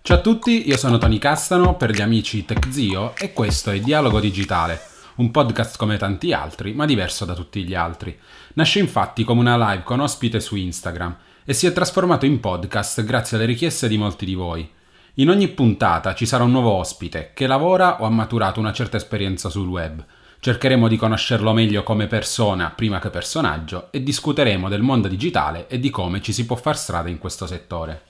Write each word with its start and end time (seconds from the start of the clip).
Ciao 0.00 0.16
a 0.16 0.20
tutti, 0.20 0.68
io 0.68 0.76
sono 0.76 0.96
Tony 0.96 1.18
Castano 1.18 1.74
per 1.74 1.90
gli 1.90 2.00
amici 2.00 2.44
TechZio 2.44 3.16
e 3.16 3.32
questo 3.32 3.72
è 3.72 3.80
Dialogo 3.80 4.20
Digitale, 4.20 4.80
un 5.16 5.32
podcast 5.32 5.76
come 5.76 5.96
tanti 5.96 6.32
altri, 6.32 6.72
ma 6.72 6.84
diverso 6.84 7.24
da 7.24 7.34
tutti 7.34 7.64
gli 7.64 7.74
altri. 7.74 8.16
Nasce 8.52 8.78
infatti 8.78 9.24
come 9.24 9.40
una 9.40 9.70
live 9.70 9.82
con 9.82 9.98
ospite 9.98 10.38
su 10.38 10.54
Instagram 10.54 11.16
e 11.44 11.52
si 11.52 11.66
è 11.66 11.72
trasformato 11.72 12.26
in 12.26 12.38
podcast 12.38 13.02
grazie 13.02 13.38
alle 13.38 13.46
richieste 13.46 13.88
di 13.88 13.98
molti 13.98 14.24
di 14.24 14.36
voi. 14.36 14.70
In 15.14 15.30
ogni 15.30 15.48
puntata 15.48 16.14
ci 16.14 16.26
sarà 16.26 16.44
un 16.44 16.52
nuovo 16.52 16.70
ospite 16.70 17.32
che 17.34 17.48
lavora 17.48 18.02
o 18.02 18.04
ha 18.04 18.10
maturato 18.10 18.60
una 18.60 18.72
certa 18.72 18.98
esperienza 18.98 19.48
sul 19.48 19.66
web. 19.66 20.06
Cercheremo 20.44 20.88
di 20.88 20.98
conoscerlo 20.98 21.54
meglio 21.54 21.82
come 21.82 22.06
persona 22.06 22.68
prima 22.68 22.98
che 22.98 23.08
personaggio 23.08 23.90
e 23.90 24.02
discuteremo 24.02 24.68
del 24.68 24.82
mondo 24.82 25.08
digitale 25.08 25.68
e 25.68 25.78
di 25.78 25.88
come 25.88 26.20
ci 26.20 26.34
si 26.34 26.44
può 26.44 26.54
far 26.54 26.76
strada 26.76 27.08
in 27.08 27.16
questo 27.16 27.46
settore. 27.46 28.02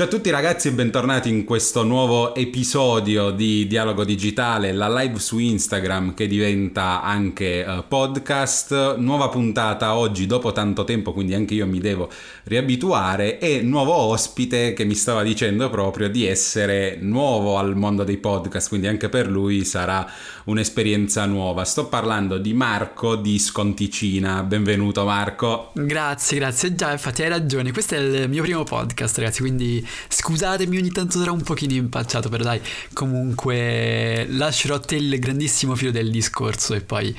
Ciao 0.00 0.08
a 0.08 0.12
tutti 0.12 0.30
ragazzi 0.30 0.68
e 0.68 0.72
bentornati 0.72 1.28
in 1.28 1.44
questo 1.44 1.82
nuovo 1.82 2.34
episodio 2.34 3.30
di 3.30 3.66
Dialogo 3.66 4.02
Digitale, 4.02 4.72
la 4.72 4.88
live 4.88 5.18
su 5.18 5.36
Instagram 5.36 6.14
che 6.14 6.26
diventa 6.26 7.02
anche 7.02 7.62
uh, 7.68 7.84
podcast. 7.86 8.96
Nuova 8.96 9.28
puntata 9.28 9.94
oggi 9.96 10.24
dopo 10.24 10.52
tanto 10.52 10.84
tempo, 10.84 11.12
quindi 11.12 11.34
anche 11.34 11.52
io 11.52 11.66
mi 11.66 11.80
devo 11.80 12.08
riabituare 12.44 13.38
e 13.38 13.60
nuovo 13.60 13.92
ospite 13.92 14.72
che 14.72 14.84
mi 14.84 14.94
stava 14.94 15.22
dicendo 15.22 15.68
proprio 15.68 16.08
di 16.08 16.24
essere 16.24 16.96
nuovo 16.98 17.58
al 17.58 17.76
mondo 17.76 18.02
dei 18.02 18.16
podcast, 18.16 18.70
quindi 18.70 18.86
anche 18.86 19.10
per 19.10 19.28
lui 19.28 19.66
sarà 19.66 20.10
un'esperienza 20.44 21.26
nuova. 21.26 21.66
Sto 21.66 21.88
parlando 21.88 22.38
di 22.38 22.54
Marco 22.54 23.16
di 23.16 23.38
Sconticina. 23.38 24.42
Benvenuto 24.44 25.04
Marco. 25.04 25.72
Grazie, 25.74 26.38
grazie. 26.38 26.74
Già, 26.74 26.90
infatti 26.90 27.22
hai 27.22 27.28
ragione, 27.28 27.70
questo 27.70 27.96
è 27.96 27.98
il 27.98 28.30
mio 28.30 28.42
primo 28.42 28.64
podcast, 28.64 29.18
ragazzi, 29.18 29.40
quindi 29.42 29.88
Scusatemi, 30.08 30.76
ogni 30.76 30.90
tanto 30.90 31.18
sarà 31.18 31.32
un 31.32 31.42
pochino 31.42 31.72
impacciato, 31.74 32.28
però 32.28 32.44
dai, 32.44 32.60
comunque 32.92 34.26
lascerò 34.30 34.76
a 34.76 34.80
te 34.80 34.96
il 34.96 35.18
grandissimo 35.18 35.74
filo 35.74 35.90
del 35.90 36.10
discorso 36.10 36.74
e 36.74 36.80
poi 36.80 37.14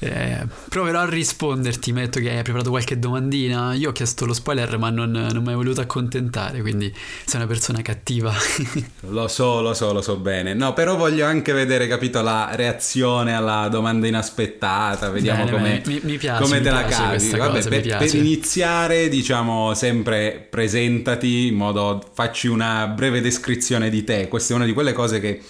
eh, 0.00 0.46
proverò 0.68 1.00
a 1.00 1.08
risponderti. 1.08 1.92
Metto 1.92 2.20
che 2.20 2.30
hai 2.30 2.42
preparato 2.42 2.70
qualche 2.70 2.98
domandina. 2.98 3.74
Io 3.74 3.90
ho 3.90 3.92
chiesto 3.92 4.26
lo 4.26 4.32
spoiler, 4.32 4.78
ma 4.78 4.90
non, 4.90 5.10
non 5.10 5.42
mi 5.42 5.48
hai 5.48 5.54
voluto 5.54 5.80
accontentare. 5.80 6.60
Quindi 6.60 6.92
sei 7.24 7.40
una 7.40 7.48
persona 7.48 7.82
cattiva. 7.82 8.32
lo 9.10 9.28
so, 9.28 9.60
lo 9.60 9.74
so, 9.74 9.92
lo 9.92 10.00
so 10.00 10.16
bene. 10.16 10.54
No, 10.54 10.72
però 10.72 10.96
voglio 10.96 11.26
anche 11.26 11.52
vedere, 11.52 11.86
capito, 11.86 12.22
la 12.22 12.50
reazione 12.52 13.34
alla 13.34 13.68
domanda 13.68 14.06
inaspettata. 14.06 15.10
Vediamo 15.10 15.44
bene, 15.44 15.56
come, 15.56 15.82
mi, 15.86 16.00
mi 16.04 16.16
piace, 16.16 16.42
come 16.42 16.58
mi 16.58 16.62
te 16.62 16.70
la 16.70 16.84
cavi. 16.84 17.30
Vabbè, 17.30 17.50
cosa, 17.50 17.68
per, 17.68 17.96
per, 17.96 18.14
iniziare, 18.14 19.08
diciamo 19.08 19.74
sempre 19.74 20.46
presentati 20.48 21.48
in 21.48 21.54
modo 21.54 21.97
facci 22.12 22.46
una 22.46 22.86
breve 22.86 23.20
descrizione 23.20 23.90
di 23.90 24.04
te. 24.04 24.28
Questa 24.28 24.52
è 24.52 24.56
una 24.56 24.64
di 24.64 24.72
quelle 24.72 24.92
cose 24.92 25.20
che 25.20 25.42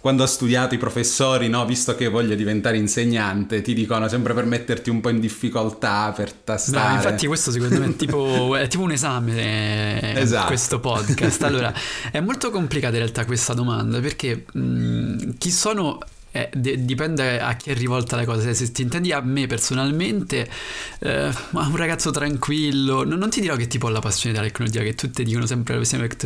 quando 0.00 0.22
ho 0.22 0.26
studiato 0.26 0.74
i 0.74 0.78
professori, 0.78 1.48
no, 1.48 1.64
visto 1.64 1.94
che 1.94 2.08
voglio 2.08 2.34
diventare 2.34 2.76
insegnante, 2.76 3.62
ti 3.62 3.74
dicono 3.74 4.08
sempre 4.08 4.34
per 4.34 4.44
metterti 4.44 4.90
un 4.90 5.00
po' 5.00 5.08
in 5.08 5.20
difficoltà, 5.20 6.12
per 6.14 6.32
tastare. 6.32 6.88
No, 6.88 6.94
infatti 6.96 7.26
questo 7.26 7.50
secondo 7.50 7.78
me 7.80 7.86
è 7.86 7.96
tipo, 7.96 8.54
è 8.56 8.68
tipo 8.68 8.82
un 8.82 8.92
esame, 8.92 10.02
eh, 10.02 10.20
esatto. 10.20 10.46
questo 10.48 10.80
podcast. 10.80 11.42
Allora, 11.42 11.72
è 12.10 12.20
molto 12.20 12.50
complicata 12.50 12.94
in 12.94 13.00
realtà 13.00 13.24
questa 13.24 13.54
domanda, 13.54 14.00
perché 14.00 14.44
mh, 14.52 14.60
mm, 14.60 15.18
chi 15.38 15.50
sono 15.50 15.98
eh, 16.36 16.50
de- 16.52 16.84
dipende 16.84 17.38
a 17.38 17.54
chi 17.54 17.70
è 17.70 17.74
rivolta 17.74 18.16
la 18.16 18.24
cosa. 18.24 18.52
Se, 18.52 18.72
ti 18.72 18.82
intendi 18.82 19.12
a 19.12 19.20
me 19.20 19.46
personalmente, 19.46 20.50
eh, 20.98 21.30
un 21.52 21.76
ragazzo 21.76 22.10
tranquillo, 22.10 23.04
non, 23.04 23.20
non, 23.20 23.30
ti 23.30 23.40
dirò 23.40 23.54
che 23.54 23.68
tipo 23.68 23.86
ho 23.86 23.90
la 23.90 24.00
passione 24.00 24.34
della 24.34 24.48
tecnologia, 24.48 24.82
che 24.82 24.96
tutti 24.96 25.22
dicono 25.22 25.46
sempre 25.46 25.80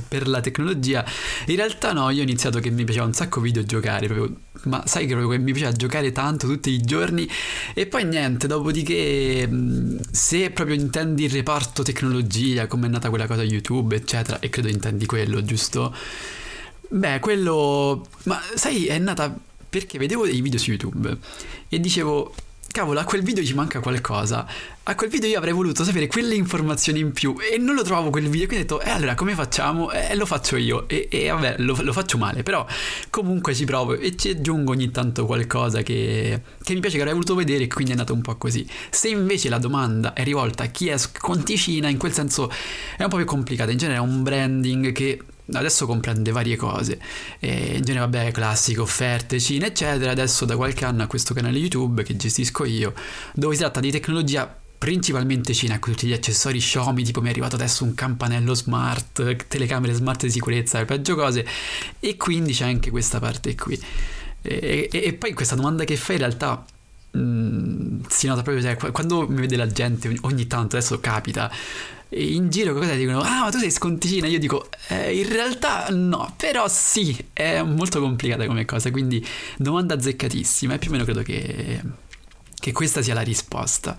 per 0.08 0.26
la 0.26 0.40
tecnologia. 0.40 1.04
In 1.48 1.56
realtà 1.56 1.92
no, 1.92 2.08
io 2.08 2.20
ho 2.20 2.22
iniziato 2.22 2.58
che 2.58 2.70
mi 2.70 2.84
piaceva 2.84 3.04
un 3.04 3.12
sacco 3.12 3.42
videogiocare, 3.42 4.06
proprio, 4.06 4.34
ma 4.62 4.82
sai 4.86 5.06
che 5.06 5.14
proprio 5.14 5.38
mi 5.38 5.52
piaceva 5.52 5.72
giocare 5.72 6.10
tanto 6.10 6.46
tutti 6.46 6.70
i 6.70 6.80
giorni 6.80 7.28
e 7.74 7.86
poi 7.86 8.06
niente, 8.06 8.46
dopodiché 8.46 9.46
se 10.10 10.50
proprio 10.50 10.74
intendi 10.74 11.24
il 11.24 11.30
reparto 11.30 11.82
tecnologia, 11.82 12.66
come 12.66 12.86
è 12.86 12.90
nata 12.90 13.10
quella 13.10 13.26
cosa 13.26 13.42
YouTube, 13.42 13.94
eccetera, 13.94 14.38
e 14.38 14.48
credo 14.48 14.68
intendi 14.68 15.04
quello, 15.04 15.44
giusto? 15.44 15.94
Beh, 16.88 17.18
quello... 17.20 18.06
Ma 18.22 18.40
sai, 18.54 18.86
è 18.86 18.98
nata 18.98 19.38
perché 19.68 19.98
vedevo 19.98 20.24
dei 20.24 20.40
video 20.40 20.58
su 20.58 20.70
YouTube 20.70 21.16
e 21.68 21.80
dicevo, 21.80 22.34
cavolo, 22.70 23.00
a 23.00 23.04
quel 23.04 23.22
video 23.22 23.44
ci 23.44 23.54
manca 23.54 23.80
qualcosa. 23.80 24.46
A 24.84 24.94
quel 24.94 25.10
video 25.10 25.28
io 25.28 25.38
avrei 25.38 25.52
voluto 25.52 25.84
sapere 25.84 26.06
quelle 26.06 26.34
informazioni 26.34 27.00
in 27.00 27.12
più 27.12 27.34
e 27.38 27.58
non 27.58 27.74
lo 27.74 27.82
trovavo 27.82 28.10
quel 28.10 28.28
video. 28.28 28.46
Quindi 28.46 28.64
ho 28.64 28.76
detto, 28.76 28.80
eh, 28.80 28.90
allora 28.90 29.14
come 29.14 29.34
facciamo? 29.34 29.90
Eh, 29.90 30.14
lo 30.14 30.26
faccio 30.26 30.56
io. 30.56 30.88
E, 30.88 31.08
e 31.10 31.28
vabbè, 31.28 31.56
lo, 31.58 31.76
lo, 31.80 31.92
faccio 31.92 32.18
male, 32.18 32.42
però 32.42 32.64
comunque 33.10 33.54
ci 33.54 33.64
provo 33.64 33.94
e 33.94 34.16
ci 34.16 34.30
aggiungo 34.30 34.72
ogni 34.72 34.90
tanto 34.90 35.26
qualcosa 35.26 35.82
che, 35.82 36.40
che 36.62 36.74
mi 36.74 36.80
piace, 36.80 36.96
che 36.96 37.02
avrei 37.02 37.14
voluto 37.14 37.34
vedere 37.34 37.64
e 37.64 37.66
quindi 37.66 37.90
è 37.90 37.94
andato 37.94 38.14
un 38.14 38.22
po' 38.22 38.36
così. 38.36 38.66
Se 38.90 39.08
invece 39.08 39.48
la 39.48 39.58
domanda 39.58 40.12
è 40.12 40.22
rivolta 40.22 40.64
a 40.64 40.66
chi 40.66 40.88
è 40.88 40.96
sconticina, 40.96 41.88
in 41.88 41.98
quel 41.98 42.12
senso 42.12 42.50
è 42.96 43.02
un 43.02 43.08
po' 43.08 43.16
più 43.16 43.26
complicata. 43.26 43.70
In 43.70 43.78
genere 43.78 43.98
è 43.98 44.02
un 44.02 44.22
branding 44.22 44.92
che 44.92 45.20
adesso 45.52 45.86
comprende 45.86 46.30
varie 46.30 46.56
cose. 46.56 46.98
E 47.38 47.76
in 47.76 47.82
genere, 47.82 48.00
vabbè, 48.00 48.30
classiche, 48.32 48.80
offerte, 48.80 49.40
cine, 49.40 49.66
eccetera. 49.66 50.10
Adesso 50.10 50.44
da 50.44 50.56
qualche 50.56 50.84
anno 50.84 51.02
ha 51.02 51.06
questo 51.06 51.34
canale 51.34 51.58
YouTube 51.58 52.02
che 52.02 52.16
gestisco 52.16 52.64
io, 52.64 52.94
dove 53.34 53.54
si 53.54 53.60
tratta 53.60 53.80
di 53.80 53.90
tecnologia 53.90 54.58
principalmente 54.78 55.52
Cina 55.54 55.80
con 55.80 55.92
tutti 55.92 56.06
gli 56.06 56.12
accessori 56.12 56.60
Xiaomi 56.60 57.02
tipo 57.02 57.20
mi 57.20 57.26
è 57.26 57.30
arrivato 57.30 57.56
adesso 57.56 57.82
un 57.82 57.94
campanello 57.94 58.54
smart 58.54 59.46
telecamere 59.48 59.92
smart 59.92 60.22
di 60.22 60.30
sicurezza 60.30 60.78
e 60.78 60.84
peggio 60.84 61.16
cose 61.16 61.44
e 61.98 62.16
quindi 62.16 62.52
c'è 62.52 62.66
anche 62.66 62.90
questa 62.90 63.18
parte 63.18 63.56
qui 63.56 63.76
e, 64.40 64.88
e, 64.90 65.02
e 65.04 65.12
poi 65.14 65.32
questa 65.32 65.56
domanda 65.56 65.82
che 65.82 65.96
fai 65.96 66.14
in 66.14 66.22
realtà 66.22 66.64
mh, 67.10 67.18
mm, 67.18 68.00
si 68.08 68.28
nota 68.28 68.42
proprio 68.42 68.62
cioè, 68.62 68.92
quando 68.92 69.26
mi 69.28 69.40
vede 69.40 69.56
la 69.56 69.66
gente 69.66 70.16
ogni 70.20 70.46
tanto 70.46 70.76
adesso 70.76 71.00
capita 71.00 71.50
in 72.10 72.48
giro 72.48 72.72
cosa 72.72 72.94
dicono? 72.94 73.20
Ah, 73.20 73.42
ma 73.42 73.50
tu 73.50 73.58
sei 73.58 73.70
sconticina. 73.70 74.26
Io 74.26 74.38
dico, 74.38 74.68
eh, 74.88 75.16
in 75.16 75.28
realtà 75.28 75.88
no, 75.90 76.34
però 76.36 76.66
sì, 76.68 77.16
è 77.32 77.62
molto 77.62 78.00
complicata 78.00 78.46
come 78.46 78.64
cosa. 78.64 78.90
Quindi 78.90 79.24
domanda 79.56 79.94
azzeccatissima 79.94 80.74
e 80.74 80.78
più 80.78 80.88
o 80.88 80.92
meno 80.92 81.04
credo 81.04 81.22
che, 81.22 81.80
che 82.58 82.72
questa 82.72 83.02
sia 83.02 83.14
la 83.14 83.20
risposta. 83.20 83.96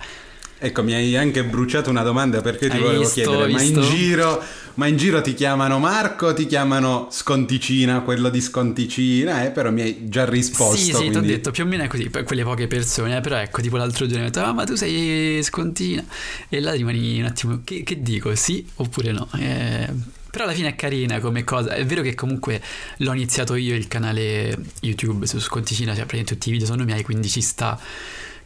Ecco, 0.62 0.84
mi 0.84 0.94
hai 0.94 1.16
anche 1.16 1.46
bruciato 1.46 1.90
una 1.90 2.04
domanda 2.04 2.42
perché 2.42 2.68
ti 2.68 2.76
hai 2.76 2.82
volevo 2.82 3.00
visto, 3.00 3.22
chiedere, 3.22 3.50
ma 3.50 3.62
in, 3.62 3.82
giro, 3.82 4.44
ma 4.74 4.88
in, 4.88 4.98
giro, 4.98 5.22
ti 5.22 5.34
chiamano 5.34 5.80
Marco, 5.80 6.34
ti 6.34 6.46
chiamano 6.46 7.08
Sconticina, 7.10 8.02
quello 8.02 8.30
di 8.30 8.42
Sconticina, 8.42 9.46
eh, 9.46 9.52
però 9.52 9.72
mi 9.72 9.82
hai 9.82 10.10
già 10.10 10.26
risposto. 10.26 10.76
Sì, 10.76 10.84
sì, 10.86 10.92
quindi... 10.92 11.12
ti 11.12 11.18
ho 11.18 11.22
detto, 11.22 11.52
più 11.52 11.64
o 11.64 11.66
meno 11.66 11.84
è 11.84 11.88
così, 11.88 12.10
per 12.10 12.24
quelle 12.24 12.44
poche 12.44 12.68
persone, 12.68 13.16
eh, 13.16 13.22
però 13.22 13.38
ecco, 13.38 13.62
tipo 13.62 13.78
l'altro 13.78 14.06
giorno 14.06 14.24
mi 14.24 14.28
ho 14.28 14.32
detto, 14.32 14.46
ah, 14.46 14.52
ma 14.52 14.66
tu 14.66 14.76
sei 14.76 15.42
Sconticina, 15.42 16.04
e 16.50 16.60
là 16.60 16.74
rimani 16.74 17.22
un 17.22 17.26
attimo, 17.28 17.62
che, 17.64 17.84
che 17.84 18.02
dico, 18.02 18.36
sì 18.36 18.68
oppure 18.76 19.14
no? 19.14 19.30
Eh, 19.38 19.88
però 20.30 20.44
alla 20.44 20.54
fine 20.54 20.68
è 20.68 20.76
carina 20.76 21.20
come 21.20 21.46
cosa. 21.46 21.74
È 21.74 21.86
vero 21.86 22.02
che 22.02 22.16
comunque 22.16 22.62
l'ho 22.98 23.14
iniziato 23.14 23.56
io 23.56 23.76
il 23.76 23.88
canale 23.88 24.58
YouTube 24.82 25.26
su 25.26 25.40
Sconticina, 25.40 25.92
cioè 25.92 26.06
praticamente 26.06 26.34
tutti 26.34 26.50
i 26.50 26.52
video 26.52 26.68
sono 26.68 26.84
miei, 26.84 27.02
quindi 27.02 27.30
ci 27.30 27.42
sta 27.42 27.80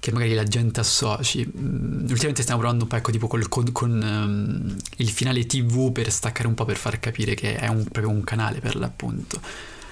che 0.04 0.12
magari 0.12 0.34
la 0.34 0.44
gente 0.44 0.82
associ. 0.82 1.50
Mm, 1.58 2.10
ultimamente 2.10 2.42
stiamo 2.42 2.60
provando 2.60 2.84
un 2.84 2.90
po' 2.90 2.98
ecco, 2.98 3.10
tipo 3.10 3.28
col, 3.28 3.48
con, 3.48 3.72
con 3.72 3.90
um, 3.90 4.76
il 4.98 5.10
finale 5.10 5.46
TV 5.46 5.94
per 5.94 6.12
staccare 6.12 6.46
un 6.46 6.56
po' 6.56 6.66
per 6.66 6.76
far 6.76 7.00
capire 7.00 7.36
che 7.36 7.56
è 7.56 7.70
un, 7.70 7.86
proprio 7.86 8.10
un 8.10 8.22
canale 8.26 8.60
per 8.60 8.76
l'appunto. 8.76 9.40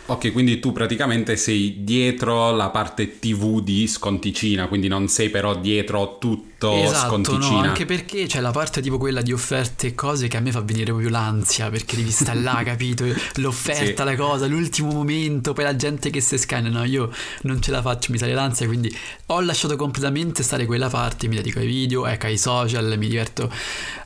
Ok, 0.08 0.32
quindi 0.32 0.60
tu 0.60 0.74
praticamente 0.74 1.38
sei 1.38 1.84
dietro 1.84 2.52
la 2.52 2.70
parte 2.70 3.20
TV 3.20 3.62
di 3.62 3.88
Sconticina, 3.88 4.68
quindi 4.68 4.88
non 4.88 5.08
sei 5.08 5.30
però 5.30 5.56
dietro 5.56 6.18
tutto 6.20 6.74
esatto, 6.74 7.08
Sconticina. 7.08 7.62
No, 7.62 7.62
anche 7.62 7.86
perché 7.86 8.26
c'è 8.26 8.42
la 8.42 8.52
parte 8.52 8.82
tipo 8.82 8.98
quella 8.98 9.22
di 9.22 9.32
offerte 9.32 9.88
e 9.88 9.96
cose 9.96 10.28
che 10.28 10.38
a 10.38 10.40
me 10.42 10.52
fa 10.52 10.62
venire 10.62 10.86
proprio 10.86 11.10
l'ansia, 11.10 11.70
perché 11.70 11.96
devi 11.96 12.12
stare 12.12 12.42
là, 12.42 12.62
capito? 12.66 13.06
L'offerta, 13.36 14.04
sì. 14.04 14.10
la 14.10 14.16
cosa, 14.16 14.48
l'ultimo 14.48 14.92
momento, 14.92 15.54
poi 15.54 15.64
la 15.64 15.76
gente 15.76 16.10
che 16.10 16.20
si 16.20 16.38
scanna, 16.38 16.70
no, 16.70 16.84
io 16.84 17.10
non 17.44 17.62
ce 17.62 17.72
la 17.72 17.82
faccio, 17.82 18.12
mi 18.12 18.18
sale 18.18 18.34
l'ansia, 18.34 18.66
quindi 18.68 18.94
ho 19.28 19.40
lasciato 19.40 19.76
completamente 19.78 20.44
stare 20.44 20.66
quella 20.66 20.90
parte, 20.90 21.28
mi 21.28 21.36
dedico 21.36 21.60
ai 21.60 21.68
video, 21.68 22.06
ecco, 22.06 22.26
ai 22.26 22.38
social, 22.38 22.98
mi 22.98 23.08
diverto 23.08 23.50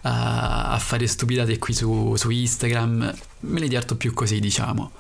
a, 0.02 0.72
a 0.72 0.78
fare 0.78 1.08
stupidate 1.08 1.58
qui 1.58 1.74
su, 1.74 2.16
su 2.16 2.30
Instagram, 2.30 3.16
me 3.40 3.60
ne 3.60 3.68
diverto 3.68 3.96
più 3.96 4.14
così, 4.14 4.40
diciamo. 4.40 4.92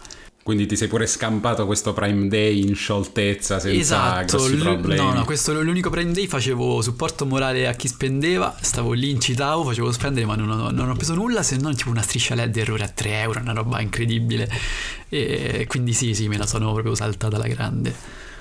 Quindi 0.45 0.67
ti 0.67 0.75
sei 0.75 0.87
pure 0.87 1.07
scampato 1.07 1.65
questo 1.65 1.91
Prime 1.91 2.27
Day 2.27 2.61
in 2.61 2.75
scioltezza 2.75 3.57
senza 3.57 3.79
esatto, 4.21 4.37
grossi 4.37 4.55
problemi. 4.57 5.01
No, 5.01 5.11
no, 5.11 5.25
questo 5.25 5.59
l'unico 5.59 5.89
Prime 5.89 6.11
Day 6.11 6.27
facevo 6.27 6.83
supporto 6.83 7.25
morale 7.25 7.67
a 7.67 7.73
chi 7.73 7.87
spendeva, 7.87 8.55
stavo 8.61 8.93
lì, 8.93 9.09
incitavo, 9.09 9.63
facevo 9.63 9.91
spendere, 9.91 10.27
ma 10.27 10.35
non 10.35 10.51
ho, 10.51 10.69
non 10.69 10.87
ho 10.87 10.93
preso 10.93 11.15
nulla 11.15 11.41
se 11.41 11.57
non 11.57 11.75
tipo 11.75 11.89
una 11.89 12.03
striscia 12.03 12.35
LED 12.35 12.57
errore 12.57 12.83
a 12.83 12.89
3 12.89 13.21
euro, 13.21 13.39
una 13.39 13.53
roba 13.53 13.81
incredibile. 13.81 14.47
E 15.09 15.65
quindi 15.67 15.93
sì, 15.93 16.13
sì, 16.13 16.27
me 16.27 16.37
la 16.37 16.45
sono 16.45 16.71
proprio 16.73 16.93
saltata 16.93 17.37
alla 17.37 17.47
grande. 17.47 17.95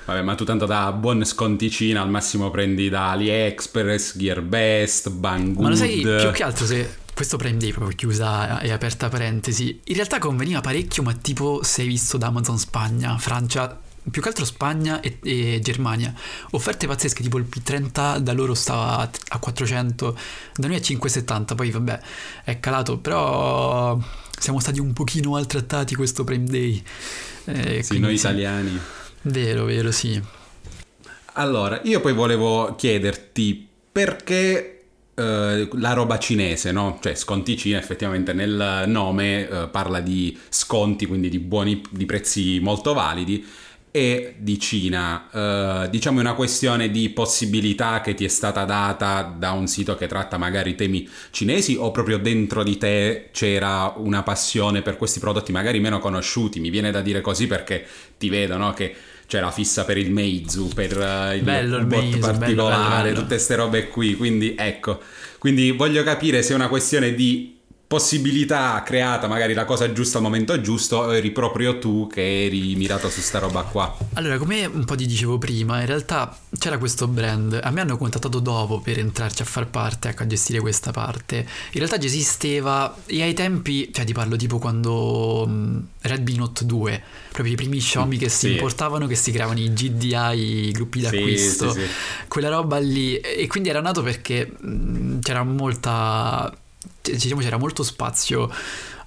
Vabbè, 0.05 0.21
ma 0.21 0.35
tu 0.35 0.43
tanto 0.43 0.67
da 0.67 0.91
buon 0.91 1.25
sconticina 1.25 2.03
al 2.03 2.09
massimo 2.11 2.51
prendi 2.51 2.87
da 2.87 3.09
AliExpress, 3.13 4.15
Gearbest, 4.15 5.09
Banggood. 5.09 5.63
Ma 5.63 5.69
lo 5.69 5.75
sai, 5.75 6.01
più 6.01 6.29
che 6.31 6.43
altro 6.43 6.67
se 6.67 7.03
questo 7.15 7.37
Prime 7.37 7.57
Day 7.57 7.71
proprio 7.71 7.95
chiusa 7.95 8.59
e 8.59 8.71
aperta 8.71 9.07
parentesi, 9.07 9.79
in 9.85 9.95
realtà 9.95 10.19
conveniva 10.19 10.59
parecchio, 10.59 11.01
ma 11.01 11.13
tipo 11.13 11.63
se 11.63 11.81
hai 11.81 11.87
visto 11.87 12.17
da 12.17 12.27
Amazon 12.27 12.59
Spagna, 12.59 13.17
Francia, 13.17 13.79
più 14.11 14.21
che 14.21 14.27
altro 14.27 14.43
Spagna 14.43 14.99
e, 14.99 15.19
e, 15.23 15.59
Germania. 15.61 16.13
Offerte 16.51 16.87
pazzesche, 16.87 17.23
tipo 17.23 17.37
il 17.37 17.47
P30 17.49 18.17
da 18.17 18.33
loro 18.33 18.53
stava 18.53 19.09
a 19.29 19.39
400, 19.39 20.17
da 20.55 20.67
noi 20.67 20.75
a 20.75 20.81
570, 20.81 21.55
poi 21.55 21.71
vabbè 21.71 21.99
è 22.43 22.59
calato, 22.59 22.97
però 22.97 23.97
siamo 24.37 24.59
stati 24.59 24.81
un 24.81 24.91
pochino 24.91 25.31
maltrattati 25.31 25.95
questo 25.95 26.25
Prime 26.25 26.45
Day. 26.45 26.83
Eh, 27.45 27.81
sì, 27.81 27.97
noi 27.97 28.15
italiani. 28.15 28.77
Vero, 29.21 29.63
vero, 29.63 29.89
sì. 29.91 30.21
Allora, 31.35 31.79
io 31.83 32.01
poi 32.01 32.11
volevo 32.11 32.75
chiederti 32.75 33.69
perché 33.89 34.74
Uh, 35.15 35.69
la 35.77 35.93
roba 35.93 36.19
cinese, 36.19 36.73
no? 36.73 36.99
Cioè 37.01 37.15
sconti 37.15 37.55
Cina 37.55 37.77
effettivamente 37.77 38.33
nel 38.33 38.83
nome 38.87 39.43
uh, 39.43 39.69
parla 39.69 40.01
di 40.01 40.37
sconti, 40.49 41.05
quindi 41.05 41.29
di 41.29 41.39
buoni 41.39 41.81
di 41.89 42.05
prezzi 42.05 42.59
molto 42.59 42.93
validi 42.93 43.45
e 43.91 44.35
di 44.37 44.59
Cina. 44.59 45.29
Uh, 45.31 45.89
diciamo 45.89 46.17
è 46.17 46.21
una 46.21 46.33
questione 46.33 46.91
di 46.91 47.11
possibilità 47.11 48.01
che 48.01 48.13
ti 48.13 48.25
è 48.25 48.27
stata 48.27 48.65
data 48.65 49.21
da 49.21 49.51
un 49.51 49.67
sito 49.67 49.95
che 49.95 50.07
tratta 50.07 50.37
magari 50.37 50.75
temi 50.75 51.07
cinesi 51.31 51.77
o 51.79 51.91
proprio 51.91 52.17
dentro 52.17 52.61
di 52.61 52.75
te 52.75 53.29
c'era 53.31 53.93
una 53.95 54.21
passione 54.21 54.81
per 54.81 54.97
questi 54.97 55.21
prodotti 55.21 55.53
magari 55.53 55.79
meno 55.79 55.99
conosciuti? 55.99 56.59
Mi 56.59 56.69
viene 56.69 56.91
da 56.91 56.99
dire 56.99 57.21
così 57.21 57.47
perché 57.47 57.87
ti 58.17 58.27
vedo, 58.27 58.57
no? 58.57 58.73
Che 58.73 58.93
c'è 59.27 59.39
la 59.39 59.51
fissa 59.51 59.85
per 59.85 59.97
il 59.97 60.11
Meizu, 60.11 60.69
per 60.69 60.97
uh, 60.97 61.35
il, 61.35 61.41
bello, 61.41 61.83
bot 61.83 62.01
Meizu, 62.01 62.19
particolare, 62.19 62.87
bello, 62.87 63.03
bello, 63.03 63.15
tutte 63.15 63.35
queste 63.35 63.55
robe 63.55 63.87
qui. 63.87 64.15
Quindi 64.15 64.55
ecco, 64.57 65.01
quindi 65.39 65.71
voglio 65.71 66.03
capire 66.03 66.41
se 66.43 66.53
è 66.53 66.55
una 66.55 66.67
questione 66.67 67.13
di 67.13 67.54
possibilità 67.87 68.81
creata, 68.83 69.27
magari 69.27 69.53
la 69.53 69.65
cosa 69.65 69.91
giusta 69.91 70.17
al 70.17 70.23
momento 70.23 70.59
giusto, 70.59 70.97
o 70.97 71.15
eri 71.15 71.31
proprio 71.31 71.77
tu 71.77 72.07
che 72.11 72.45
eri 72.45 72.75
mirato 72.75 73.09
su 73.09 73.21
sta 73.21 73.39
roba 73.39 73.61
qua? 73.61 73.95
Allora, 74.13 74.37
come 74.37 74.65
un 74.65 74.85
po' 74.85 74.95
ti 74.95 75.05
dicevo 75.05 75.37
prima, 75.37 75.79
in 75.81 75.85
realtà 75.85 76.35
c'era 76.57 76.77
questo 76.77 77.07
brand, 77.07 77.59
a 77.61 77.69
me 77.69 77.81
hanno 77.81 77.97
contattato 77.97 78.39
dopo 78.39 78.79
per 78.79 78.97
entrarci 78.97 79.43
a 79.43 79.45
far 79.45 79.67
parte, 79.67 80.09
ecco, 80.09 80.23
a 80.23 80.27
gestire 80.27 80.59
questa 80.59 80.91
parte. 80.91 81.37
In 81.37 81.79
realtà 81.79 81.97
già 81.97 82.07
esisteva 82.07 82.95
e 83.05 83.21
ai 83.21 83.33
tempi, 83.33 83.91
cioè 83.93 84.03
ti 84.03 84.13
parlo 84.13 84.35
tipo 84.35 84.57
quando 84.57 85.45
mm, 85.47 85.79
Redmi 86.01 86.35
Note 86.37 86.65
2, 86.65 87.03
proprio 87.31 87.53
i 87.53 87.57
primi 87.57 87.77
Xiaomi 87.77 88.17
che 88.17 88.29
si 88.29 88.47
sì. 88.47 88.51
importavano, 88.53 89.05
che 89.05 89.15
si 89.15 89.31
creavano 89.31 89.59
i 89.59 89.71
GDI, 89.71 90.67
i 90.67 90.71
gruppi 90.71 91.01
d'acquisto, 91.01 91.71
sì, 91.71 91.81
sì, 91.81 91.87
quella 92.27 92.49
roba 92.49 92.79
lì. 92.79 93.17
E 93.17 93.45
quindi 93.47 93.69
era 93.69 93.79
nato 93.79 94.01
perché 94.01 94.51
mm, 94.65 95.19
c'era 95.19 95.43
molta 95.43 96.51
diciamo 97.11 97.41
c'era 97.41 97.57
molto 97.57 97.83
spazio 97.83 98.49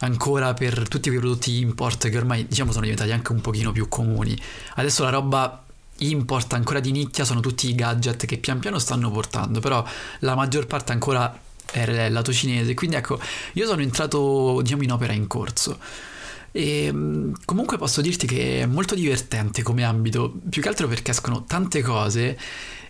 ancora 0.01 0.55
per 0.55 0.87
tutti 0.89 1.09
quei 1.09 1.21
prodotti 1.21 1.61
import 1.61 2.09
che 2.09 2.17
ormai 2.17 2.47
diciamo 2.47 2.71
sono 2.71 2.83
diventati 2.83 3.11
anche 3.11 3.33
un 3.33 3.41
pochino 3.41 3.73
più 3.73 3.89
comuni. 3.89 4.39
Adesso 4.75 5.03
la 5.05 5.11
roba 5.11 5.65
import 5.99 6.53
ancora 6.53 6.81
di 6.81 6.93
nicchia 6.93 7.25
sono 7.25 7.41
tutti 7.41 7.69
i 7.69 7.75
gadget 7.75 8.27
che 8.27 8.39
pian 8.39 8.59
piano 8.59 8.79
stanno 8.79 9.11
portando, 9.11 9.61
però 9.61 9.85
la 10.21 10.35
maggior 10.35 10.67
parte 10.67 10.93
ancora 10.93 11.41
è 11.71 12.09
lato 12.09 12.33
cinese, 12.33 12.75
quindi 12.75 12.97
ecco, 12.97 13.21
io 13.55 13.67
sono 13.67 13.83
entrato 13.83 14.61
diciamo 14.63 14.83
in 14.83 14.93
opera 14.93 15.13
in 15.13 15.27
corso. 15.27 15.79
E 16.51 16.93
comunque 17.45 17.77
posso 17.77 18.01
dirti 18.01 18.27
che 18.27 18.63
è 18.63 18.67
molto 18.67 18.95
divertente 18.95 19.63
come 19.63 19.85
ambito, 19.85 20.35
più 20.49 20.63
che 20.63 20.69
altro 20.69 20.89
perché 20.89 21.11
escono 21.11 21.45
tante 21.45 21.83
cose 21.83 22.39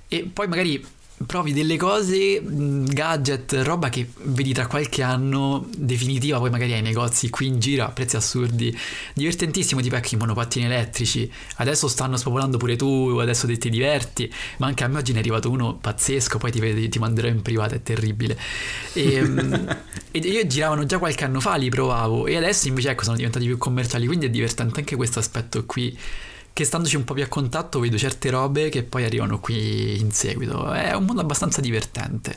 e 0.06 0.30
poi 0.32 0.46
magari 0.46 0.82
provi 1.26 1.52
delle 1.52 1.76
cose, 1.76 2.40
gadget, 2.42 3.52
roba 3.64 3.88
che 3.88 4.08
vedi 4.22 4.52
tra 4.52 4.66
qualche 4.66 5.02
anno 5.02 5.66
definitiva, 5.76 6.38
poi 6.38 6.50
magari 6.50 6.72
ai 6.72 6.82
negozi 6.82 7.28
qui 7.28 7.46
in 7.46 7.58
giro 7.58 7.84
a 7.84 7.90
prezzi 7.90 8.16
assurdi. 8.16 8.76
Divertentissimo, 9.14 9.80
tipo 9.80 9.96
ecco 9.96 10.14
i 10.14 10.18
monopattini 10.18 10.66
elettrici. 10.66 11.30
Adesso 11.56 11.88
stanno 11.88 12.16
spopolando 12.16 12.56
pure 12.56 12.76
tu, 12.76 13.18
adesso 13.20 13.46
ti, 13.46 13.58
ti 13.58 13.70
diverti, 13.70 14.32
ma 14.58 14.66
anche 14.66 14.84
a 14.84 14.88
me 14.88 14.98
oggi 14.98 15.12
ne 15.12 15.18
è 15.18 15.20
arrivato 15.20 15.50
uno 15.50 15.76
pazzesco, 15.76 16.38
poi 16.38 16.52
ti, 16.52 16.88
ti 16.88 16.98
manderò 16.98 17.28
in 17.28 17.42
privato, 17.42 17.74
è 17.74 17.82
terribile. 17.82 18.38
E, 18.98 19.22
e 20.10 20.18
io 20.18 20.46
giravano 20.46 20.84
già 20.84 20.98
qualche 20.98 21.24
anno 21.24 21.38
fa, 21.40 21.56
li 21.56 21.68
provavo 21.68 22.26
e 22.26 22.36
adesso 22.36 22.66
invece 22.66 22.90
ecco 22.90 23.04
sono 23.04 23.16
diventati 23.16 23.44
più 23.44 23.58
commerciali, 23.58 24.06
quindi 24.06 24.26
è 24.26 24.30
divertente 24.30 24.80
anche 24.80 24.96
questo 24.96 25.18
aspetto 25.18 25.64
qui 25.66 25.96
che 26.58 26.64
standoci 26.64 26.96
un 26.96 27.04
po' 27.04 27.14
più 27.14 27.22
a 27.22 27.28
contatto 27.28 27.78
vedo 27.78 27.96
certe 27.96 28.30
robe 28.30 28.68
che 28.68 28.82
poi 28.82 29.04
arrivano 29.04 29.38
qui 29.38 30.00
in 30.00 30.10
seguito. 30.10 30.72
È 30.72 30.92
un 30.92 31.04
mondo 31.04 31.20
abbastanza 31.20 31.60
divertente. 31.60 32.36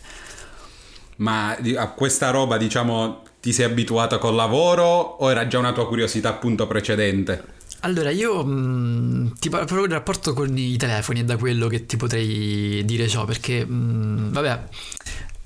Ma 1.16 1.58
a 1.78 1.88
questa 1.90 2.30
roba, 2.30 2.58
diciamo, 2.58 3.24
ti 3.42 3.52
sei 3.52 3.66
abituato 3.66 4.20
col 4.20 4.36
lavoro 4.36 4.84
o 4.86 5.32
era 5.32 5.48
già 5.48 5.58
una 5.58 5.74
tua 5.74 5.88
curiosità 5.88 6.30
appunto 6.30 6.68
precedente? 6.68 7.44
Allora, 7.80 8.12
io 8.12 8.46
mh, 8.46 8.52
mm, 8.52 9.28
ti 9.40 9.50
parlo 9.50 9.66
proprio 9.66 9.88
del 9.88 9.98
rapporto 9.98 10.34
con 10.34 10.56
i 10.56 10.78
telefoni 10.78 11.22
è 11.22 11.24
da 11.24 11.38
quello 11.38 11.66
che 11.66 11.88
ti 11.88 11.98
potrei 11.98 12.86
dire 12.86 13.08
ciò, 13.08 13.26
perché 13.26 13.66
mh, 13.66 13.74
mm, 13.74 14.32
vabbè, 14.34 14.64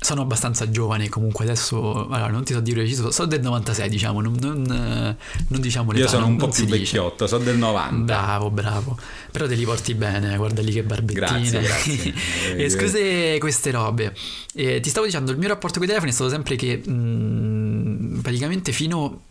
sono 0.05 0.21
abbastanza 0.21 0.69
giovane 0.69 1.09
comunque 1.09 1.45
adesso 1.45 2.07
allora 2.07 2.29
non 2.29 2.43
ti 2.43 2.53
so 2.53 2.59
dire 2.59 2.81
preciso 2.81 3.11
sono 3.11 3.27
del 3.27 3.41
96 3.41 3.89
diciamo 3.89 4.21
non, 4.21 4.35
non, 4.39 5.17
non 5.47 5.61
diciamo 5.61 5.91
l'età 5.91 6.03
io 6.03 6.09
sono 6.09 6.27
un 6.27 6.37
po' 6.37 6.47
più 6.47 6.65
vecchiotto 6.65 7.27
sono 7.27 7.43
del 7.43 7.57
90 7.57 8.03
bravo 8.03 8.49
bravo. 8.49 8.97
Però 9.31 9.47
te 9.47 9.55
li 9.55 9.65
porti 9.65 9.93
bene 9.93 10.37
guarda 10.37 10.61
lì 10.61 10.71
che 10.71 10.83
barbettine 10.83 11.49
grazie, 11.49 11.61
grazie. 11.61 12.13
e 12.55 12.69
scuse 12.69 13.37
queste 13.39 13.71
robe. 13.71 14.15
E 14.53 14.79
ti 14.79 14.89
stavo 14.89 15.05
dicendo 15.05 15.31
il 15.31 15.37
mio 15.37 15.47
rapporto 15.47 15.75
con 15.75 15.83
i 15.83 15.87
telefoni 15.87 16.11
è 16.11 16.13
stato 16.13 16.29
sempre 16.29 16.55
che 16.55 16.77
mh, 16.77 18.19
praticamente 18.21 18.71
fino 18.71 19.21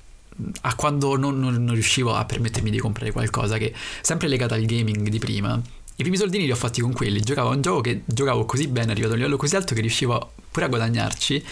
a 0.62 0.74
quando 0.74 1.16
non, 1.16 1.38
non, 1.38 1.70
riuscivo 1.72 2.12
a 2.14 2.24
permettermi 2.24 2.68
di 2.68 2.78
comprare 2.78 3.12
qualcosa 3.12 3.56
che 3.56 3.72
sempre 4.02 4.26
legata 4.26 4.56
al 4.56 4.64
gaming 4.64 5.08
di 5.08 5.18
prima 5.18 5.60
i 5.96 6.02
primi 6.02 6.16
soldini 6.16 6.44
li 6.44 6.50
ho 6.50 6.56
fatti 6.56 6.80
con 6.80 6.92
quelli, 6.92 7.20
giocavo 7.20 7.50
a 7.50 7.54
un 7.54 7.62
gioco 7.62 7.80
che 7.80 8.02
giocavo 8.04 8.44
così 8.46 8.66
bene, 8.66 8.90
arrivato 8.90 9.12
a 9.12 9.14
un 9.14 9.20
livello 9.20 9.36
così 9.36 9.54
alto 9.54 9.74
che 9.74 9.80
riuscivo 9.80 10.32
pure 10.50 10.66
a 10.66 10.68
guadagnarci. 10.68 11.44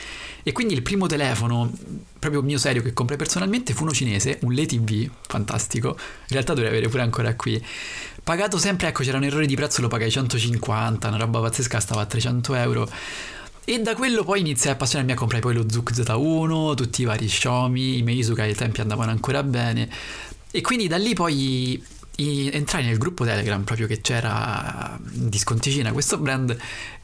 E 0.42 0.50
quindi 0.50 0.74
il 0.74 0.82
primo 0.82 1.06
telefono, 1.06 1.70
proprio 2.18 2.42
mio 2.42 2.58
serio, 2.58 2.82
che 2.82 2.92
comprai 2.92 3.16
personalmente 3.16 3.72
fu 3.72 3.84
uno 3.84 3.92
cinese, 3.92 4.38
un 4.42 4.52
LTV, 4.52 5.08
fantastico. 5.28 5.90
In 5.90 6.28
realtà 6.30 6.54
dovrei 6.54 6.70
avere 6.70 6.88
pure 6.88 7.02
ancora 7.02 7.34
qui. 7.36 7.64
Pagato 8.24 8.58
sempre, 8.58 8.88
ecco, 8.88 9.04
c'era 9.04 9.18
un 9.18 9.24
errore 9.24 9.46
di 9.46 9.54
prezzo, 9.54 9.80
lo 9.80 9.86
pagai 9.86 10.10
150, 10.10 11.06
una 11.06 11.16
roba 11.16 11.40
pazzesca, 11.40 11.78
stava 11.78 12.00
a 12.00 12.06
300 12.06 12.54
euro. 12.54 12.90
E 13.64 13.80
da 13.80 13.94
quello 13.94 14.24
poi 14.24 14.40
iniziai 14.40 14.72
a 14.72 14.74
appassionarmi 14.74 15.12
a 15.12 15.14
comprare 15.14 15.40
poi 15.40 15.54
lo 15.54 15.64
Zook 15.68 15.92
Z1, 15.92 16.74
tutti 16.74 17.02
i 17.02 17.04
vari 17.04 17.26
Xiaomi, 17.26 17.98
i 17.98 18.02
Meizu 18.02 18.34
che 18.34 18.42
ai 18.42 18.54
tempi 18.56 18.80
andavano 18.80 19.12
ancora 19.12 19.44
bene. 19.44 19.88
E 20.50 20.60
quindi 20.60 20.88
da 20.88 20.96
lì 20.96 21.14
poi 21.14 21.80
entrai 22.16 22.84
nel 22.84 22.98
gruppo 22.98 23.24
Telegram 23.24 23.62
proprio 23.64 23.86
che 23.86 24.00
c'era 24.00 24.98
di 25.02 25.38
sconticina 25.38 25.92
questo 25.92 26.18
brand 26.18 26.56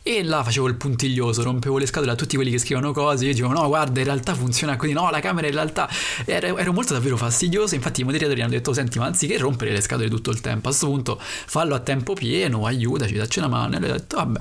e 0.03 0.23
là 0.23 0.43
facevo 0.43 0.67
il 0.69 0.77
puntiglioso, 0.77 1.43
rompevo 1.43 1.79
le 1.79 1.87
scatole 1.87 2.13
a 2.13 2.15
tutti 2.15 2.37
quelli 2.37 2.51
che 2.51 2.59
scrivono 2.59 2.93
cose, 2.93 3.25
io 3.25 3.33
dicevo 3.33 3.53
no 3.53 3.67
guarda 3.67 3.99
in 3.99 4.07
realtà 4.07 4.35
funziona 4.35 4.77
così, 4.77 4.93
no 4.93 5.11
la 5.11 5.21
camera 5.21 5.47
in 5.47 5.55
realtà 5.55 5.89
ero, 6.25 6.57
ero 6.57 6.73
molto 6.73 6.93
davvero 6.93 7.17
fastidioso, 7.17 7.75
infatti 7.75 8.03
i 8.03 8.05
moderatori 8.05 8.41
hanno 8.41 8.53
detto 8.53 8.73
senti 8.73 8.99
ma 8.99 9.07
anziché 9.07 9.39
rompere 9.39 9.73
le 9.73 9.81
scatole 9.81 10.09
tutto 10.09 10.31
il 10.31 10.41
tempo, 10.41 10.69
a 10.69 10.71
questo 10.71 10.87
punto 10.87 11.19
fallo 11.21 11.75
a 11.75 11.81
tempo 11.81 12.13
pieno, 12.15 12.65
aiutaci, 12.65 13.15
dacci 13.15 13.39
una 13.39 13.49
mano 13.49 13.75
e 13.75 13.77
ha 13.77 13.81
detto 13.81 14.17
vabbè 14.17 14.41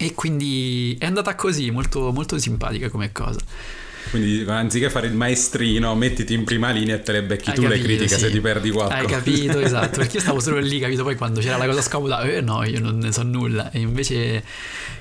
e 0.00 0.14
quindi 0.14 0.96
è 0.98 1.06
andata 1.06 1.34
così, 1.34 1.70
molto, 1.72 2.12
molto 2.12 2.38
simpatica 2.38 2.88
come 2.88 3.10
cosa. 3.10 3.40
Quindi 4.10 4.44
anziché 4.48 4.90
fare 4.90 5.06
il 5.06 5.14
maestrino, 5.14 5.94
mettiti 5.94 6.34
in 6.34 6.44
prima 6.44 6.70
linea 6.70 6.96
e 6.96 7.00
te 7.00 7.12
le 7.12 7.22
becchi 7.22 7.50
Hai 7.50 7.54
tu 7.56 7.62
capito, 7.62 7.80
le 7.80 7.86
critiche 7.86 8.14
sì. 8.14 8.20
se 8.20 8.30
ti 8.30 8.40
perdi 8.40 8.70
qualcosa. 8.70 9.00
Hai 9.00 9.06
capito, 9.06 9.58
esatto. 9.58 9.98
Perché 9.98 10.16
io 10.16 10.22
stavo 10.22 10.40
solo 10.40 10.58
lì, 10.58 10.78
capito? 10.78 11.02
Poi 11.02 11.16
quando 11.16 11.40
c'era 11.40 11.56
la 11.56 11.66
cosa 11.66 11.82
scomoda, 11.82 12.22
eh 12.22 12.40
no, 12.40 12.64
io 12.64 12.80
non 12.80 12.98
ne 12.98 13.12
so 13.12 13.22
nulla. 13.22 13.70
E 13.70 13.80
invece 13.80 14.44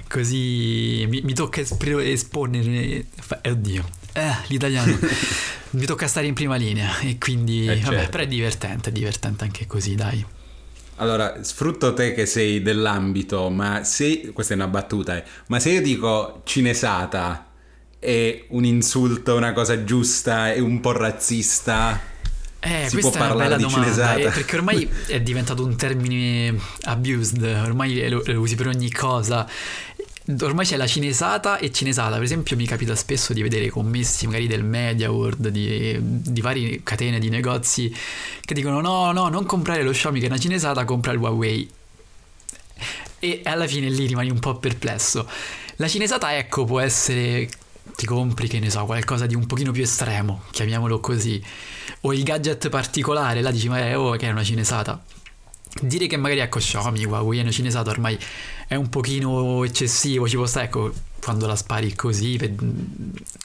così 0.08 1.06
mi, 1.08 1.22
mi 1.22 1.34
tocca 1.34 1.62
esponere. 1.62 3.06
Eh, 3.42 3.50
oddio, 3.50 3.86
eh, 4.14 4.36
l'italiano. 4.48 4.98
mi 5.72 5.86
tocca 5.86 6.08
stare 6.08 6.28
in 6.28 6.34
prima 6.34 6.56
linea. 6.56 7.00
E 7.00 7.18
quindi, 7.18 7.68
eh, 7.68 7.80
vabbè, 7.80 7.96
certo. 7.96 8.10
però 8.10 8.24
è 8.24 8.28
divertente, 8.28 8.90
è 8.90 8.92
divertente 8.92 9.44
anche 9.44 9.66
così, 9.68 9.96
dai. 9.96 10.26
Allora, 11.00 11.44
sfrutto 11.44 11.94
te 11.94 12.14
che 12.14 12.26
sei 12.26 12.62
dell'ambito, 12.62 13.50
ma 13.50 13.84
se, 13.84 14.32
questa 14.34 14.54
è 14.54 14.56
una 14.56 14.68
battuta, 14.68 15.16
eh, 15.16 15.24
ma 15.48 15.60
se 15.60 15.70
io 15.70 15.82
dico 15.82 16.42
cinesata, 16.44 17.47
è 18.00 18.46
un 18.50 18.66
insulto, 18.66 19.36
una 19.36 19.54
cosa 19.54 19.84
giusta, 19.84 20.54
è 20.54 20.60
un 20.60 20.80
po' 20.80 20.92
razzista. 20.92 22.00
Eh, 22.60 22.88
si 22.90 22.98
può 22.98 23.12
parlare 23.12 23.56
di 23.56 23.64
domanda, 23.64 23.84
cinesata. 23.86 24.20
Eh, 24.20 24.30
perché 24.30 24.56
ormai 24.56 24.90
è 25.08 25.22
diventato 25.22 25.64
un 25.64 25.76
termine 25.76 26.58
abused, 26.84 27.42
ormai 27.44 28.10
lo, 28.10 28.22
lo 28.26 28.40
usi 28.40 28.56
per 28.56 28.68
ogni 28.68 28.92
cosa 28.92 29.48
ormai 30.42 30.66
c'è 30.66 30.76
la 30.76 30.88
cinesata 30.88 31.58
e 31.58 31.72
cinesata. 31.72 32.16
Per 32.16 32.24
esempio, 32.24 32.56
mi 32.56 32.66
capita 32.66 32.96
spesso 32.96 33.34
di 33.34 33.42
vedere 33.42 33.70
commessi 33.70 34.26
magari 34.26 34.48
del 34.48 34.64
Media 34.64 35.12
World, 35.12 35.48
di, 35.50 35.98
di 36.02 36.42
varie 36.42 36.82
catene 36.84 37.20
di 37.20 37.30
negozi 37.30 37.94
che 38.42 38.54
dicono: 38.54 38.82
no, 38.82 39.12
no, 39.12 39.30
non 39.30 39.46
comprare 39.46 39.84
lo 39.84 39.92
Xiaomi 39.92 40.20
che 40.20 40.26
è 40.26 40.30
una 40.30 40.40
cinesata, 40.40 40.86
compra 40.86 41.12
il 41.12 41.20
Huawei. 41.20 41.70
E 43.20 43.42
alla 43.46 43.68
fine 43.68 43.90
lì 43.90 44.06
rimani 44.06 44.30
un 44.30 44.40
po' 44.40 44.58
perplesso. 44.58 45.28
La 45.78 45.88
cinesata, 45.88 46.36
ecco, 46.38 46.66
può 46.66 46.80
essere. 46.80 47.50
Ti 47.96 48.06
compri, 48.06 48.48
che 48.48 48.60
ne 48.60 48.70
so, 48.70 48.86
qualcosa 48.86 49.26
di 49.26 49.36
un 49.36 49.46
pochino 49.46 49.72
più 49.72 49.84
estremo, 49.84 50.44
chiamiamolo 50.52 51.00
così. 51.00 51.44
O 52.02 52.14
il 52.14 52.24
gadget 52.24 52.70
particolare, 52.70 53.42
là 53.42 53.52
dici, 53.52 53.70
ma 53.70 53.80
è 53.80 53.98
oh, 53.98 54.12
che 54.16 54.28
è 54.28 54.32
una 54.32 54.44
cinesata. 54.44 55.04
Dire 55.82 56.08
che 56.08 56.18
magari 56.18 56.40
ecco 56.40 56.60
Xiaomi, 56.60 57.06
Huawei 57.06 57.40
è 57.40 57.42
una 57.42 57.52
cinesata 57.52 57.90
ormai 57.90 58.18
è 58.68 58.76
un 58.76 58.90
pochino 58.90 59.64
eccessivo, 59.64 60.28
ci 60.28 60.36
può 60.36 60.46
stare, 60.46 60.66
ecco, 60.66 60.92
quando 61.22 61.46
la 61.46 61.56
spari 61.56 61.94
così 61.96 62.38
per, 62.38 62.54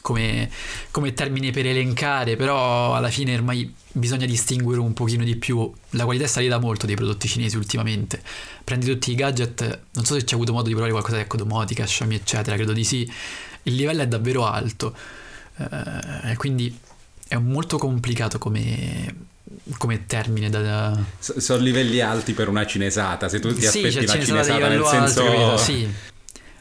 come, 0.00 0.50
come, 0.90 1.12
termine 1.14 1.50
per 1.50 1.66
elencare, 1.66 2.36
però 2.36 2.94
alla 2.94 3.08
fine 3.08 3.34
ormai 3.34 3.72
bisogna 3.92 4.26
distinguere 4.26 4.80
un 4.80 4.92
pochino 4.92 5.24
di 5.24 5.36
più. 5.36 5.70
La 5.90 6.04
qualità 6.04 6.24
è 6.24 6.28
salita 6.28 6.58
molto 6.58 6.86
dei 6.86 6.96
prodotti 6.96 7.28
cinesi 7.28 7.56
ultimamente. 7.56 8.22
Prendi 8.64 8.86
tutti 8.86 9.12
i 9.12 9.14
gadget, 9.14 9.80
non 9.92 10.04
so 10.04 10.14
se 10.14 10.24
ci 10.24 10.34
hai 10.34 10.40
avuto 10.40 10.52
modo 10.52 10.66
di 10.66 10.72
provare 10.72 10.92
qualcosa 10.92 11.20
ecco 11.20 11.36
domotica, 11.36 11.84
Xiaomi 11.84 12.14
eccetera, 12.16 12.56
credo 12.56 12.72
di 12.72 12.84
sì. 12.84 13.12
Il 13.64 13.74
livello 13.74 14.02
è 14.02 14.08
davvero 14.08 14.46
alto, 14.46 14.94
eh, 15.56 16.36
quindi 16.36 16.76
è 17.28 17.36
molto 17.36 17.78
complicato 17.78 18.38
come 18.38 19.30
come 19.78 20.06
termine 20.06 20.50
da, 20.50 20.60
da... 20.60 21.04
S- 21.18 21.36
sono 21.38 21.60
livelli 21.62 22.00
alti 22.00 22.32
per 22.32 22.48
una 22.48 22.66
cinesata 22.66 23.28
se 23.28 23.38
tu 23.38 23.52
ti 23.52 23.60
sì, 23.60 23.66
aspetti 23.66 24.06
la 24.06 24.24
cinesata 24.24 24.68
nel 24.68 24.84
senso 24.84 25.24
alto, 25.24 25.56
sì. 25.58 25.88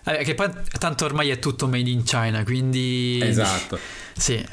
Eh, 0.04 0.24
che 0.24 0.34
poi 0.34 0.50
tanto 0.78 1.06
ormai 1.06 1.30
è 1.30 1.40
tutto 1.40 1.68
made 1.68 1.90
in 1.90 2.04
China 2.04 2.44
quindi 2.44 3.20
esatto. 3.22 3.80
Sì. 4.22 4.44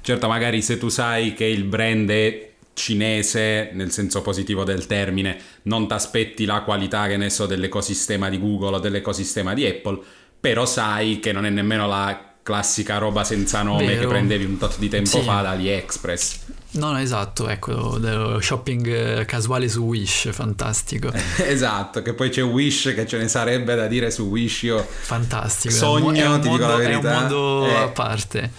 Certo 0.00 0.26
magari 0.26 0.62
se 0.62 0.78
tu 0.78 0.88
sai 0.88 1.34
che 1.34 1.44
il 1.44 1.64
brand 1.64 2.10
è 2.10 2.50
cinese 2.72 3.70
nel 3.72 3.92
senso 3.92 4.22
positivo 4.22 4.64
del 4.64 4.86
termine 4.86 5.38
non 5.62 5.86
ti 5.86 5.92
aspetti 5.92 6.44
la 6.44 6.62
qualità 6.62 7.06
che 7.06 7.16
ne 7.16 7.30
so 7.30 7.46
dell'ecosistema 7.46 8.28
di 8.28 8.38
Google 8.38 8.76
o 8.76 8.78
dell'ecosistema 8.78 9.54
di 9.54 9.66
Apple 9.66 10.00
però 10.40 10.64
sai 10.64 11.20
che 11.20 11.32
non 11.32 11.44
è 11.44 11.50
nemmeno 11.50 11.86
la 11.86 12.18
classica 12.42 12.98
roba 12.98 13.22
senza 13.22 13.62
nome 13.62 13.86
Vero. 13.86 14.00
che 14.00 14.06
prendevi 14.06 14.44
un 14.44 14.56
tot 14.56 14.78
di 14.78 14.88
tempo 14.88 15.18
sì. 15.18 15.22
fa 15.22 15.42
da 15.42 15.50
AliExpress 15.50 16.38
No, 16.72 16.92
no, 16.92 16.98
esatto, 16.98 17.48
ecco, 17.48 17.98
dello 17.98 18.40
shopping 18.40 18.86
eh, 18.86 19.24
casuale 19.24 19.68
su 19.68 19.82
Wish, 19.82 20.30
fantastico. 20.30 21.10
esatto, 21.42 22.00
che 22.00 22.14
poi 22.14 22.28
c'è 22.28 22.44
Wish 22.44 22.92
che 22.94 23.08
ce 23.08 23.18
ne 23.18 23.26
sarebbe 23.26 23.74
da 23.74 23.88
dire 23.88 24.12
su 24.12 24.26
Wish, 24.26 24.62
io... 24.62 24.86
Fantastico. 24.88 25.74
Sogno, 25.74 26.12
è 26.12 26.28
un, 26.28 26.40
ti 26.40 26.46
mondo, 26.46 26.64
dico 26.64 26.70
la 26.70 26.76
verità. 26.76 27.10
È 27.10 27.14
un 27.14 27.18
mondo 27.18 27.66
eh, 27.66 27.74
a 27.74 27.88
parte. 27.88 28.50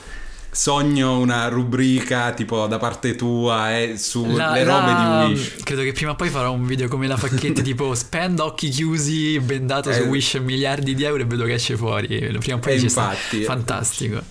Sogno 0.54 1.18
una 1.18 1.48
rubrica 1.48 2.34
tipo 2.34 2.68
da 2.68 2.78
parte 2.78 3.16
tua 3.16 3.80
eh, 3.80 3.98
sulle 3.98 4.64
robe 4.64 4.92
la, 4.92 5.24
di 5.26 5.34
Wish. 5.34 5.64
Credo 5.64 5.82
che 5.82 5.94
prima 5.94 6.12
o 6.12 6.16
poi 6.16 6.30
farò 6.30 6.52
un 6.52 6.66
video 6.66 6.90
come 6.90 7.08
la 7.08 7.16
Facchetti 7.16 7.62
tipo 7.64 7.96
spend 7.96 8.40
occhi 8.40 8.68
chiusi, 8.68 9.40
bendato 9.40 9.90
eh, 9.90 9.94
su 9.94 10.02
Wish 10.04 10.36
miliardi 10.36 10.94
di 10.94 11.04
euro 11.04 11.24
e 11.24 11.26
vedo 11.26 11.46
che 11.46 11.54
esce 11.54 11.78
fuori. 11.78 12.08
Prima 12.40 12.58
o 12.58 12.60
poi 12.60 12.74
eh, 12.74 12.80
infatti, 12.80 13.44
fantastico. 13.44 14.22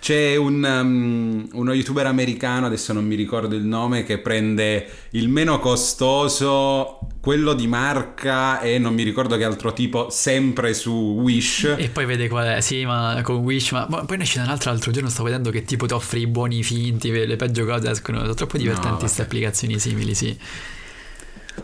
C'è 0.00 0.36
un, 0.36 0.62
um, 0.64 1.48
uno 1.52 1.72
youtuber 1.72 2.06
americano, 2.06 2.66
adesso 2.66 2.92
non 2.92 3.04
mi 3.04 3.14
ricordo 3.14 3.54
il 3.54 3.64
nome, 3.64 4.04
che 4.04 4.18
prende 4.18 4.86
il 5.10 5.28
meno 5.28 5.58
costoso, 5.58 7.00
quello 7.20 7.52
di 7.52 7.66
marca 7.66 8.60
e 8.60 8.78
non 8.78 8.94
mi 8.94 9.02
ricordo 9.02 9.36
che 9.36 9.44
altro 9.44 9.72
tipo, 9.72 10.08
sempre 10.10 10.74
su 10.74 11.18
Wish. 11.20 11.74
E 11.76 11.88
poi 11.88 12.06
vede 12.06 12.28
qual 12.28 12.46
è, 12.46 12.60
sì, 12.60 12.84
ma 12.84 13.20
con 13.22 13.36
Wish, 13.38 13.72
ma, 13.72 13.86
ma 13.88 14.04
poi 14.04 14.16
ne 14.16 14.22
esce 14.22 14.40
un 14.40 14.48
altro 14.48 14.70
l'altro 14.70 14.90
giorno, 14.92 15.08
sto 15.08 15.22
vedendo 15.22 15.50
che 15.50 15.64
tipo 15.64 15.86
ti 15.86 15.94
offre 15.94 16.20
i 16.20 16.26
buoni 16.26 16.62
finti, 16.62 17.10
le 17.10 17.36
peggio 17.36 17.64
cose 17.64 17.90
escono, 17.90 18.20
sono 18.20 18.34
troppo 18.34 18.56
divertenti 18.56 18.98
queste 18.98 19.22
no, 19.22 19.26
applicazioni 19.26 19.78
simili, 19.78 20.14
sì. 20.14 20.36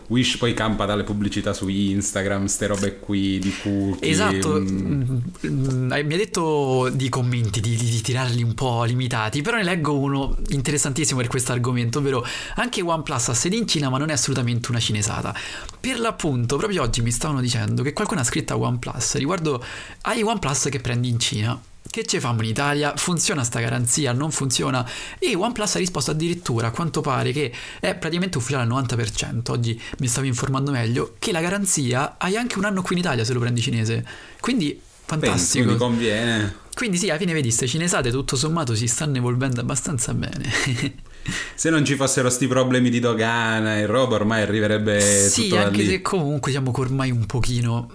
Wish 0.07 0.37
poi 0.37 0.53
campa 0.53 0.85
dalle 0.85 1.03
pubblicità 1.03 1.53
su 1.53 1.67
Instagram, 1.67 2.45
ste 2.45 2.67
robe 2.67 2.99
qui 2.99 3.39
di 3.39 3.53
cookie. 3.61 4.09
Esatto, 4.09 4.59
mm. 4.59 5.17
mm. 5.47 5.91
mi 5.91 6.13
ha 6.13 6.17
detto 6.17 6.89
di 6.93 7.09
commenti, 7.09 7.59
di, 7.59 7.75
di, 7.75 7.89
di, 7.89 8.01
tirarli 8.01 8.43
un 8.43 8.53
po' 8.53 8.83
limitati, 8.83 9.41
però 9.41 9.57
ne 9.57 9.63
leggo 9.63 9.97
uno 9.97 10.35
interessantissimo 10.49 11.19
per 11.19 11.29
questo 11.29 11.51
argomento, 11.51 11.99
ovvero 11.99 12.25
anche 12.55 12.81
OnePlus 12.81 13.29
ha 13.29 13.33
sede 13.33 13.55
in 13.55 13.67
Cina 13.67 13.89
ma 13.89 13.97
non 13.97 14.09
è 14.09 14.13
assolutamente 14.13 14.69
una 14.69 14.79
cinesata. 14.79 15.35
Per 15.79 15.99
l'appunto, 15.99 16.57
proprio 16.57 16.81
oggi 16.81 17.01
mi 17.01 17.11
stavano 17.11 17.41
dicendo 17.41 17.83
che 17.83 17.93
qualcuno 17.93 18.21
ha 18.21 18.23
scritto 18.23 18.53
a 18.53 18.57
OnePlus 18.57 19.15
riguardo 19.15 19.63
ai 20.01 20.21
OnePlus 20.21 20.67
che 20.69 20.79
prendi 20.79 21.09
in 21.09 21.19
Cina 21.19 21.59
che 21.95 22.05
ci 22.05 22.19
fanno 22.19 22.41
in 22.41 22.49
Italia? 22.49 22.93
Funziona 22.97 23.45
sta 23.45 23.61
garanzia? 23.61 24.11
Non 24.11 24.29
funziona? 24.29 24.85
E 25.17 25.33
OnePlus 25.33 25.75
ha 25.75 25.79
risposto 25.79 26.11
addirittura, 26.11 26.67
a 26.67 26.71
quanto 26.71 26.99
pare, 26.99 27.31
che 27.31 27.53
è 27.79 27.95
praticamente 27.95 28.37
ufficiale 28.37 28.69
al 28.69 28.83
90%, 28.83 29.49
oggi 29.51 29.81
mi 29.99 30.07
stavo 30.07 30.27
informando 30.27 30.71
meglio, 30.71 31.15
che 31.19 31.31
la 31.31 31.39
garanzia 31.39 32.15
hai 32.17 32.35
anche 32.35 32.57
un 32.57 32.65
anno 32.65 32.81
qui 32.81 32.95
in 32.95 33.01
Italia 33.01 33.23
se 33.23 33.31
lo 33.31 33.39
prendi 33.39 33.61
cinese. 33.61 34.05
Quindi 34.41 34.77
fantastico. 35.05 35.63
Quindi 35.63 35.79
conviene. 35.79 36.55
Quindi 36.73 36.97
sì, 36.97 37.07
alla 37.07 37.17
fine 37.17 37.31
vedi, 37.31 37.47
queste 37.47 37.65
cinesate 37.65 38.11
tutto 38.11 38.35
sommato 38.35 38.75
si 38.75 38.87
stanno 38.87 39.15
evolvendo 39.15 39.61
abbastanza 39.61 40.13
bene. 40.13 40.51
se 41.55 41.69
non 41.69 41.85
ci 41.85 41.95
fossero 41.95 42.29
sti 42.29 42.47
problemi 42.47 42.89
di 42.89 42.99
dogana 42.99 43.77
e 43.77 43.85
roba 43.85 44.15
ormai 44.15 44.41
arriverebbe 44.41 44.99
sì, 44.99 45.43
tutto 45.43 45.55
da 45.55 45.63
anche 45.63 45.81
lì. 45.81 45.87
se 45.87 46.01
comunque 46.01 46.51
che 46.51 46.59
ormai 46.61 47.09
un 47.09 47.25
pochino 47.25 47.89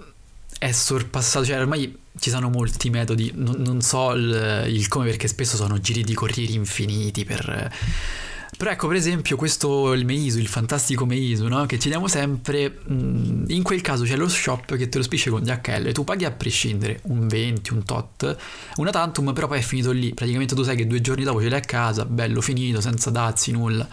è 0.61 0.71
sorpassato, 0.71 1.43
cioè 1.43 1.59
ormai 1.59 1.97
ci 2.19 2.29
sono 2.29 2.47
molti 2.47 2.91
metodi, 2.91 3.31
non, 3.33 3.55
non 3.57 3.81
so 3.81 4.11
il, 4.11 4.65
il, 4.67 4.87
come 4.87 5.05
perché 5.05 5.27
spesso 5.27 5.55
sono 5.55 5.79
giri 5.79 6.03
di 6.03 6.13
corrieri 6.13 6.53
infiniti 6.53 7.25
per... 7.25 7.73
Però 8.55 8.69
ecco, 8.69 8.85
per 8.85 8.95
esempio, 8.95 9.37
questo 9.37 9.91
il 9.93 10.05
Meisu, 10.05 10.37
il 10.37 10.47
fantastico 10.47 11.07
Meisu, 11.07 11.47
no? 11.47 11.65
che 11.65 11.79
ci 11.79 11.87
diamo 11.87 12.07
sempre, 12.07 12.81
in 12.89 13.61
quel 13.63 13.81
caso 13.81 14.03
c'è 14.03 14.15
lo 14.15 14.27
shop 14.27 14.75
che 14.75 14.87
te 14.87 14.99
lo 14.99 15.03
spisce 15.03 15.31
con 15.31 15.41
DHL, 15.41 15.91
tu 15.93 16.03
paghi 16.03 16.25
a 16.25 16.31
prescindere 16.31 16.99
un 17.05 17.27
20, 17.27 17.73
un 17.73 17.83
tot, 17.83 18.37
una 18.75 18.91
tantum, 18.91 19.33
però 19.33 19.47
poi 19.47 19.57
è 19.57 19.63
finito 19.63 19.89
lì, 19.89 20.13
praticamente 20.13 20.53
tu 20.53 20.61
sai 20.61 20.75
che 20.75 20.85
due 20.85 21.01
giorni 21.01 21.23
dopo 21.23 21.41
ce 21.41 21.49
l'hai 21.49 21.57
a 21.57 21.63
casa, 21.63 22.05
bello 22.05 22.39
finito, 22.39 22.81
senza 22.81 23.09
dazi, 23.09 23.51
nulla. 23.51 23.87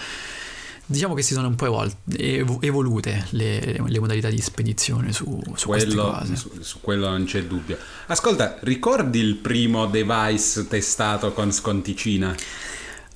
Diciamo 0.91 1.13
che 1.13 1.21
si 1.21 1.35
sono 1.35 1.49
un 1.49 1.55
po' 1.55 1.67
evol- 1.67 2.59
evolute 2.61 3.27
le, 3.33 3.79
le, 3.87 4.01
modalità 4.01 4.31
di 4.31 4.41
spedizione 4.41 5.13
su, 5.13 5.39
su 5.55 5.69
quello, 5.69 6.19
su, 6.33 6.51
su, 6.61 6.81
quello 6.81 7.11
non 7.11 7.25
c'è 7.25 7.45
dubbio. 7.45 7.77
Ascolta, 8.07 8.57
ricordi 8.61 9.19
il 9.19 9.35
primo 9.35 9.85
device 9.85 10.67
testato 10.67 11.35
con 11.35 11.53
sconticina? 11.53 12.35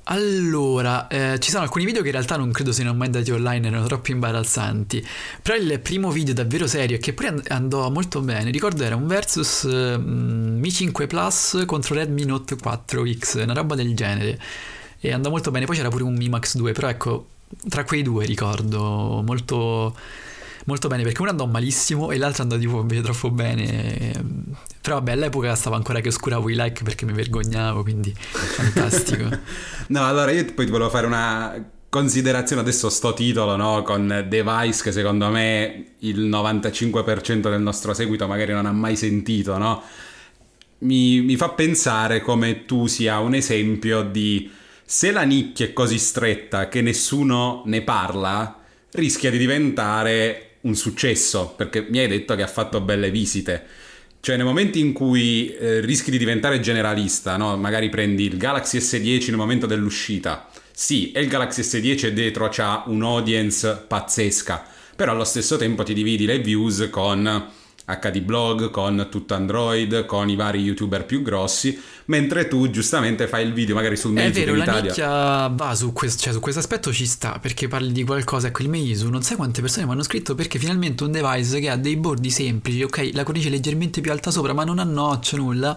Allora, 0.04 1.06
eh, 1.06 1.38
ci 1.38 1.50
sono 1.50 1.62
alcuni 1.62 1.86
video 1.86 2.02
che 2.02 2.08
in 2.08 2.14
realtà 2.14 2.36
non 2.36 2.52
credo 2.52 2.72
siano 2.72 2.92
mai 2.92 3.06
andati 3.06 3.30
online, 3.30 3.68
erano 3.68 3.86
troppo 3.86 4.10
imbarazzanti. 4.10 5.06
Però 5.40 5.56
il 5.56 5.80
primo 5.80 6.10
video 6.10 6.34
davvero 6.34 6.66
serio 6.66 6.98
che 6.98 7.14
poi 7.14 7.40
andò 7.48 7.88
molto 7.88 8.20
bene, 8.20 8.50
ricordo 8.50 8.82
era 8.82 8.96
un 8.96 9.06
versus 9.06 9.62
uh, 9.62 9.98
Mi 9.98 10.70
5 10.70 11.06
Plus 11.06 11.62
contro 11.64 11.94
Redmi 11.94 12.26
Note 12.26 12.56
4X, 12.56 13.42
una 13.42 13.54
roba 13.54 13.74
del 13.76 13.94
genere. 13.94 14.38
E 15.00 15.10
andò 15.10 15.30
molto 15.30 15.50
bene, 15.50 15.64
poi 15.64 15.76
c'era 15.76 15.88
pure 15.88 16.02
un 16.02 16.14
Mi 16.14 16.28
Max 16.28 16.54
2, 16.56 16.72
però 16.72 16.88
ecco, 16.88 17.28
tra 17.68 17.84
quei 17.84 18.02
due 18.02 18.24
ricordo 18.24 19.22
molto, 19.24 19.94
molto 20.66 20.88
bene 20.88 21.02
perché 21.02 21.20
uno 21.20 21.30
andò 21.30 21.46
malissimo 21.46 22.10
e 22.10 22.18
l'altro 22.18 22.42
andò 22.42 22.56
tipo 22.56 22.84
troppo 23.02 23.30
bene 23.30 24.12
però 24.80 24.96
vabbè 24.96 25.12
all'epoca 25.12 25.54
stavo 25.54 25.76
ancora 25.76 26.00
che 26.00 26.08
oscuravo 26.08 26.48
i 26.48 26.54
like 26.54 26.82
perché 26.82 27.04
mi 27.04 27.12
vergognavo 27.12 27.82
quindi 27.82 28.12
fantastico 28.16 29.28
no 29.88 30.06
allora 30.06 30.30
io 30.32 30.44
poi 30.52 30.64
ti 30.64 30.70
volevo 30.70 30.90
fare 30.90 31.06
una 31.06 31.70
considerazione 31.88 32.62
adesso 32.62 32.88
sto 32.88 33.12
titolo 33.12 33.54
no? 33.56 33.82
con 33.82 34.26
device 34.28 34.82
che 34.82 34.92
secondo 34.92 35.28
me 35.28 35.92
il 35.98 36.28
95% 36.28 37.50
del 37.50 37.60
nostro 37.60 37.92
seguito 37.92 38.26
magari 38.26 38.52
non 38.52 38.66
ha 38.66 38.72
mai 38.72 38.96
sentito 38.96 39.58
no? 39.58 39.82
mi, 40.78 41.20
mi 41.20 41.36
fa 41.36 41.50
pensare 41.50 42.20
come 42.20 42.64
tu 42.64 42.86
sia 42.86 43.18
un 43.18 43.34
esempio 43.34 44.02
di 44.02 44.50
se 44.92 45.10
la 45.10 45.22
nicchia 45.22 45.64
è 45.64 45.72
così 45.72 45.96
stretta 45.96 46.68
che 46.68 46.82
nessuno 46.82 47.62
ne 47.64 47.80
parla, 47.80 48.60
rischia 48.90 49.30
di 49.30 49.38
diventare 49.38 50.56
un 50.60 50.74
successo, 50.74 51.54
perché 51.56 51.86
mi 51.88 51.98
hai 51.98 52.08
detto 52.08 52.34
che 52.34 52.42
ha 52.42 52.46
fatto 52.46 52.78
belle 52.82 53.10
visite. 53.10 53.64
Cioè, 54.20 54.36
nei 54.36 54.44
momenti 54.44 54.80
in 54.80 54.92
cui 54.92 55.48
eh, 55.48 55.80
rischi 55.80 56.10
di 56.10 56.18
diventare 56.18 56.60
generalista, 56.60 57.38
no? 57.38 57.56
magari 57.56 57.88
prendi 57.88 58.24
il 58.24 58.36
Galaxy 58.36 58.80
S10 58.80 59.28
nel 59.28 59.36
momento 59.38 59.64
dell'uscita. 59.64 60.50
Sì, 60.70 61.10
e 61.12 61.22
il 61.22 61.28
Galaxy 61.28 61.62
S10 61.62 62.08
dietro 62.08 62.50
c'ha 62.50 62.84
un'audience 62.86 63.84
pazzesca, 63.88 64.62
però 64.94 65.12
allo 65.12 65.24
stesso 65.24 65.56
tempo 65.56 65.84
ti 65.84 65.94
dividi 65.94 66.26
le 66.26 66.38
views 66.38 66.88
con 66.90 67.50
HD 67.84 68.20
blog, 68.20 68.70
con 68.70 69.08
tutto 69.10 69.34
Android, 69.34 70.06
con 70.06 70.28
i 70.28 70.36
vari 70.36 70.60
youtuber 70.60 71.04
più 71.04 71.22
grossi, 71.22 71.78
mentre 72.06 72.46
tu 72.46 72.70
giustamente 72.70 73.26
fai 73.26 73.44
il 73.44 73.52
video 73.52 73.74
magari 73.74 73.96
sul 73.96 74.12
Meizu 74.12 74.40
È 74.40 74.44
vero, 74.44 74.56
la 74.56 74.80
nicchia 74.80 75.48
va 75.48 75.74
su, 75.74 75.92
quest- 75.92 76.20
cioè, 76.20 76.32
su 76.32 76.40
questo 76.40 76.60
aspetto 76.60 76.92
ci 76.92 77.06
sta, 77.06 77.38
perché 77.40 77.68
parli 77.68 77.92
di 77.92 78.04
qualcosa, 78.04 78.48
ecco 78.48 78.62
il 78.62 78.68
Meizu, 78.68 79.08
non 79.08 79.22
sai 79.22 79.36
quante 79.36 79.60
persone 79.60 79.84
mi 79.86 79.92
hanno 79.92 80.02
scritto 80.02 80.34
perché 80.34 80.58
finalmente 80.58 81.02
un 81.02 81.10
device 81.10 81.58
che 81.58 81.68
ha 81.68 81.76
dei 81.76 81.96
bordi 81.96 82.30
semplici, 82.30 82.82
ok, 82.82 83.10
la 83.12 83.24
cornice 83.24 83.48
leggermente 83.48 84.00
più 84.00 84.12
alta 84.12 84.30
sopra, 84.30 84.52
ma 84.52 84.64
non 84.64 84.78
ha 84.78 84.84
notch, 84.84 85.32
nulla, 85.34 85.76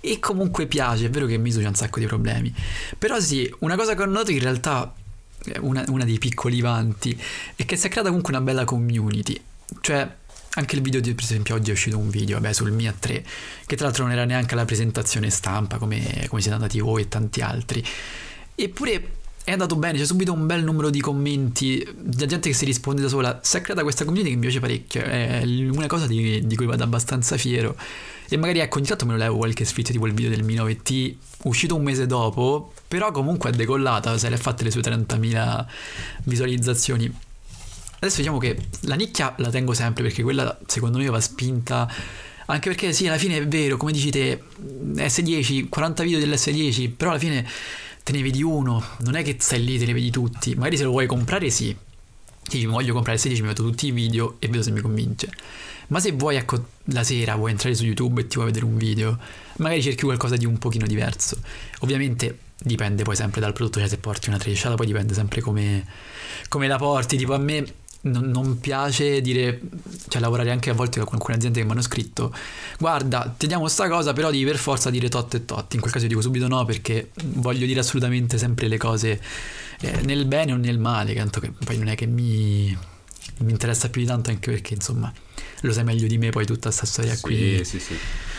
e 0.00 0.18
comunque 0.18 0.66
piace, 0.66 1.06
è 1.06 1.10
vero 1.10 1.26
che 1.26 1.38
Meizu 1.38 1.60
c'ha 1.60 1.68
un 1.68 1.74
sacco 1.74 2.00
di 2.00 2.06
problemi, 2.06 2.52
però 2.98 3.18
sì, 3.20 3.52
una 3.60 3.76
cosa 3.76 3.94
che 3.94 4.02
ho 4.02 4.06
notato 4.06 4.32
in 4.32 4.40
realtà 4.40 4.92
una, 5.60 5.84
una 5.88 6.04
dei 6.04 6.18
piccoli 6.18 6.60
vanti 6.60 7.18
è 7.54 7.64
che 7.64 7.76
si 7.76 7.86
è 7.86 7.90
creata 7.90 8.08
comunque 8.08 8.34
una 8.34 8.42
bella 8.42 8.64
community, 8.64 9.40
cioè 9.80 10.08
anche 10.58 10.74
il 10.76 10.82
video 10.82 11.00
di, 11.00 11.14
per 11.14 11.24
esempio 11.24 11.54
oggi 11.54 11.70
è 11.70 11.72
uscito 11.72 11.96
un 11.96 12.10
video 12.10 12.40
vabbè, 12.40 12.52
sul 12.52 12.72
Mia 12.72 12.94
3 12.96 13.24
che 13.66 13.76
tra 13.76 13.86
l'altro 13.86 14.04
non 14.04 14.12
era 14.12 14.24
neanche 14.24 14.54
la 14.54 14.64
presentazione 14.64 15.30
stampa 15.30 15.78
come, 15.78 16.26
come 16.28 16.40
siete 16.40 16.56
andati 16.56 16.80
voi 16.80 17.02
e 17.02 17.08
tanti 17.08 17.40
altri. 17.40 17.84
Eppure 18.54 19.16
è 19.44 19.52
andato 19.52 19.76
bene 19.76 19.96
c'è 19.98 20.04
subito 20.04 20.32
un 20.32 20.46
bel 20.46 20.62
numero 20.62 20.90
di 20.90 21.00
commenti 21.00 21.86
di 21.96 22.26
gente 22.26 22.50
che 22.50 22.54
si 22.54 22.66
risponde 22.66 23.00
da 23.00 23.08
sola 23.08 23.40
si 23.42 23.56
è 23.56 23.60
creata 23.62 23.82
questa 23.82 24.04
community 24.04 24.30
che 24.30 24.36
mi 24.36 24.42
piace 24.42 24.60
parecchio 24.60 25.02
è 25.02 25.42
una 25.42 25.86
cosa 25.86 26.06
di, 26.06 26.46
di 26.46 26.56
cui 26.56 26.66
vado 26.66 26.82
abbastanza 26.82 27.36
fiero. 27.36 27.76
E 28.28 28.36
magari 28.36 28.58
ecco 28.58 28.76
ogni 28.76 28.86
tanto 28.86 29.06
me 29.06 29.12
lo 29.12 29.18
levo 29.18 29.36
qualche 29.36 29.64
sfizio 29.64 29.94
tipo 29.94 30.06
il 30.06 30.12
video 30.12 30.28
del 30.28 30.42
Mi 30.42 30.54
9T 30.54 31.14
uscito 31.44 31.76
un 31.76 31.82
mese 31.82 32.06
dopo 32.06 32.72
però 32.86 33.10
comunque 33.10 33.50
è 33.50 33.52
decollata 33.52 34.18
se 34.18 34.28
le 34.28 34.34
ha 34.34 34.38
fatte 34.38 34.64
le 34.64 34.70
sue 34.70 34.82
30.000 34.82 35.66
visualizzazioni 36.24 37.26
Adesso 38.00 38.18
diciamo 38.18 38.38
che 38.38 38.56
la 38.82 38.94
nicchia 38.94 39.34
la 39.38 39.50
tengo 39.50 39.74
sempre 39.74 40.04
perché 40.04 40.22
quella 40.22 40.58
secondo 40.66 40.98
me 40.98 41.06
va 41.06 41.20
spinta. 41.20 41.90
Anche 42.46 42.70
perché 42.70 42.92
sì, 42.92 43.06
alla 43.06 43.18
fine 43.18 43.36
è 43.36 43.46
vero, 43.46 43.76
come 43.76 43.92
dici 43.92 44.10
te, 44.10 44.42
S10, 44.94 45.68
40 45.68 46.02
video 46.02 46.18
dell'S10, 46.18 46.92
però 46.96 47.10
alla 47.10 47.18
fine 47.18 47.46
te 48.02 48.12
ne 48.12 48.22
vedi 48.22 48.42
uno, 48.42 48.82
non 49.00 49.16
è 49.16 49.22
che 49.22 49.36
stai 49.38 49.62
lì 49.62 49.78
te 49.78 49.84
ne 49.84 49.92
vedi 49.92 50.10
tutti. 50.10 50.54
Magari 50.54 50.78
se 50.78 50.84
lo 50.84 50.90
vuoi 50.90 51.06
comprare 51.06 51.50
sì. 51.50 51.76
Sì, 52.48 52.64
voglio 52.64 52.94
comprare 52.94 53.16
il 53.16 53.22
16, 53.22 53.42
mi 53.42 53.48
metto 53.48 53.62
tutti 53.62 53.88
i 53.88 53.90
video 53.90 54.36
e 54.38 54.48
vedo 54.48 54.62
se 54.62 54.70
mi 54.70 54.80
convince. 54.80 55.30
Ma 55.88 56.00
se 56.00 56.12
vuoi, 56.12 56.36
ecco, 56.36 56.68
la 56.84 57.02
sera 57.02 57.34
vuoi 57.34 57.50
entrare 57.50 57.74
su 57.74 57.84
YouTube 57.84 58.22
e 58.22 58.26
ti 58.26 58.36
vuoi 58.36 58.46
vedere 58.46 58.64
un 58.64 58.78
video, 58.78 59.18
magari 59.56 59.82
cerchi 59.82 60.04
qualcosa 60.04 60.36
di 60.36 60.46
un 60.46 60.56
pochino 60.56 60.86
diverso. 60.86 61.38
Ovviamente 61.80 62.38
dipende 62.58 63.02
poi 63.02 63.16
sempre 63.16 63.42
dal 63.42 63.52
prodotto, 63.52 63.78
cioè 63.78 63.88
se 63.88 63.98
porti 63.98 64.30
una 64.30 64.38
trecciata 64.38 64.74
poi 64.74 64.86
dipende 64.86 65.12
sempre 65.12 65.42
come, 65.42 65.84
come 66.48 66.66
la 66.66 66.78
porti. 66.78 67.18
Tipo 67.18 67.34
a 67.34 67.38
me 67.38 67.66
non, 68.02 68.30
non, 68.30 68.60
piace 68.60 69.20
dire, 69.20 69.60
cioè 70.08 70.20
lavorare 70.20 70.50
anche 70.50 70.70
a 70.70 70.74
volte 70.74 71.00
con 71.00 71.14
alcune 71.14 71.36
aziende 71.36 71.60
che 71.60 71.64
mi 71.64 71.72
hanno 71.72 71.82
scritto, 71.82 72.32
guarda, 72.78 73.34
ti 73.36 73.46
diamo 73.46 73.68
sta 73.68 73.88
cosa, 73.88 74.12
però 74.12 74.30
devi 74.30 74.44
per 74.44 74.56
forza 74.56 74.90
dire 74.90 75.08
tot 75.08 75.34
e 75.34 75.44
tot. 75.44 75.74
In 75.74 75.80
quel 75.80 75.92
caso 75.92 76.04
io 76.04 76.10
dico 76.10 76.22
subito 76.22 76.46
no 76.46 76.64
perché 76.64 77.10
voglio 77.24 77.66
dire 77.66 77.80
assolutamente 77.80 78.38
sempre 78.38 78.68
le 78.68 78.76
cose 78.76 79.20
eh, 79.80 80.00
nel 80.02 80.26
bene 80.26 80.52
o 80.52 80.56
nel 80.56 80.78
male, 80.78 81.14
tanto 81.14 81.40
che 81.40 81.52
poi 81.64 81.78
non 81.78 81.88
è 81.88 81.94
che 81.94 82.06
mi, 82.06 82.76
mi 83.38 83.50
interessa 83.50 83.88
più 83.90 84.00
di 84.00 84.06
tanto 84.06 84.30
anche 84.30 84.50
perché 84.50 84.74
insomma 84.74 85.12
lo 85.62 85.72
sai 85.72 85.84
meglio 85.84 86.06
di 86.06 86.18
me 86.18 86.30
poi 86.30 86.46
tutta 86.46 86.68
questa 86.68 86.86
storia 86.86 87.14
sì, 87.14 87.20
qui. 87.20 87.64
Sì, 87.64 87.80
sì 87.80 87.96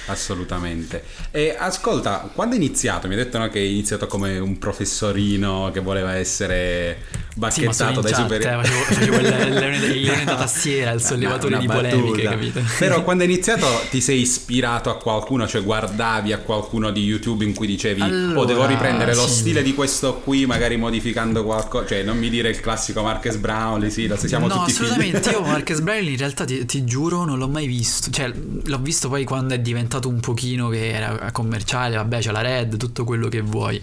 assolutamente. 0.09 1.03
E 1.31 1.55
ascolta, 1.57 2.29
quando 2.33 2.55
hai 2.55 2.61
iniziato? 2.61 3.07
Mi 3.07 3.15
hai 3.15 3.23
detto 3.23 3.37
no, 3.37 3.47
che 3.49 3.59
hai 3.59 3.71
iniziato 3.71 4.07
come 4.07 4.37
un 4.39 4.57
professorino 4.57 5.69
che 5.71 5.79
voleva 5.79 6.15
essere 6.15 7.05
bacchettato 7.39 8.05
sì, 8.05 8.11
dai 8.11 8.21
superiori. 8.21 8.59
Eh, 8.59 8.63
facevo, 8.63 8.83
facevo 8.83 9.15
il 9.17 10.01
leone 10.03 10.23
da 10.25 10.35
tastiera, 10.35 10.91
il 10.91 11.01
sollevatore 11.01 11.57
di 11.57 11.65
polemiche, 11.65 12.23
capito? 12.23 12.61
Però 12.77 13.01
quando 13.03 13.23
hai 13.23 13.29
iniziato 13.29 13.65
ti 13.89 14.01
sei 14.01 14.21
ispirato 14.21 14.89
a 14.89 14.97
qualcuno, 14.97 15.47
cioè 15.47 15.63
guardavi 15.63 16.33
a 16.33 16.39
qualcuno 16.39 16.91
di 16.91 17.03
YouTube 17.03 17.45
in 17.45 17.55
cui 17.55 17.65
dicevi 17.65 18.01
allora, 18.01 18.39
oh 18.39 18.45
devo 18.45 18.65
riprendere 18.65 19.15
lo 19.15 19.25
stile 19.27 19.63
di 19.63 19.73
questo 19.73 20.15
qui, 20.15 20.45
magari 20.45 20.75
modificando 20.75 21.43
qualcosa, 21.43 21.87
cioè 21.87 22.03
non 22.03 22.17
mi 22.17 22.29
dire 22.29 22.49
il 22.49 22.59
classico 22.59 23.01
Marques 23.01 23.37
Brownlee, 23.37 23.89
sì, 23.89 24.07
lo 24.07 24.17
siamo 24.17 24.47
no, 24.47 24.57
tutti 24.59 24.71
assolutamente, 24.71 25.29
io 25.29 25.41
Marques 25.41 25.79
Brownlee 25.79 26.11
in 26.11 26.17
realtà 26.17 26.43
ti, 26.45 26.65
ti 26.65 26.83
giuro 26.83 27.23
non 27.23 27.37
l'ho 27.37 27.47
mai 27.47 27.65
visto, 27.65 28.11
cioè 28.11 28.31
l'ho 28.31 28.79
visto 28.79 29.07
poi 29.07 29.23
quando 29.23 29.53
è 29.53 29.59
diventato 29.59 30.09
un 30.09 30.19
pochino 30.19 30.67
che 30.67 30.91
era 30.91 31.31
commerciale, 31.31 31.95
vabbè 31.95 32.19
c'è 32.19 32.31
la 32.31 32.41
Red, 32.41 32.77
tutto 32.77 33.05
quello 33.05 33.29
che 33.29 33.41
vuoi. 33.41 33.81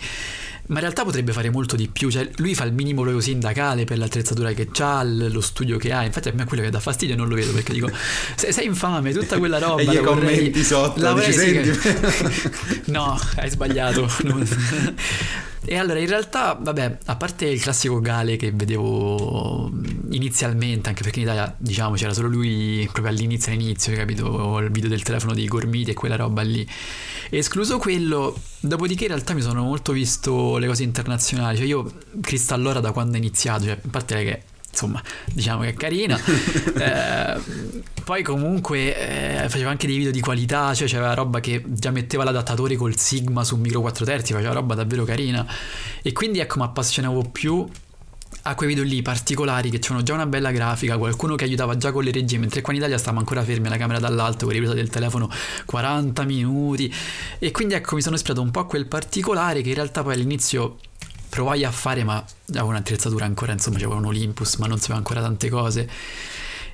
Ma 0.69 0.75
in 0.75 0.81
realtà 0.81 1.05
potrebbe 1.05 1.33
fare 1.33 1.51
molto 1.51 1.77
di 1.77 1.89
più, 1.89 2.11
cioè 2.11 2.29
lui 2.37 2.55
fa 2.55 2.65
il 2.65 2.73
minimo 2.73 3.03
proprio 3.03 3.21
sindacale 3.21 3.85
per 3.85 3.99
l'attrezzatura 3.99 4.53
che 4.53 4.69
ha, 4.81 5.03
lo 5.05 5.41
studio 5.41 5.77
che 5.79 5.93
ha, 5.93 6.05
infatti 6.05 6.29
a 6.29 6.33
me 6.35 6.45
quello 6.45 6.63
che 6.63 6.71
dà 6.71 6.81
fastidio 6.81 7.15
non 7.15 7.29
lo 7.29 7.37
vedo 7.37 7.53
perché 7.53 7.73
dico 7.73 7.89
sei, 8.35 8.53
sei 8.53 8.67
infame, 8.67 9.13
tutta 9.13 9.39
quella 9.39 9.59
roba. 9.59 9.83
e 9.83 9.85
gli 9.87 9.99
commenti 9.99 10.65
sotto, 10.65 11.01
la 11.01 11.13
dici, 11.13 11.33
senti... 11.33 12.91
no, 12.91 13.19
hai 13.37 13.51
sbagliato. 13.51 14.11
E 15.69 15.77
allora 15.79 15.99
in 15.99 16.07
realtà, 16.07 16.57
vabbè, 16.61 16.99
a 17.07 17.17
parte 17.17 17.47
il 17.47 17.61
classico 17.61 18.01
Gale 18.01 18.37
che 18.37 18.53
vedevo 18.53 19.69
inizialmente, 20.11 20.89
anche 20.89 21.03
perché 21.03 21.19
in 21.19 21.25
Italia, 21.27 21.53
diciamo, 21.59 21.97
c'era 21.97 22.15
solo 22.15 22.29
lui 22.29 22.89
proprio 22.93 23.13
all'inizio, 23.13 23.53
all'inizio, 23.53 23.93
capito? 23.95 24.59
Il 24.61 24.71
video 24.71 24.89
del 24.89 25.03
telefono 25.03 25.35
dei 25.35 25.47
Gormiti 25.47 25.91
e 25.91 25.95
quella 25.95 26.15
roba 26.15 26.43
lì. 26.43 26.65
Escluso 27.31 27.79
quello, 27.79 28.41
dopodiché 28.61 29.05
in 29.05 29.11
realtà 29.11 29.35
mi 29.35 29.43
sono 29.43 29.65
molto 29.65 29.93
visto 29.93 30.57
le 30.59 30.69
cose 30.69 30.85
internazionali. 30.85 31.57
Cioè 31.57 31.67
io 31.67 31.93
Cristallora 32.21 32.79
da 32.79 32.93
quando 32.93 33.15
è 33.15 33.19
iniziato, 33.19 33.65
cioè, 33.65 33.73
a 33.73 33.89
parte 33.91 34.23
che 34.23 34.43
insomma, 34.77 35.03
diciamo 35.33 35.63
che 35.63 35.69
è 35.69 35.75
carina. 35.75 36.21
eh, 36.21 37.41
poi 38.05 38.23
comunque 38.23 39.43
eh, 39.45 39.49
faceva 39.49 39.71
anche 39.71 39.87
dei 39.87 39.97
video 39.97 40.13
di 40.13 40.21
qualità, 40.21 40.75
cioè 40.75 40.87
c'era 40.87 41.15
roba 41.15 41.41
che 41.41 41.65
già 41.67 41.91
metteva 41.91 42.25
l'adattatore 42.25 42.77
col 42.77 42.97
Sigma 42.99 43.43
su 43.43 43.57
micro 43.57 43.81
4 43.81 44.05
terzi, 44.05 44.33
faceva 44.35 44.53
roba 44.53 44.75
davvero 44.75 45.05
carina. 45.05 45.47
E 46.03 46.13
quindi 46.13 46.39
ecco, 46.41 46.59
mi 46.59 46.65
appassionavo 46.65 47.23
più 47.33 47.67
a 48.43 48.55
quei 48.55 48.69
video 48.69 48.85
lì 48.85 49.03
particolari 49.03 49.71
che 49.71 49.81
c'erano 49.81 50.03
già 50.03 50.15
una 50.15 50.27
bella 50.27 50.53
grafica, 50.53 50.99
qualcuno 50.99 51.35
che 51.35 51.45
aiutava 51.45 51.77
già 51.77 51.91
con 51.91 52.05
le 52.05 52.13
regie, 52.13 52.39
mentre 52.39 52.61
qua 52.61 52.73
in 52.73 52.79
Italia 52.79 52.99
stavamo 52.99 53.19
ancora 53.19 53.43
fermi 53.43 53.67
alla 53.67 53.77
camera 53.77 53.99
dall'alto 53.99 54.45
con 54.45 54.55
ripresa 54.55 54.75
del 54.75 54.89
telefono 54.89 55.29
40 55.65 56.23
minuti. 56.25 56.93
E 57.39 57.51
quindi 57.51 57.75
ecco, 57.75 57.97
mi 57.97 58.03
sono 58.03 58.15
ispirato 58.15 58.43
un 58.43 58.53
po' 58.53 58.61
a 58.61 58.67
quel 58.67 58.87
particolare 58.87 59.63
che 59.63 59.71
in 59.71 59.75
realtà 59.75 60.03
poi 60.03 60.15
all'inizio 60.15 60.77
provai 61.37 61.65
a 61.65 61.71
fare, 61.71 62.03
ma 62.03 62.25
avevo 62.49 62.69
un'attrezzatura 62.69 63.27
ancora, 63.27 63.53
insomma, 63.53 63.77
c'avevo 63.77 63.97
un 63.97 64.07
Olympus, 64.07 64.57
ma 64.57 64.67
non 64.67 64.79
sapevo 64.79 64.97
ancora 64.97 65.21
tante 65.21 65.51
cose. 65.51 65.89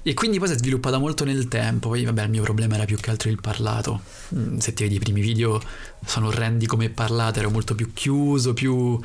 E 0.04 0.14
quindi 0.14 0.38
poi 0.38 0.48
si 0.48 0.54
è 0.54 0.56
sviluppata 0.56 0.98
molto 0.98 1.24
nel 1.24 1.48
tempo. 1.48 1.88
Poi, 1.88 2.04
vabbè, 2.04 2.22
il 2.22 2.30
mio 2.30 2.42
problema 2.42 2.76
era 2.76 2.84
più 2.84 2.96
che 2.96 3.10
altro 3.10 3.28
il 3.28 3.40
parlato. 3.40 4.02
Mm, 4.34 4.58
se 4.58 4.72
ti 4.72 4.84
vedi 4.84 4.96
i 4.96 4.98
primi 5.00 5.20
video, 5.20 5.60
sono 6.04 6.28
orrendi 6.28 6.66
come 6.66 6.90
parlate, 6.90 7.40
ero 7.40 7.50
molto 7.50 7.74
più 7.74 7.92
chiuso, 7.92 8.54
più. 8.54 8.98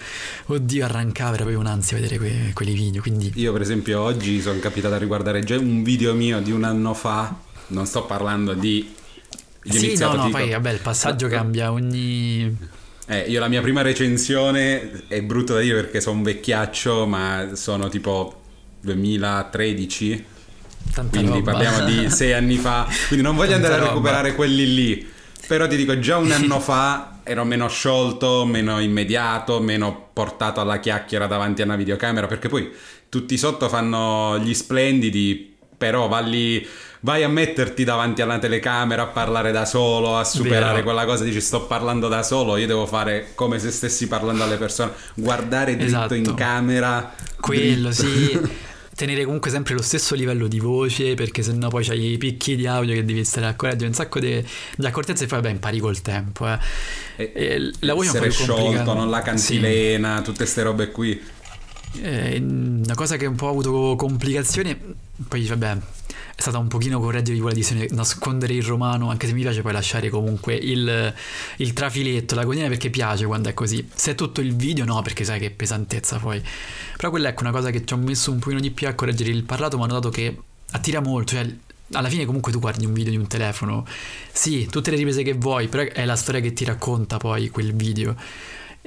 Oddio, 0.46 0.86
arrancava, 0.86 1.34
era 1.34 1.44
proprio 1.44 1.60
un'ansia 1.60 1.98
vedere 1.98 2.18
que- 2.20 2.52
quelli 2.54 2.74
video. 2.74 3.02
Quindi... 3.02 3.32
Io, 3.36 3.52
per 3.52 3.62
esempio, 3.62 4.02
oggi 4.02 4.40
sono 4.42 4.60
capitato 4.60 4.94
a 4.94 4.98
riguardare 5.00 5.44
già 5.44 5.58
un 5.58 5.82
video 5.82 6.14
mio 6.14 6.40
di 6.40 6.52
un 6.52 6.64
anno 6.64 6.94
fa. 6.94 7.36
Non 7.68 7.86
sto 7.88 8.06
parlando 8.06 8.54
di. 8.54 8.94
Sì, 9.64 9.98
no, 9.98 10.14
no, 10.14 10.26
dico... 10.26 10.38
poi 10.38 10.52
vabbè, 10.52 10.72
il 10.72 10.80
passaggio 10.80 11.28
cambia 11.28 11.72
ogni 11.72 12.56
eh, 13.10 13.20
io 13.30 13.40
la 13.40 13.48
mia 13.48 13.62
prima 13.62 13.82
recensione 13.82 15.06
è 15.08 15.22
brutto 15.22 15.54
da 15.54 15.62
dire 15.62 15.76
perché 15.76 16.02
sono 16.02 16.18
un 16.18 16.24
vecchiaccio, 16.24 17.06
ma 17.06 17.52
sono 17.54 17.88
tipo 17.88 18.42
2013. 18.82 20.26
Tanta 20.94 21.18
quindi 21.18 21.40
roba. 21.40 21.52
parliamo 21.54 21.86
di 21.86 22.10
sei 22.12 22.34
anni 22.34 22.58
fa. 22.58 22.86
Quindi 23.08 23.24
non 23.24 23.38
voglio 23.38 23.52
Tanta 23.52 23.68
andare 23.68 23.84
a 23.84 23.88
recuperare 23.88 24.36
quelli 24.36 24.74
lì. 24.74 25.10
Però 25.48 25.68
ti 25.68 25.78
dico, 25.78 25.98
già 26.00 26.18
un 26.18 26.32
anno 26.32 26.60
fa 26.60 27.20
ero 27.24 27.46
meno 27.46 27.70
sciolto, 27.70 28.46
meno 28.46 28.80
immediato, 28.80 29.62
meno 29.62 30.10
portato 30.12 30.60
alla 30.60 30.80
chiacchiera 30.80 31.28
davanti 31.28 31.62
a 31.62 31.66
una 31.66 31.78
videocamera. 31.78 32.28
Perché 32.28 32.50
poi 32.50 32.70
tutti 33.08 33.38
sotto 33.38 33.70
fanno 33.70 34.38
gli 34.40 34.54
splendidi, 34.54 35.57
però 35.78 36.08
va 36.08 36.20
lì 36.20 36.68
vai 37.02 37.24
a 37.24 37.30
metterti 37.30 37.84
davanti 37.84 38.22
alla 38.22 38.40
telecamera 38.40 39.04
a 39.04 39.08
parlare 39.08 39.52
da 39.52 39.66
solo, 39.66 40.18
a 40.18 40.24
superare 40.24 40.74
Vero. 40.74 40.84
quella 40.84 41.06
cosa, 41.06 41.24
dici 41.24 41.40
sto 41.42 41.66
parlando 41.66 42.08
da 42.08 42.24
solo, 42.24 42.58
io 42.58 42.68
devo 42.68 42.86
fare 42.86 43.32
come 43.36 43.60
se 43.60 43.72
stessi 43.72 44.08
parlando 44.08 44.44
alle 44.44 44.58
persone, 44.58 44.92
guardare 45.14 45.76
dritto 45.76 45.88
esatto. 45.88 46.14
in 46.16 46.34
camera. 46.34 47.14
Quello, 47.40 47.90
dritto. 47.90 47.92
sì. 47.92 48.66
tenere 48.98 49.26
comunque 49.26 49.52
sempre 49.52 49.76
lo 49.76 49.84
stesso 49.84 50.16
livello 50.16 50.48
di 50.48 50.58
voce 50.58 51.14
perché 51.14 51.44
sennò 51.44 51.68
poi 51.68 51.84
c'hai 51.84 52.14
i 52.14 52.18
picchi 52.18 52.56
di 52.56 52.66
audio 52.66 52.96
che 52.96 53.06
devi 53.06 53.24
stare 53.24 53.46
a 53.46 53.54
correggere 53.54 53.90
un 53.90 53.94
sacco 53.94 54.20
di, 54.20 54.44
di 54.76 54.86
accortezze 54.88 55.26
e 55.26 55.28
poi 55.28 55.40
vabbè 55.40 55.54
impari 55.54 55.78
col 55.78 56.02
tempo 56.02 56.48
eh. 56.48 56.58
e, 57.16 57.32
e 57.36 57.72
la 57.82 57.94
voce 57.94 58.10
essere 58.10 58.26
un 58.26 58.32
po' 58.32 58.36
sciolto 58.36 58.94
non 58.96 59.12
la 59.12 59.22
cantilena 59.22 60.18
sì. 60.18 60.24
tutte 60.24 60.38
queste 60.38 60.64
robe 60.64 60.90
qui 60.90 61.22
eh, 62.02 62.38
una 62.40 62.96
cosa 62.96 63.16
che 63.18 63.26
un 63.26 63.36
po' 63.36 63.48
ha 63.48 63.52
avuto 63.52 63.96
complicazioni 63.96 64.78
poi 65.28 65.46
vabbè 65.46 65.78
è 66.38 66.42
stata 66.42 66.60
un 66.60 66.68
pochino 66.68 67.00
correggere 67.00 67.40
quella 67.40 67.56
di 67.56 67.88
nascondere 67.94 68.54
il 68.54 68.62
romano, 68.62 69.10
anche 69.10 69.26
se 69.26 69.34
mi 69.34 69.42
piace 69.42 69.64
poi 69.64 69.72
lasciare 69.72 70.10
comunque 70.10 70.54
il, 70.54 71.12
il 71.58 71.74
trafiletto, 71.74 72.36
la 72.36 72.46
codina 72.46 72.68
perché 72.68 72.92
piace 72.92 73.26
quando 73.26 73.50
è 73.50 73.56
così. 73.56 73.90
Se 73.92 74.12
è 74.12 74.16
tutto 74.16 74.40
il 74.40 74.56
video 74.56 74.86
no, 74.86 75.02
perché 75.02 75.24
sai 75.24 75.40
che 75.40 75.50
pesantezza 75.50 76.20
poi. 76.20 76.40
Però 76.96 77.10
quella 77.10 77.30
è 77.30 77.32
ecco 77.32 77.42
una 77.42 77.52
cosa 77.52 77.72
che 77.72 77.84
ci 77.84 77.92
ho 77.92 77.98
messo 77.98 78.32
un 78.32 78.38
pochino 78.38 78.60
di 78.60 78.70
più 78.70 78.88
a 78.88 78.94
correggere 78.94 79.32
il 79.32 79.46
parlato, 79.46 79.78
ma 79.78 79.86
ho 79.86 79.88
notato 79.88 80.10
che 80.10 80.38
attira 80.70 81.00
molto, 81.00 81.34
cioè 81.34 81.52
alla 81.94 82.10
fine 82.10 82.26
comunque 82.26 82.52
tu 82.52 82.60
guardi 82.60 82.86
un 82.86 82.94
video 82.94 83.10
di 83.10 83.18
un 83.18 83.26
telefono, 83.26 83.84
sì, 84.32 84.68
tutte 84.68 84.92
le 84.92 84.98
riprese 84.98 85.24
che 85.24 85.34
vuoi, 85.34 85.68
però 85.70 85.90
è 85.92 86.06
la 86.06 86.16
storia 86.16 86.40
che 86.40 86.54
ti 86.54 86.66
racconta 86.66 87.18
poi 87.18 87.50
quel 87.50 87.74
video. 87.74 88.16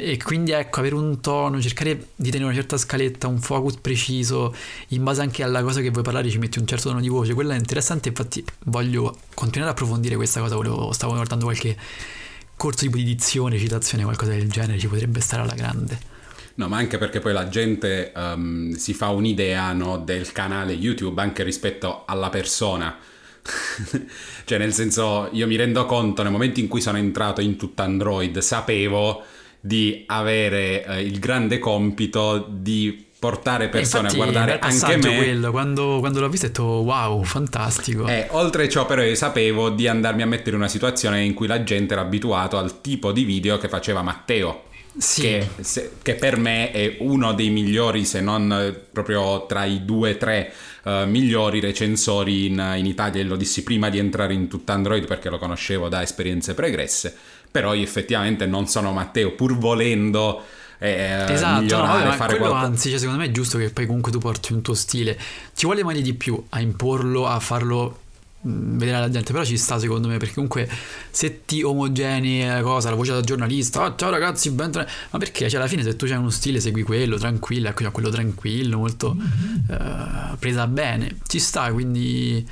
E 0.02 0.16
quindi 0.16 0.52
ecco, 0.52 0.80
avere 0.80 0.94
un 0.94 1.20
tono, 1.20 1.60
cercare 1.60 2.06
di 2.16 2.30
tenere 2.30 2.44
una 2.44 2.54
certa 2.54 2.78
scaletta, 2.78 3.26
un 3.26 3.38
focus 3.38 3.76
preciso, 3.76 4.54
in 4.88 5.04
base 5.04 5.20
anche 5.20 5.42
alla 5.42 5.62
cosa 5.62 5.82
che 5.82 5.90
vuoi 5.90 6.02
parlare 6.02 6.30
ci 6.30 6.38
metti 6.38 6.58
un 6.58 6.66
certo 6.66 6.88
tono 6.88 7.02
di 7.02 7.08
voce, 7.08 7.34
quello 7.34 7.52
è 7.52 7.56
interessante, 7.56 8.08
infatti 8.08 8.42
voglio 8.64 9.14
continuare 9.34 9.72
a 9.72 9.74
approfondire 9.74 10.16
questa 10.16 10.40
cosa, 10.40 10.54
volevo, 10.54 10.92
stavo 10.92 11.12
guardando 11.12 11.44
qualche 11.44 11.76
corso 12.56 12.86
tipo 12.86 12.96
di 12.96 13.04
dizione, 13.04 13.58
citazione, 13.58 14.02
qualcosa 14.02 14.30
del 14.30 14.50
genere, 14.50 14.78
ci 14.78 14.88
potrebbe 14.88 15.20
stare 15.20 15.42
alla 15.42 15.52
grande. 15.54 15.98
No, 16.54 16.68
ma 16.68 16.78
anche 16.78 16.96
perché 16.96 17.20
poi 17.20 17.34
la 17.34 17.48
gente 17.48 18.10
um, 18.16 18.72
si 18.72 18.94
fa 18.94 19.10
un'idea 19.10 19.70
no, 19.74 19.98
del 19.98 20.32
canale 20.32 20.72
YouTube 20.72 21.20
anche 21.20 21.42
rispetto 21.42 22.04
alla 22.06 22.30
persona. 22.30 22.96
cioè, 24.44 24.56
nel 24.56 24.72
senso, 24.72 25.28
io 25.32 25.46
mi 25.46 25.56
rendo 25.56 25.84
conto 25.84 26.22
nel 26.22 26.32
momento 26.32 26.58
in 26.58 26.68
cui 26.68 26.80
sono 26.80 26.96
entrato 26.96 27.42
in 27.42 27.56
tutto 27.56 27.82
Android, 27.82 28.38
sapevo 28.38 29.24
di 29.60 30.04
avere 30.06 30.84
eh, 30.84 31.02
il 31.02 31.18
grande 31.18 31.58
compito 31.58 32.46
di 32.48 33.08
portare 33.20 33.68
persone 33.68 34.08
Infatti, 34.08 34.20
a 34.20 34.24
guardare 34.24 34.58
anche 34.58 34.96
me. 34.96 35.16
quello, 35.16 35.50
quando, 35.50 35.98
quando 36.00 36.20
l'ho 36.20 36.28
visto 36.30 36.46
ho 36.46 36.48
detto 36.48 36.64
wow, 36.64 37.22
fantastico. 37.22 38.08
Eh, 38.08 38.26
oltre 38.30 38.66
ciò 38.68 38.86
però 38.86 39.02
io 39.02 39.14
sapevo 39.14 39.68
di 39.68 39.86
andarmi 39.86 40.22
a 40.22 40.26
mettere 40.26 40.50
in 40.50 40.56
una 40.56 40.68
situazione 40.68 41.22
in 41.22 41.34
cui 41.34 41.46
la 41.46 41.62
gente 41.62 41.92
era 41.92 42.02
abituato 42.02 42.56
al 42.56 42.80
tipo 42.80 43.12
di 43.12 43.24
video 43.24 43.58
che 43.58 43.68
faceva 43.68 44.00
Matteo. 44.00 44.64
Sì. 44.96 45.20
Che, 45.20 45.48
se, 45.60 45.92
che, 46.02 46.14
per 46.14 46.36
me 46.36 46.72
è 46.72 46.96
uno 47.00 47.32
dei 47.32 47.50
migliori, 47.50 48.04
se 48.04 48.20
non 48.20 48.52
eh, 48.52 48.72
proprio 48.72 49.46
tra 49.46 49.64
i 49.64 49.84
due 49.84 50.12
o 50.12 50.16
tre 50.16 50.52
uh, 50.82 51.06
migliori 51.06 51.60
recensori 51.60 52.46
in, 52.46 52.74
in 52.76 52.86
Italia. 52.86 53.22
Lo 53.24 53.36
dissi 53.36 53.62
prima 53.62 53.88
di 53.90 53.98
entrare 53.98 54.32
in 54.32 54.48
tutto 54.48 54.72
Android 54.72 55.06
perché 55.06 55.28
lo 55.28 55.38
conoscevo 55.38 55.88
da 55.88 56.02
esperienze 56.02 56.54
pregresse 56.54 57.14
però 57.50 57.74
io 57.74 57.82
effettivamente 57.82 58.46
non 58.46 58.66
sono 58.66 58.92
Matteo, 58.92 59.32
pur 59.32 59.56
volendo 59.56 60.42
eh, 60.82 61.26
esatto, 61.28 61.60
migliorare, 61.60 62.04
no, 62.04 62.12
fare 62.12 62.38
quello 62.38 62.54
anzi, 62.54 62.88
cioè, 62.88 62.98
secondo 62.98 63.20
me 63.20 63.26
è 63.26 63.30
giusto 63.30 63.58
che 63.58 63.68
poi 63.68 63.84
comunque 63.84 64.10
tu 64.10 64.18
porti 64.18 64.54
un 64.54 64.62
tuo 64.62 64.72
stile. 64.74 65.18
Ci 65.54 65.66
vuole 65.66 65.84
mai 65.84 66.00
di 66.00 66.14
più 66.14 66.42
a 66.48 66.60
imporlo, 66.60 67.26
a 67.26 67.38
farlo 67.38 68.00
mm, 68.46 68.78
vedere 68.78 68.96
alla 68.96 69.10
gente, 69.10 69.32
però 69.32 69.44
ci 69.44 69.58
sta 69.58 69.78
secondo 69.78 70.08
me 70.08 70.16
perché 70.16 70.34
comunque 70.34 70.66
se 71.10 71.44
ti 71.44 71.62
omogenei 71.62 72.46
la 72.46 72.62
cosa, 72.62 72.88
la 72.88 72.96
voce 72.96 73.12
da 73.12 73.20
giornalista, 73.20 73.84
oh, 73.84 73.94
ciao 73.94 74.08
ragazzi, 74.08 74.50
bentornati, 74.52 74.92
ma 75.10 75.18
perché? 75.18 75.50
Cioè 75.50 75.60
alla 75.60 75.68
fine 75.68 75.82
se 75.82 75.96
tu 75.96 76.06
hai 76.06 76.12
uno 76.12 76.30
stile 76.30 76.60
segui 76.60 76.82
quello, 76.82 77.18
tranquillo, 77.18 77.68
ecco, 77.68 77.82
cioè, 77.82 77.92
quello 77.92 78.08
tranquillo, 78.08 78.78
molto 78.78 79.14
uh, 79.18 80.36
presa 80.38 80.66
bene, 80.66 81.18
ci 81.26 81.40
sta, 81.40 81.70
quindi 81.72 82.46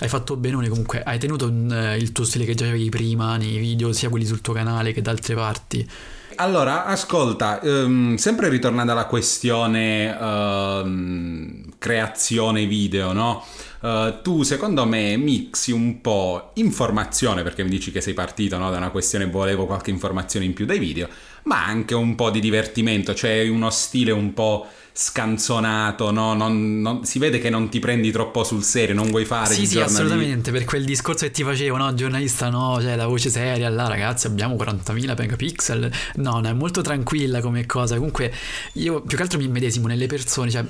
hai 0.00 0.08
fatto 0.08 0.36
bene 0.36 0.68
comunque, 0.68 1.02
hai 1.02 1.18
tenuto 1.18 1.46
un, 1.46 1.72
eh, 1.72 1.96
il 1.96 2.12
tuo 2.12 2.24
stile 2.24 2.44
che 2.44 2.54
già 2.54 2.66
avevi 2.66 2.88
prima 2.88 3.36
nei 3.36 3.58
video, 3.58 3.92
sia 3.92 4.08
quelli 4.08 4.24
sul 4.26 4.40
tuo 4.40 4.54
canale 4.54 4.92
che 4.92 5.02
da 5.02 5.10
altre 5.10 5.34
parti. 5.34 5.90
Allora, 6.36 6.84
ascolta, 6.84 7.58
um, 7.62 8.14
sempre 8.14 8.48
ritornando 8.48 8.92
alla 8.92 9.06
questione 9.06 10.10
uh, 10.10 11.68
creazione 11.78 12.66
video, 12.66 13.12
no? 13.12 13.44
Uh, 13.80 14.22
tu 14.22 14.42
secondo 14.42 14.84
me 14.86 15.16
mixi 15.16 15.72
un 15.72 16.00
po' 16.00 16.50
informazione, 16.54 17.42
perché 17.42 17.64
mi 17.64 17.70
dici 17.70 17.90
che 17.90 18.00
sei 18.00 18.14
partito 18.14 18.56
no, 18.56 18.70
da 18.70 18.76
una 18.76 18.90
questione 18.90 19.26
volevo 19.26 19.66
qualche 19.66 19.90
informazione 19.90 20.46
in 20.46 20.52
più 20.52 20.64
dai 20.64 20.78
video, 20.78 21.08
ma 21.44 21.64
anche 21.64 21.94
un 21.94 22.14
po' 22.14 22.30
di 22.30 22.40
divertimento, 22.40 23.14
cioè 23.14 23.48
uno 23.48 23.70
stile 23.70 24.12
un 24.12 24.32
po' 24.32 24.66
scanzonato, 25.00 26.10
no? 26.10 26.34
non, 26.34 26.80
non, 26.80 27.04
si 27.04 27.20
vede 27.20 27.38
che 27.38 27.50
non 27.50 27.68
ti 27.68 27.78
prendi 27.78 28.10
troppo 28.10 28.42
sul 28.42 28.64
serio, 28.64 28.96
non 28.96 29.10
vuoi 29.10 29.24
fare 29.24 29.54
sì, 29.54 29.60
il 29.60 29.66
sì, 29.68 29.74
giornalista. 29.74 30.02
assolutamente, 30.02 30.50
per 30.50 30.64
quel 30.64 30.84
discorso 30.84 31.24
che 31.24 31.30
ti 31.30 31.44
facevo, 31.44 31.76
no? 31.76 31.94
Giornalista 31.94 32.48
no, 32.48 32.80
cioè 32.80 32.96
la 32.96 33.06
voce 33.06 33.30
seria, 33.30 33.68
là 33.68 33.86
ragazzi 33.86 34.26
abbiamo 34.26 34.56
40.000 34.56 35.14
megapixel, 35.16 35.92
no, 36.16 36.40
no, 36.40 36.48
è 36.48 36.52
molto 36.52 36.80
tranquilla 36.80 37.40
come 37.40 37.64
cosa, 37.64 37.94
comunque 37.94 38.34
io 38.72 39.00
più 39.02 39.16
che 39.16 39.22
altro 39.22 39.38
mi 39.38 39.44
immedesimo 39.44 39.86
nelle 39.86 40.08
persone, 40.08 40.50
cioè 40.50 40.64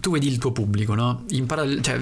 tu 0.00 0.10
vedi 0.10 0.28
il 0.28 0.38
tuo 0.38 0.52
pubblico, 0.52 0.94
no? 0.94 1.24
Impara, 1.28 1.64
cioè, 1.82 2.00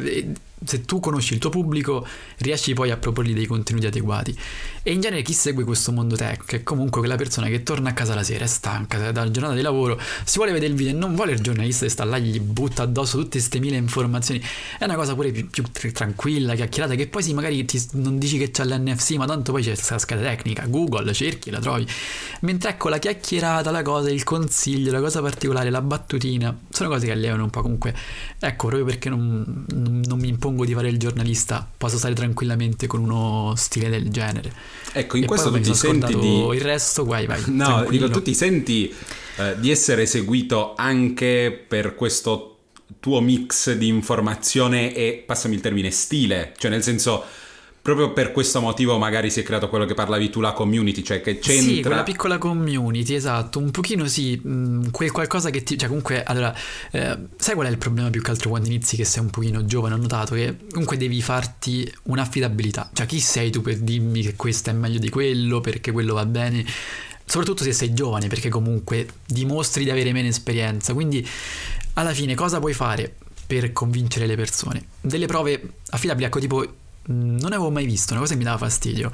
se 0.64 0.84
tu 0.84 1.00
conosci 1.00 1.34
il 1.34 1.38
tuo 1.38 1.50
pubblico, 1.50 2.06
riesci 2.38 2.72
poi 2.74 2.90
a 2.90 2.96
proporgli 2.96 3.34
dei 3.34 3.46
contenuti 3.46 3.86
adeguati. 3.86 4.36
E 4.82 4.92
in 4.92 5.00
genere 5.00 5.22
chi 5.22 5.32
segue 5.32 5.64
questo 5.64 5.92
mondo 5.92 6.14
tech 6.16 6.56
è 6.56 6.62
comunque 6.62 7.00
quella 7.00 7.16
persona 7.16 7.46
che 7.48 7.62
torna 7.62 7.90
a 7.90 7.92
casa 7.92 8.14
la 8.14 8.22
sera, 8.22 8.44
è 8.44 8.46
stanca 8.46 9.10
dalla 9.10 9.30
giornata 9.30 9.54
di 9.54 9.62
lavoro, 9.62 9.98
si 10.24 10.36
vuole 10.36 10.52
vedere 10.52 10.72
il 10.72 10.78
video 10.78 10.92
e 10.94 10.96
non 10.96 11.14
vuole 11.14 11.32
il 11.32 11.40
giornalista 11.40 11.84
che 11.86 11.90
sta 11.90 12.04
là 12.04 12.18
gli 12.18 12.38
butta 12.40 12.82
addosso 12.82 13.18
tutte 13.18 13.38
queste 13.38 13.58
mille 13.60 13.76
informazioni. 13.76 14.42
È 14.78 14.84
una 14.84 14.96
cosa 14.96 15.14
pure 15.14 15.32
più, 15.32 15.64
più 15.70 15.92
tranquilla, 15.92 16.54
chiacchierata, 16.54 16.94
che 16.94 17.06
poi 17.06 17.22
sì, 17.22 17.34
magari 17.34 17.64
ti, 17.64 17.82
non 17.92 18.18
dici 18.18 18.38
che 18.38 18.50
c'è 18.50 18.64
l'NFC, 18.64 19.12
ma 19.12 19.26
tanto 19.26 19.52
poi 19.52 19.62
c'è 19.62 19.72
questa 19.72 19.98
scheda 19.98 20.22
tecnica, 20.22 20.66
Google, 20.66 21.12
cerchi, 21.12 21.50
la 21.50 21.60
trovi. 21.60 21.86
Mentre 22.40 22.70
ecco 22.70 22.88
la 22.88 22.98
chiacchierata, 22.98 23.70
la 23.70 23.82
cosa, 23.82 24.10
il 24.10 24.22
consiglio, 24.22 24.92
la 24.92 25.00
cosa 25.00 25.20
particolare, 25.20 25.70
la 25.70 25.80
battutina, 25.80 26.56
sono 26.70 26.88
cose 26.88 27.06
che 27.06 27.12
allevano 27.12 27.44
un 27.44 27.50
po' 27.50 27.62
comunque. 27.62 27.94
Ecco, 28.38 28.66
proprio 28.66 28.84
perché 28.84 29.08
non, 29.08 29.64
non 29.72 30.18
mi 30.18 30.28
impongo 30.28 30.53
impongo 30.54 30.64
di 30.64 30.72
fare 30.74 30.88
il 30.88 30.98
giornalista, 30.98 31.68
posso 31.76 31.98
stare 31.98 32.14
tranquillamente 32.14 32.86
con 32.86 33.02
uno 33.02 33.54
stile 33.56 33.90
del 33.90 34.08
genere. 34.08 34.52
Ecco, 34.92 35.16
in 35.16 35.24
e 35.24 35.26
questo 35.26 35.50
tu 35.50 35.60
ti 35.60 35.74
senti 35.74 36.16
di... 36.16 36.46
Il 36.52 36.60
resto, 36.60 37.04
vai, 37.04 37.26
vai. 37.26 37.42
No, 37.46 37.84
dico, 37.88 38.08
tu 38.08 38.22
ti 38.22 38.34
senti 38.34 38.92
eh, 39.36 39.56
di 39.58 39.70
essere 39.70 40.06
seguito 40.06 40.74
anche 40.76 41.64
per 41.66 41.94
questo 41.96 42.50
tuo 43.00 43.20
mix 43.20 43.72
di 43.72 43.88
informazione 43.88 44.94
e, 44.94 45.22
passami 45.26 45.56
il 45.56 45.60
termine, 45.60 45.90
stile, 45.90 46.54
cioè 46.56 46.70
nel 46.70 46.82
senso 46.82 47.24
proprio 47.84 48.14
per 48.14 48.32
questo 48.32 48.62
motivo 48.62 48.96
magari 48.96 49.28
si 49.30 49.40
è 49.40 49.42
creato 49.42 49.68
quello 49.68 49.84
che 49.84 49.92
parlavi 49.92 50.30
tu, 50.30 50.40
la 50.40 50.54
community, 50.54 51.02
cioè 51.02 51.20
che 51.20 51.38
c'entra... 51.38 51.74
Sì, 51.74 51.82
quella 51.82 52.02
piccola 52.02 52.38
community, 52.38 53.14
esatto, 53.14 53.58
un 53.58 53.70
pochino 53.70 54.06
sì, 54.06 54.40
mh, 54.42 54.50
mm, 54.50 54.84
quel 54.90 55.12
qualcosa 55.12 55.50
che 55.50 55.62
ti... 55.62 55.76
cioè 55.76 55.88
comunque, 55.88 56.22
allora, 56.22 56.56
eh, 56.92 57.18
sai 57.36 57.52
qual 57.52 57.66
è 57.66 57.70
il 57.70 57.76
problema 57.76 58.08
più 58.08 58.22
che 58.22 58.30
altro 58.30 58.48
quando 58.48 58.68
inizi 58.68 58.96
che 58.96 59.04
sei 59.04 59.22
un 59.22 59.28
pochino 59.28 59.66
giovane, 59.66 59.96
ho 59.96 59.98
notato 59.98 60.34
che 60.34 60.56
comunque 60.70 60.96
devi 60.96 61.20
farti 61.20 61.92
un'affidabilità, 62.04 62.88
cioè 62.94 63.04
chi 63.04 63.20
sei 63.20 63.50
tu 63.50 63.60
per 63.60 63.76
dirmi 63.76 64.22
che 64.22 64.34
questo 64.34 64.70
è 64.70 64.72
meglio 64.72 64.98
di 64.98 65.10
quello, 65.10 65.60
perché 65.60 65.92
quello 65.92 66.14
va 66.14 66.24
bene, 66.24 66.64
soprattutto 67.26 67.64
se 67.64 67.74
sei 67.74 67.92
giovane, 67.92 68.28
perché 68.28 68.48
comunque 68.48 69.06
dimostri 69.26 69.84
di 69.84 69.90
avere 69.90 70.10
meno 70.12 70.28
esperienza, 70.28 70.94
quindi 70.94 71.28
alla 71.92 72.14
fine 72.14 72.34
cosa 72.34 72.60
puoi 72.60 72.72
fare? 72.72 73.16
per 73.46 73.72
convincere 73.72 74.26
le 74.26 74.36
persone. 74.36 74.86
Delle 75.02 75.26
prove 75.26 75.60
affidabili, 75.90 76.24
ecco 76.24 76.40
tipo 76.40 76.66
non 77.06 77.52
avevo 77.52 77.70
mai 77.70 77.84
visto 77.84 78.12
una 78.12 78.20
cosa 78.20 78.32
che 78.32 78.38
mi 78.38 78.44
dava 78.44 78.58
fastidio. 78.58 79.10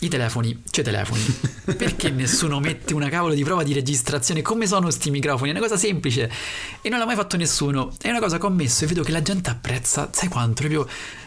I 0.00 0.08
telefoni, 0.08 0.62
cioè 0.70 0.84
telefoni, 0.84 1.22
perché 1.76 2.10
nessuno 2.10 2.60
mette 2.60 2.94
una 2.94 3.08
cavolo 3.08 3.34
di 3.34 3.42
prova 3.42 3.62
di 3.62 3.72
registrazione? 3.72 4.42
Come 4.42 4.66
sono 4.66 4.90
sti 4.90 5.10
microfoni? 5.10 5.50
È 5.50 5.52
una 5.52 5.62
cosa 5.62 5.76
semplice 5.76 6.30
e 6.80 6.88
non 6.88 6.98
l'ha 6.98 7.06
mai 7.06 7.16
fatto 7.16 7.36
nessuno. 7.36 7.92
È 8.00 8.08
una 8.08 8.20
cosa 8.20 8.38
che 8.38 8.46
ho 8.46 8.50
messo 8.50 8.84
e 8.84 8.86
vedo 8.86 9.02
che 9.02 9.12
la 9.12 9.22
gente 9.22 9.50
apprezza, 9.50 10.08
sai 10.12 10.28
quanto? 10.28 10.62
Proprio 10.62 10.86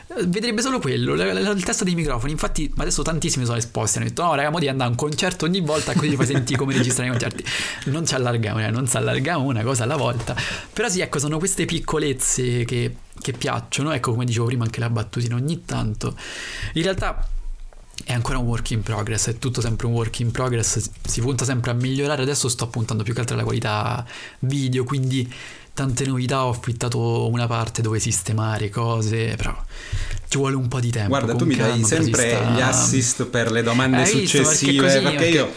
eh, 0.09 0.25
vedrebbe 0.25 0.61
solo 0.61 0.79
quello, 0.79 1.15
il 1.15 1.63
testo 1.63 1.83
dei 1.83 1.95
microfoni. 1.95 2.31
Infatti, 2.31 2.71
adesso 2.77 3.01
tantissimi 3.01 3.43
sono 3.45 3.57
esposti. 3.57 3.97
Hanno 3.97 4.07
detto: 4.07 4.23
No, 4.23 4.35
raga, 4.35 4.49
mo 4.49 4.59
di 4.59 4.67
andare 4.67 4.87
a 4.87 4.91
un 4.91 4.97
concerto 4.97 5.45
ogni 5.45 5.59
volta, 5.59 5.93
così 5.93 6.15
fai 6.15 6.25
sentire 6.25 6.57
come 6.57 6.73
registrare 6.73 7.09
i 7.09 7.11
concerti. 7.11 7.43
Non 7.85 8.05
ci 8.05 8.15
allarghiamo, 8.15 8.59
eh, 8.59 8.69
non 8.69 8.87
ci 8.87 8.95
allarghiamo 8.95 9.43
una 9.43 9.63
cosa 9.63 9.83
alla 9.83 9.97
volta. 9.97 10.35
Però 10.71 10.87
sì, 10.87 11.01
ecco, 11.01 11.19
sono 11.19 11.37
queste 11.37 11.65
piccolezze 11.65 12.63
che, 12.63 12.95
che 13.19 13.33
piacciono. 13.33 13.91
Ecco, 13.91 14.11
come 14.11 14.25
dicevo 14.25 14.45
prima, 14.45 14.63
anche 14.63 14.79
la 14.79 14.89
battutina 14.89 15.35
ogni 15.35 15.63
tanto. 15.65 16.15
In 16.73 16.83
realtà 16.83 17.27
è 18.03 18.13
ancora 18.13 18.37
un 18.37 18.45
work 18.45 18.71
in 18.71 18.83
progress, 18.83 19.29
è 19.29 19.37
tutto 19.37 19.59
sempre 19.59 19.87
un 19.87 19.93
work 19.93 20.19
in 20.19 20.31
progress, 20.31 20.89
si 21.03 21.21
punta 21.21 21.45
sempre 21.45 21.71
a 21.71 21.73
migliorare, 21.73 22.21
adesso 22.21 22.47
sto 22.47 22.67
puntando 22.67 23.03
più 23.03 23.13
che 23.13 23.19
altro 23.19 23.35
alla 23.35 23.43
qualità 23.43 24.05
video, 24.39 24.83
quindi 24.83 25.29
tante 25.77 26.05
novità, 26.05 26.43
ho 26.43 26.49
affittato 26.49 27.29
una 27.29 27.45
parte 27.45 27.83
dove 27.83 27.99
sistemare 27.99 28.67
cose, 28.71 29.35
però 29.37 29.55
ci 30.27 30.39
vuole 30.39 30.55
un 30.55 30.67
po' 30.67 30.79
di 30.79 30.89
tempo. 30.89 31.09
Guarda, 31.09 31.35
tu 31.35 31.45
mi 31.45 31.55
dai 31.55 31.83
sempre 31.83 32.29
sta... 32.29 32.49
gli 32.49 32.61
assist 32.61 33.25
per 33.25 33.51
le 33.51 33.61
domande 33.61 33.97
Hai 33.97 34.07
successive, 34.07 34.81
perché, 34.81 35.01
perché, 35.01 35.17
perché 35.17 35.27
io... 35.27 35.53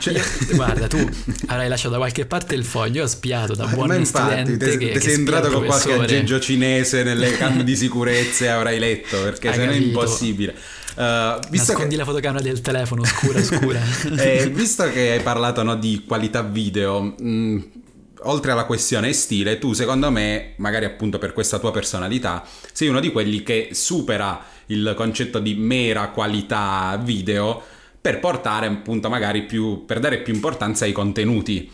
Cioè... 0.00 0.14
io... 0.14 0.22
Guarda, 0.56 0.88
tu 0.88 0.98
avrai 1.46 1.68
lasciato 1.68 1.90
da 1.90 1.98
qualche 1.98 2.26
parte 2.26 2.56
il 2.56 2.64
foglio, 2.64 2.96
io 2.96 3.04
ho 3.04 3.06
spiato 3.06 3.54
da 3.54 3.66
buon 3.66 3.94
infatti, 3.94 4.44
studente 4.44 4.56
te, 4.56 4.76
che, 4.76 4.90
te 4.90 5.00
sei 5.00 5.14
entrato 5.14 5.50
con 5.50 5.64
qualche 5.64 5.92
aggeggio 5.92 6.40
cinese 6.40 7.04
nelle 7.04 7.30
camere 7.38 7.62
di 7.62 7.76
sicurezza 7.76 8.46
e 8.46 8.48
avrai 8.48 8.80
letto, 8.80 9.22
perché 9.22 9.52
se 9.52 9.64
no 9.64 9.70
è 9.70 9.76
impossibile. 9.76 10.52
Uh, 10.96 11.38
visto 11.48 11.70
Nascondi 11.70 11.90
che... 11.90 11.96
la 11.96 12.04
fotocamera 12.04 12.42
del 12.42 12.60
telefono 12.60 13.04
scura 13.04 13.40
scura. 13.40 13.80
eh, 14.18 14.50
visto 14.52 14.90
che 14.90 15.12
hai 15.12 15.20
parlato 15.20 15.62
no, 15.62 15.76
di 15.76 16.02
qualità 16.04 16.42
video, 16.42 17.00
mh, 17.00 17.14
mm, 17.22 17.58
oltre 18.24 18.52
alla 18.52 18.64
questione 18.64 19.12
stile, 19.12 19.58
tu 19.58 19.72
secondo 19.72 20.10
me, 20.10 20.54
magari 20.56 20.84
appunto 20.84 21.18
per 21.18 21.32
questa 21.32 21.58
tua 21.58 21.70
personalità, 21.70 22.44
sei 22.72 22.88
uno 22.88 23.00
di 23.00 23.12
quelli 23.12 23.42
che 23.42 23.70
supera 23.72 24.42
il 24.66 24.94
concetto 24.96 25.38
di 25.38 25.54
mera 25.54 26.08
qualità 26.08 26.98
video 27.02 27.62
per 28.00 28.18
portare 28.18 28.66
appunto 28.66 29.08
magari 29.08 29.44
più, 29.44 29.84
per 29.84 29.98
dare 29.98 30.18
più 30.18 30.34
importanza 30.34 30.84
ai 30.84 30.92
contenuti. 30.92 31.70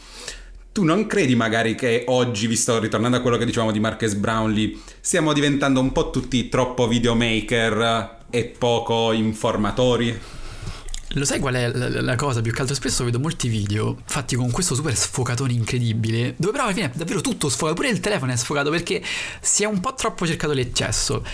tu 0.73 0.85
non 0.85 1.07
credi 1.07 1.35
magari 1.35 1.75
che 1.75 2.05
oggi, 2.09 2.47
visto 2.47 2.79
ritornando 2.79 3.17
a 3.17 3.21
quello 3.21 3.39
che 3.39 3.47
dicevamo 3.47 3.73
di 3.73 3.81
Marques 3.81 4.15
Brownlee, 4.15 4.77
stiamo 5.01 5.33
diventando 5.33 5.81
un 5.81 5.91
po' 5.91 6.11
tutti 6.11 6.51
troppo 6.51 6.87
videomaker 6.87 8.19
e 8.29 8.45
poco 8.45 9.13
informatori? 9.13 10.19
Lo 11.11 11.25
sai 11.25 11.39
qual 11.39 11.55
è 11.55 11.69
la, 11.69 12.17
cosa? 12.17 12.41
Più 12.41 12.53
che 12.53 12.61
altro 12.61 12.75
spesso 12.75 13.05
vedo 13.05 13.19
molti 13.21 13.49
video 13.49 13.97
fatti 14.05 14.35
con 14.35 14.51
questo 14.51 14.75
super 14.75 14.95
sfocatone 14.95 15.53
incredibile, 15.53 16.35
dove 16.37 16.53
però 16.53 16.65
alla 16.65 16.75
fine 16.75 16.87
è 16.87 16.97
davvero 16.97 17.21
tutto 17.21 17.49
sfocato, 17.49 17.75
pure 17.75 17.89
il 17.89 18.01
telefono 18.01 18.33
è 18.33 18.37
sfocato 18.37 18.71
perché 18.71 19.03
si 19.41 19.63
è 19.63 19.67
un 19.67 19.81
po' 19.81 19.95
troppo 19.95 20.27
cercato 20.27 20.53
l'eccesso. 20.53 21.25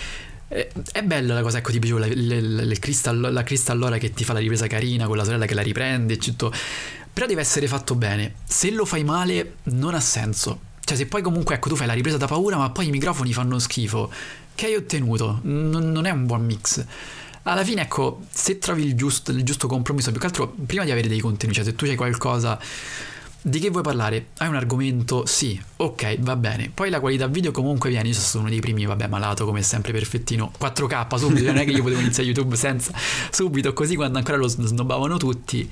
Eh, 0.49 0.71
è 0.93 1.03
bella 1.03 1.33
la 1.33 1.43
cosa, 1.43 1.59
ecco, 1.59 1.73
tipo 1.73 1.97
la, 1.97 2.07
la, 2.07 2.41
la, 2.41 3.31
la 3.31 3.43
Crystal 3.43 3.97
che 3.99 4.13
ti 4.13 4.25
fa 4.25 4.35
la 4.35 4.39
ripresa 4.39 4.67
carina 4.67 5.07
con 5.07 5.17
la 5.17 5.25
sorella 5.25 5.47
che 5.47 5.55
la 5.55 5.63
riprende 5.63 6.15
e 6.15 6.17
tutto. 6.19 6.53
Però 7.13 7.27
deve 7.27 7.41
essere 7.41 7.67
fatto 7.67 7.95
bene. 7.95 8.35
Se 8.47 8.71
lo 8.71 8.85
fai 8.85 9.05
male, 9.05 9.57
non 9.65 9.95
ha 9.95 10.01
senso. 10.01 10.71
Cioè, 10.85 10.97
se 10.97 11.07
poi 11.07 11.23
comunque, 11.23 11.55
ecco, 11.55 11.71
tu 11.71 11.77
fai 11.77 11.87
la 11.87 11.93
ripresa 11.95 12.19
da 12.19 12.27
paura, 12.27 12.57
ma 12.57 12.71
poi 12.71 12.89
i 12.89 12.91
microfoni 12.91 13.33
fanno 13.33 13.59
schifo, 13.59 14.13
che 14.55 14.67
hai 14.67 14.75
ottenuto? 14.75 15.41
N- 15.45 15.71
non 15.71 16.05
è 16.05 16.11
un 16.11 16.27
buon 16.27 16.45
mix. 16.45 16.85
Alla 17.45 17.65
fine, 17.65 17.83
ecco, 17.83 18.23
se 18.31 18.59
trovi 18.59 18.85
il 18.85 18.95
giusto, 18.95 19.33
il 19.33 19.43
giusto 19.43 19.67
compromesso, 19.67 20.11
più 20.11 20.21
che 20.21 20.27
altro, 20.27 20.55
prima 20.67 20.85
di 20.85 20.91
avere 20.91 21.09
dei 21.09 21.21
contenuti, 21.21 21.59
cioè 21.59 21.67
se 21.67 21.75
tu 21.75 21.85
hai 21.85 21.97
qualcosa 21.97 22.59
di 23.45 23.59
che 23.59 23.71
vuoi 23.71 23.83
parlare? 23.83 24.27
Hai 24.39 24.49
un 24.49 24.55
argomento? 24.55 25.27
Sì, 25.27 25.61
ok, 25.77 26.21
va 26.21 26.37
bene. 26.37 26.71
Poi 26.73 26.91
la 26.91 27.01
qualità 27.01 27.27
video 27.27 27.51
comunque 27.51 27.91
viene, 27.91 28.09
io 28.09 28.15
sono 28.15 28.45
uno 28.45 28.53
dei 28.53 28.61
primi, 28.61 28.87
vabbè, 28.87 29.09
malato 29.09 29.45
come 29.45 29.63
sempre, 29.63 29.93
perfettino. 29.93 30.53
4K 30.61 31.17
subito, 31.17 31.47
non 31.47 31.57
è 31.57 31.65
che 31.65 31.73
io 31.73 31.83
potevo 31.83 32.01
iniziare 32.01 32.29
YouTube 32.29 32.55
senza 32.55 32.93
subito, 33.31 33.73
così 33.73 33.97
quando 33.97 34.19
ancora 34.19 34.37
lo 34.37 34.47
snobbavano 34.47 35.17
tutti. 35.17 35.69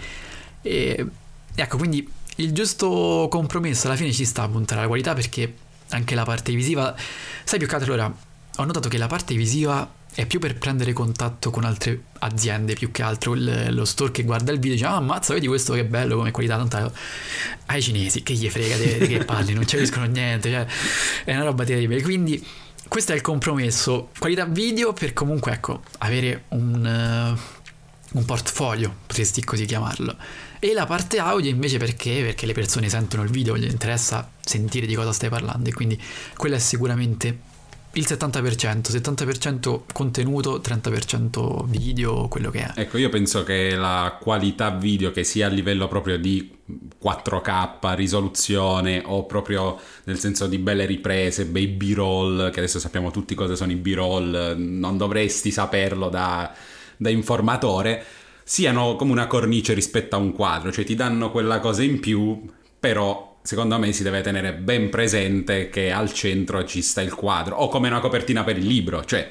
E 0.62 1.06
Ecco, 1.54 1.76
quindi 1.76 2.08
il 2.36 2.52
giusto 2.52 3.28
compromesso 3.30 3.86
alla 3.86 3.96
fine 3.96 4.12
ci 4.12 4.24
sta 4.24 4.44
a 4.44 4.48
puntare 4.48 4.80
alla 4.80 4.88
qualità 4.88 5.14
perché 5.14 5.54
anche 5.90 6.14
la 6.14 6.24
parte 6.24 6.54
visiva, 6.54 6.94
sai 7.44 7.58
più 7.58 7.66
che 7.68 7.74
altro 7.74 7.92
allora, 7.92 8.14
ho 8.56 8.64
notato 8.64 8.88
che 8.88 8.96
la 8.96 9.08
parte 9.08 9.34
visiva 9.34 9.86
è 10.14 10.26
più 10.26 10.38
per 10.38 10.58
prendere 10.58 10.92
contatto 10.92 11.50
con 11.50 11.64
altre 11.64 12.04
aziende 12.20 12.74
più 12.74 12.90
che 12.90 13.02
altro. 13.02 13.34
Il, 13.34 13.72
lo 13.74 13.84
store 13.84 14.10
che 14.10 14.24
guarda 14.24 14.52
il 14.52 14.58
video 14.58 14.74
dice 14.74 14.86
ah 14.86 14.96
ammazza 14.96 15.34
vedi 15.34 15.46
questo 15.46 15.72
che 15.74 15.84
bello 15.84 16.16
come 16.16 16.30
qualità 16.30 16.56
tanto 16.56 16.92
ai 17.66 17.80
cinesi 17.82 18.22
che 18.22 18.34
gli 18.34 18.48
frega 18.48 18.76
di 18.76 19.06
che 19.06 19.24
parli 19.24 19.52
non 19.52 19.66
ci 19.66 19.76
capiscono 19.76 20.06
niente 20.06 20.50
cioè, 20.50 20.66
è 21.24 21.34
una 21.34 21.44
roba 21.44 21.64
terribile. 21.64 22.02
Quindi 22.02 22.44
questo 22.88 23.12
è 23.12 23.14
il 23.14 23.20
compromesso. 23.20 24.10
Qualità 24.18 24.44
video 24.46 24.92
per 24.92 25.12
comunque 25.12 25.52
ecco 25.52 25.82
avere 25.98 26.44
un, 26.48 27.34
uh, 27.34 28.18
un 28.18 28.24
portfolio 28.24 28.94
potresti 29.06 29.44
così 29.44 29.64
chiamarlo. 29.64 30.16
E 30.58 30.74
la 30.74 30.84
parte 30.84 31.18
audio 31.18 31.48
invece 31.48 31.78
perché? 31.78 32.20
Perché 32.22 32.44
le 32.44 32.52
persone 32.52 32.88
sentono 32.88 33.22
il 33.22 33.30
video, 33.30 33.56
gli 33.56 33.64
interessa 33.64 34.30
sentire 34.44 34.86
di 34.86 34.94
cosa 34.94 35.12
stai 35.12 35.30
parlando 35.30 35.68
e 35.68 35.72
quindi 35.72 35.98
quello 36.36 36.56
è 36.56 36.58
sicuramente 36.58 37.48
il 37.94 38.04
70%, 38.06 38.90
70% 38.90 39.80
contenuto, 39.92 40.60
30% 40.60 41.66
video, 41.66 42.28
quello 42.28 42.50
che 42.50 42.60
è. 42.60 42.72
Ecco, 42.76 42.98
io 42.98 43.08
penso 43.08 43.42
che 43.42 43.74
la 43.74 44.16
qualità 44.20 44.70
video 44.70 45.10
che 45.10 45.24
sia 45.24 45.46
a 45.46 45.50
livello 45.50 45.88
proprio 45.88 46.18
di 46.18 46.58
4K, 47.02 47.94
risoluzione 47.94 49.02
o 49.04 49.26
proprio 49.26 49.78
nel 50.04 50.18
senso 50.18 50.46
di 50.46 50.58
belle 50.58 50.86
riprese, 50.86 51.46
bei 51.46 51.66
B-roll, 51.66 52.50
che 52.50 52.60
adesso 52.60 52.78
sappiamo 52.78 53.10
tutti 53.10 53.34
cosa 53.34 53.56
sono 53.56 53.72
i 53.72 53.76
B-roll, 53.76 54.54
non 54.56 54.96
dovresti 54.96 55.50
saperlo 55.50 56.08
da, 56.08 56.52
da 56.96 57.10
informatore 57.10 58.04
siano 58.50 58.96
come 58.96 59.12
una 59.12 59.28
cornice 59.28 59.74
rispetto 59.74 60.16
a 60.16 60.18
un 60.18 60.32
quadro, 60.32 60.72
cioè 60.72 60.84
ti 60.84 60.96
danno 60.96 61.30
quella 61.30 61.60
cosa 61.60 61.84
in 61.84 62.00
più, 62.00 62.42
però 62.80 63.29
secondo 63.42 63.78
me 63.78 63.92
si 63.92 64.02
deve 64.02 64.20
tenere 64.20 64.52
ben 64.54 64.90
presente 64.90 65.68
che 65.68 65.90
al 65.92 66.12
centro 66.12 66.64
ci 66.64 66.82
sta 66.82 67.00
il 67.00 67.14
quadro, 67.14 67.56
o 67.56 67.68
come 67.68 67.88
una 67.88 68.00
copertina 68.00 68.44
per 68.44 68.58
il 68.58 68.66
libro, 68.66 69.04
cioè 69.04 69.30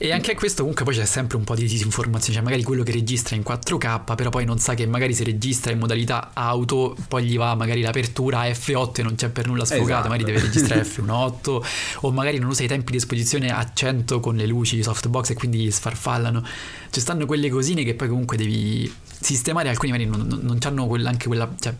e 0.00 0.12
anche 0.12 0.30
a 0.30 0.34
questo 0.36 0.60
comunque 0.60 0.84
poi 0.84 0.94
c'è 0.94 1.04
sempre 1.04 1.36
un 1.38 1.42
po' 1.42 1.56
di 1.56 1.66
disinformazione, 1.66 2.36
cioè 2.36 2.44
magari 2.44 2.62
quello 2.62 2.84
che 2.84 2.92
registra 2.92 3.34
in 3.34 3.42
4K, 3.44 4.14
però 4.14 4.30
poi 4.30 4.44
non 4.44 4.60
sa 4.60 4.74
che 4.74 4.86
magari 4.86 5.12
se 5.12 5.24
registra 5.24 5.72
in 5.72 5.78
modalità 5.80 6.30
auto, 6.34 6.96
poi 7.08 7.24
gli 7.24 7.36
va 7.36 7.56
magari 7.56 7.80
l'apertura 7.80 8.44
F8 8.44 9.00
e 9.00 9.02
non 9.02 9.16
c'è 9.16 9.28
per 9.30 9.48
nulla 9.48 9.64
sfogato, 9.64 9.90
esatto. 9.90 10.08
magari 10.08 10.22
deve 10.22 10.40
registrare 10.40 10.82
F1.8 10.82 11.62
o 12.02 12.12
magari 12.12 12.38
non 12.38 12.50
usa 12.50 12.62
i 12.62 12.68
tempi 12.68 12.92
di 12.92 12.98
esposizione 12.98 13.50
a 13.50 13.72
100 13.74 14.20
con 14.20 14.36
le 14.36 14.46
luci 14.46 14.80
softbox 14.80 15.30
e 15.30 15.34
quindi 15.34 15.58
gli 15.58 15.70
sfarfallano. 15.72 16.46
Ci 16.90 17.00
stanno 17.00 17.26
quelle 17.26 17.48
cosine 17.50 17.84
che 17.84 17.94
poi 17.94 18.08
comunque 18.08 18.36
devi 18.36 18.92
sistemare 19.20 19.68
alcuni 19.68 19.90
magari 19.90 20.08
non, 20.08 20.40
non, 20.42 20.58
hanno 20.62 20.86
quella, 20.86 21.08
anche 21.08 21.26
quella 21.26 21.52
cioè 21.58 21.74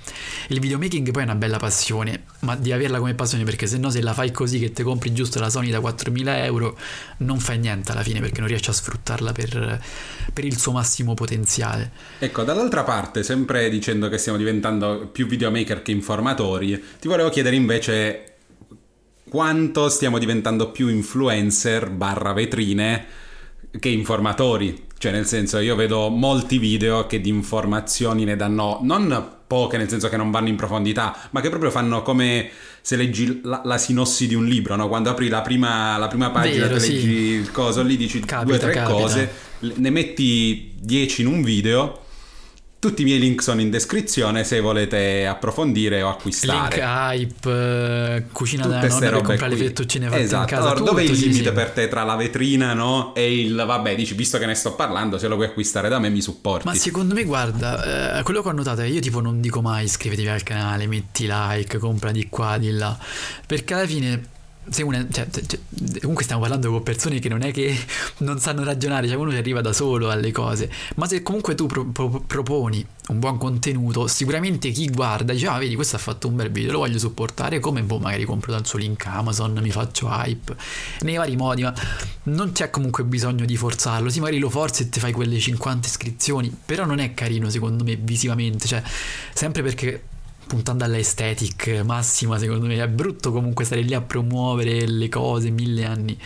il 0.49 0.59
videomaking 0.59 1.11
poi 1.12 1.23
è 1.23 1.25
una 1.25 1.37
bella 1.37 1.59
passione 1.59 2.25
ma 2.40 2.57
di 2.57 2.73
averla 2.73 2.99
come 2.99 3.14
passione 3.14 3.44
perché 3.44 3.66
se 3.66 3.79
no 3.79 3.90
se 3.90 4.03
la 4.03 4.12
fai 4.12 4.33
così 4.33 4.59
che 4.59 4.73
ti 4.73 4.83
compri 4.83 5.12
giusto 5.12 5.38
la 5.38 5.49
Sony 5.49 5.71
da 5.71 5.79
4.000 5.79 6.44
euro 6.44 6.77
non 7.18 7.38
fai 7.38 7.59
niente 7.59 7.92
alla 7.92 8.03
fine 8.03 8.21
perché 8.21 8.40
non 8.40 8.49
riesci 8.49 8.71
a 8.71 8.73
sfruttarla 8.73 9.33
per, 9.33 9.83
per 10.33 10.44
il 10.44 10.59
suo 10.59 10.73
massimo 10.73 11.14
potenziale. 11.14 11.92
Ecco 12.18 12.42
dall'altra 12.42 12.83
parte 12.83 13.23
sempre 13.23 13.68
dicendo 13.71 14.09
che 14.09 14.18
stiamo 14.18 14.37
diventando 14.37 15.09
più 15.12 15.27
videomaker 15.27 15.83
che 15.83 15.92
informatori 15.92 16.83
ti 16.99 17.07
volevo 17.07 17.29
chiedere 17.31 17.55
invece 17.55 18.35
quanto 19.29 19.88
stiamo 19.88 20.18
diventando 20.18 20.71
più 20.71 20.88
influencer 20.88 21.90
barra 21.90 22.33
vetrine 22.33 23.07
che 23.79 23.90
informatori 23.90 24.87
cioè, 24.98 25.12
nel 25.12 25.26
senso, 25.26 25.58
io 25.58 25.76
vedo 25.76 26.08
molti 26.08 26.58
video 26.58 27.06
che 27.06 27.20
di 27.20 27.28
informazioni 27.28 28.24
ne 28.24 28.37
danno 28.37 28.80
non 28.82 29.37
poche, 29.46 29.76
nel 29.76 29.88
senso 29.88 30.08
che 30.08 30.16
non 30.16 30.30
vanno 30.30 30.48
in 30.48 30.56
profondità, 30.56 31.16
ma 31.30 31.40
che 31.40 31.48
proprio 31.48 31.70
fanno 31.70 32.02
come 32.02 32.50
se 32.82 32.96
leggi 32.96 33.40
la, 33.44 33.62
la 33.64 33.78
sinossi 33.78 34.26
di 34.26 34.34
un 34.34 34.44
libro, 34.44 34.76
no? 34.76 34.88
Quando 34.88 35.11
apri 35.11 35.28
la 35.28 35.40
prima, 35.40 35.96
la 35.96 36.08
prima 36.08 36.30
pagina, 36.30 36.66
Vero, 36.66 36.78
sì. 36.78 36.92
leggi 36.92 37.11
il 37.11 37.50
coso, 37.50 37.82
lì 37.82 37.96
dici 37.96 38.20
capita, 38.20 38.44
due 38.44 38.56
o 38.56 38.58
tre 38.58 38.72
capita. 38.72 38.92
cose, 38.92 39.32
ne 39.61 39.90
metti 39.90 40.72
dieci 40.80 41.22
in 41.22 41.28
un 41.28 41.42
video 41.42 42.06
tutti 42.81 43.03
i 43.03 43.05
miei 43.05 43.19
link 43.19 43.43
sono 43.43 43.61
in 43.61 43.71
descrizione 43.71 44.45
se 44.45 44.61
volete 44.61 45.27
approfondire 45.27 46.01
o 46.03 46.09
acquistare. 46.09 46.77
Link 46.77 46.85
hype, 46.87 47.49
uh, 47.51 48.33
cucina 48.33 48.62
Tutte 48.62 48.79
da 48.79 48.87
nonna 48.87 49.11
per 49.11 49.23
comprare 49.23 49.55
qui. 49.55 49.61
le 49.61 49.67
fettuccine 49.67 50.09
fatte 50.09 50.21
esatto. 50.21 50.43
in 50.43 50.49
casa. 50.49 50.71
Allora, 50.71 50.85
dove 50.85 51.03
è 51.03 51.05
il 51.05 51.19
limite 51.19 51.49
sì. 51.49 51.53
per 51.53 51.71
te 51.71 51.88
tra 51.88 52.05
la 52.05 52.14
vetrina 52.14 52.75
no? 52.75 53.14
e 53.17 53.41
il 53.41 53.55
vabbè, 53.55 53.97
dici 53.97 54.14
visto 54.14 54.38
che 54.38 54.47
ne 54.47 54.55
sto 54.55 54.75
parlando, 54.75 55.19
se 55.19 55.27
lo 55.27 55.35
vuoi 55.35 55.49
acquistare 55.49 55.88
da 55.88 55.99
me 55.99 56.09
mi 56.09 56.21
supporti. 56.21 56.69
Ma 56.69 56.75
secondo 56.75 57.14
me, 57.14 57.25
guarda, 57.25 58.19
eh, 58.19 58.23
quello 58.23 58.43
che 58.43 58.49
ho 58.49 58.53
notato 58.53 58.83
è 58.83 58.87
io 58.87 59.01
tipo 59.01 59.21
non 59.21 59.41
dico 59.41 59.61
mai 59.61 59.85
iscrivetevi 59.85 60.29
al 60.29 60.45
canale, 60.45 60.87
metti 60.87 61.27
like, 61.29 61.79
compra 61.79 62.12
di 62.12 62.29
qua, 62.29 62.59
di 62.59 62.71
là, 62.71 62.97
perché 63.45 63.75
alla 63.75 63.87
fine 63.87 64.37
se 64.70 64.83
una, 64.83 65.07
cioè, 65.11 65.28
cioè, 65.31 65.59
comunque 66.00 66.24
stiamo 66.24 66.40
parlando 66.40 66.70
con 66.70 66.83
persone 66.83 67.18
che 67.18 67.28
non 67.28 67.42
è 67.42 67.52
che 67.52 67.76
non 68.18 68.38
sanno 68.38 68.64
ragionare, 68.64 69.07
cioè 69.07 69.16
uno 69.16 69.31
ci 69.31 69.37
arriva 69.37 69.61
da 69.61 69.72
solo 69.72 70.11
alle 70.11 70.33
cose, 70.33 70.70
ma 70.96 71.07
se 71.07 71.22
comunque 71.22 71.54
tu 71.54 71.66
pro, 71.66 71.85
pro, 71.87 72.22
proponi 72.26 72.85
un 73.09 73.18
buon 73.18 73.38
contenuto, 73.38 74.07
sicuramente 74.07 74.70
chi 74.70 74.88
guarda 74.90 75.33
dice 75.33 75.46
ah 75.46 75.59
vedi 75.59 75.74
questo 75.74 75.96
ha 75.96 75.98
fatto 75.98 76.28
un 76.28 76.37
bel 76.37 76.50
video, 76.50 76.72
lo 76.72 76.78
voglio 76.78 76.98
supportare, 76.98 77.59
come 77.59 77.83
boh 77.83 77.98
magari 77.98 78.24
compro 78.24 78.52
dal 78.52 78.66
suo 78.66 78.78
link 78.78 79.07
Amazon, 79.07 79.59
mi 79.62 79.70
faccio 79.70 80.09
hype, 80.09 80.54
nei 81.00 81.16
vari 81.16 81.37
modi, 81.37 81.62
ma 81.62 81.74
non 82.24 82.52
c'è 82.52 82.70
comunque 82.70 83.04
bisogno 83.04 83.44
di 83.44 83.57
forzarlo, 83.57 84.11
sì 84.11 84.20
magari 84.20 84.38
lo 84.38 84.50
forzi 84.50 84.83
e 84.83 84.88
ti 84.88 85.00
fai 85.00 85.12
quelle 85.12 85.38
50 85.38 85.88
iscrizioni, 85.88 86.54
però 86.64 86.85
non 86.85 86.98
è 86.98 87.14
carino 87.14 87.48
secondo 87.48 87.85
me 87.85 87.96
visivamente, 87.96 88.66
cioè 88.66 88.83
sempre 89.33 89.62
perché 89.62 90.02
puntando 90.48 90.82
all'aesthetic 90.82 91.82
massima, 91.84 92.38
secondo 92.38 92.66
me 92.66 92.82
è 92.82 92.88
brutto 92.88 93.30
comunque 93.30 93.64
stare 93.64 93.82
lì 93.82 93.94
a 93.94 94.00
promuovere 94.00 94.88
le 94.88 95.08
cose 95.08 95.50
mille 95.50 95.84
anni. 95.84 96.18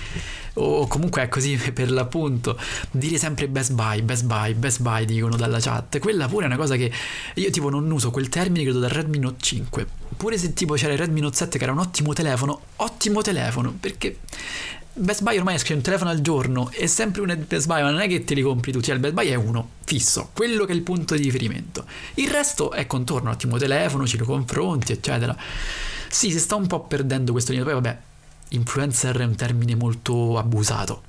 O 0.54 0.86
comunque 0.86 1.22
è 1.22 1.28
così 1.28 1.56
per 1.74 1.90
l'appunto, 1.90 2.58
dire 2.92 3.18
sempre 3.18 3.48
Best 3.48 3.72
Buy, 3.72 4.00
Best 4.02 4.24
Buy, 4.24 4.54
Best 4.54 4.80
Buy 4.80 5.04
dicono 5.04 5.36
dalla 5.36 5.58
chat. 5.60 5.98
Quella 5.98 6.28
pure 6.28 6.44
è 6.44 6.46
una 6.46 6.56
cosa 6.56 6.76
che 6.76 6.90
io 7.34 7.50
tipo 7.50 7.68
non 7.68 7.90
uso 7.90 8.10
quel 8.10 8.28
termine 8.28 8.62
credo 8.62 8.78
dal 8.78 8.90
Redmi 8.90 9.18
Note 9.18 9.42
5. 9.42 9.86
Pure 10.16 10.38
se 10.38 10.52
tipo 10.52 10.74
c'era 10.74 10.92
il 10.92 10.98
Redmi 10.98 11.20
Note 11.20 11.36
7 11.36 11.58
che 11.58 11.64
era 11.64 11.72
un 11.72 11.80
ottimo 11.80 12.12
telefono, 12.12 12.60
ottimo 12.76 13.22
telefono, 13.22 13.74
perché 13.78 14.18
Best 14.94 15.22
Buy 15.22 15.38
ormai 15.38 15.54
esce 15.54 15.72
un 15.72 15.80
telefono 15.80 16.10
al 16.10 16.20
giorno, 16.20 16.70
è 16.70 16.86
sempre 16.86 17.22
un 17.22 17.44
Best 17.48 17.66
Buy, 17.66 17.80
ma 17.80 17.90
non 17.90 18.00
è 18.00 18.08
che 18.08 18.24
te 18.24 18.34
li 18.34 18.42
compri 18.42 18.72
tutti, 18.72 18.84
cioè 18.84 18.94
il 18.94 19.00
Best 19.00 19.14
Buy 19.14 19.28
è 19.28 19.34
uno, 19.34 19.70
fisso, 19.84 20.28
quello 20.34 20.66
che 20.66 20.72
è 20.72 20.74
il 20.74 20.82
punto 20.82 21.14
di 21.14 21.22
riferimento. 21.22 21.86
Il 22.14 22.28
resto 22.28 22.72
è 22.72 22.86
contorno, 22.86 23.30
ottimo 23.30 23.56
telefono, 23.56 24.06
ci 24.06 24.18
lo 24.18 24.26
confronti, 24.26 24.92
eccetera. 24.92 25.34
Sì, 26.08 26.30
si 26.30 26.38
sta 26.38 26.56
un 26.56 26.66
po' 26.66 26.80
perdendo 26.80 27.32
questo 27.32 27.52
livello, 27.52 27.70
poi 27.70 27.80
vabbè, 27.80 27.98
influencer 28.50 29.16
è 29.16 29.24
un 29.24 29.34
termine 29.34 29.74
molto 29.74 30.36
abusato. 30.36 31.04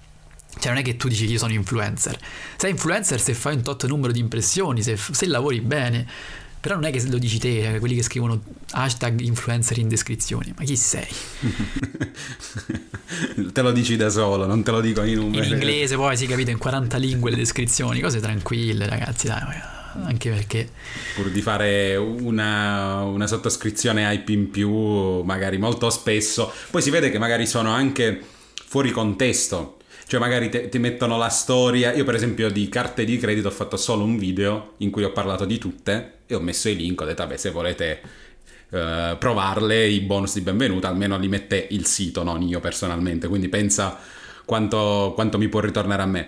Cioè 0.57 0.71
non 0.71 0.77
è 0.77 0.83
che 0.83 0.95
tu 0.95 1.09
dici 1.09 1.25
che 1.25 1.33
io 1.33 1.37
sono 1.37 1.51
influencer. 1.51 2.17
Sei 2.55 2.71
influencer 2.71 3.19
se 3.19 3.33
fai 3.33 3.55
un 3.55 3.63
tot 3.63 3.85
numero 3.85 4.13
di 4.13 4.19
impressioni, 4.19 4.81
se, 4.81 4.95
se 4.95 5.25
lavori 5.25 5.59
bene, 5.59 6.07
però 6.63 6.75
non 6.75 6.85
è 6.85 6.91
che 6.91 7.03
lo 7.09 7.17
dici 7.17 7.39
te, 7.39 7.75
quelli 7.79 7.93
che 7.93 8.03
scrivono 8.03 8.41
hashtag 8.71 9.19
influencer 9.19 9.79
in 9.79 9.89
descrizione. 9.89 10.53
Ma 10.57 10.63
chi 10.63 10.77
sei? 10.77 11.07
te 13.51 13.61
lo 13.61 13.73
dici 13.73 13.97
da 13.97 14.09
solo, 14.09 14.45
non 14.45 14.63
te 14.63 14.71
lo 14.71 14.79
dico 14.79 15.03
in 15.03 15.19
numeri. 15.19 15.45
In 15.45 15.55
inglese 15.55 15.97
poi 15.97 16.15
si 16.15 16.25
capito 16.25 16.51
in 16.51 16.57
40 16.57 16.95
lingue 16.95 17.31
le 17.31 17.35
descrizioni, 17.35 17.99
cose 17.99 18.21
tranquille 18.21 18.87
ragazzi, 18.87 19.27
dai. 19.27 19.41
anche 20.05 20.29
perché... 20.29 20.69
Pur 21.15 21.31
di 21.31 21.41
fare 21.41 21.97
una, 21.97 23.03
una 23.03 23.27
sottoscrizione 23.27 24.13
IP 24.13 24.29
in 24.29 24.49
più, 24.49 25.21
magari 25.23 25.57
molto 25.57 25.89
spesso, 25.89 26.49
poi 26.71 26.81
si 26.81 26.91
vede 26.91 27.11
che 27.11 27.19
magari 27.19 27.45
sono 27.45 27.71
anche 27.71 28.21
fuori 28.53 28.91
contesto. 28.91 29.79
Cioè 30.05 30.19
magari 30.19 30.69
ti 30.69 30.79
mettono 30.79 31.17
la 31.17 31.29
storia. 31.29 31.93
Io 31.93 32.03
per 32.03 32.15
esempio 32.15 32.49
di 32.49 32.69
carte 32.69 33.05
di 33.05 33.17
credito 33.17 33.47
ho 33.47 33.51
fatto 33.51 33.77
solo 33.77 34.03
un 34.03 34.17
video 34.17 34.73
in 34.77 34.91
cui 34.91 35.03
ho 35.03 35.11
parlato 35.11 35.45
di 35.45 35.57
tutte 35.57 36.19
e 36.27 36.35
ho 36.35 36.39
messo 36.39 36.69
i 36.69 36.75
link, 36.75 37.01
ho 37.01 37.05
detto 37.05 37.23
vabbè 37.23 37.37
se 37.37 37.49
volete 37.51 38.01
uh, 38.69 39.17
provarle 39.17 39.87
i 39.87 40.01
bonus 40.01 40.33
di 40.35 40.41
benvenuta 40.41 40.87
almeno 40.87 41.17
li 41.17 41.27
mette 41.27 41.67
il 41.71 41.85
sito, 41.85 42.23
non 42.23 42.41
io 42.41 42.59
personalmente. 42.59 43.27
Quindi 43.27 43.49
pensa 43.49 43.97
quanto, 44.45 45.13
quanto 45.15 45.37
mi 45.37 45.47
può 45.47 45.59
ritornare 45.59 46.01
a 46.01 46.07
me. 46.07 46.27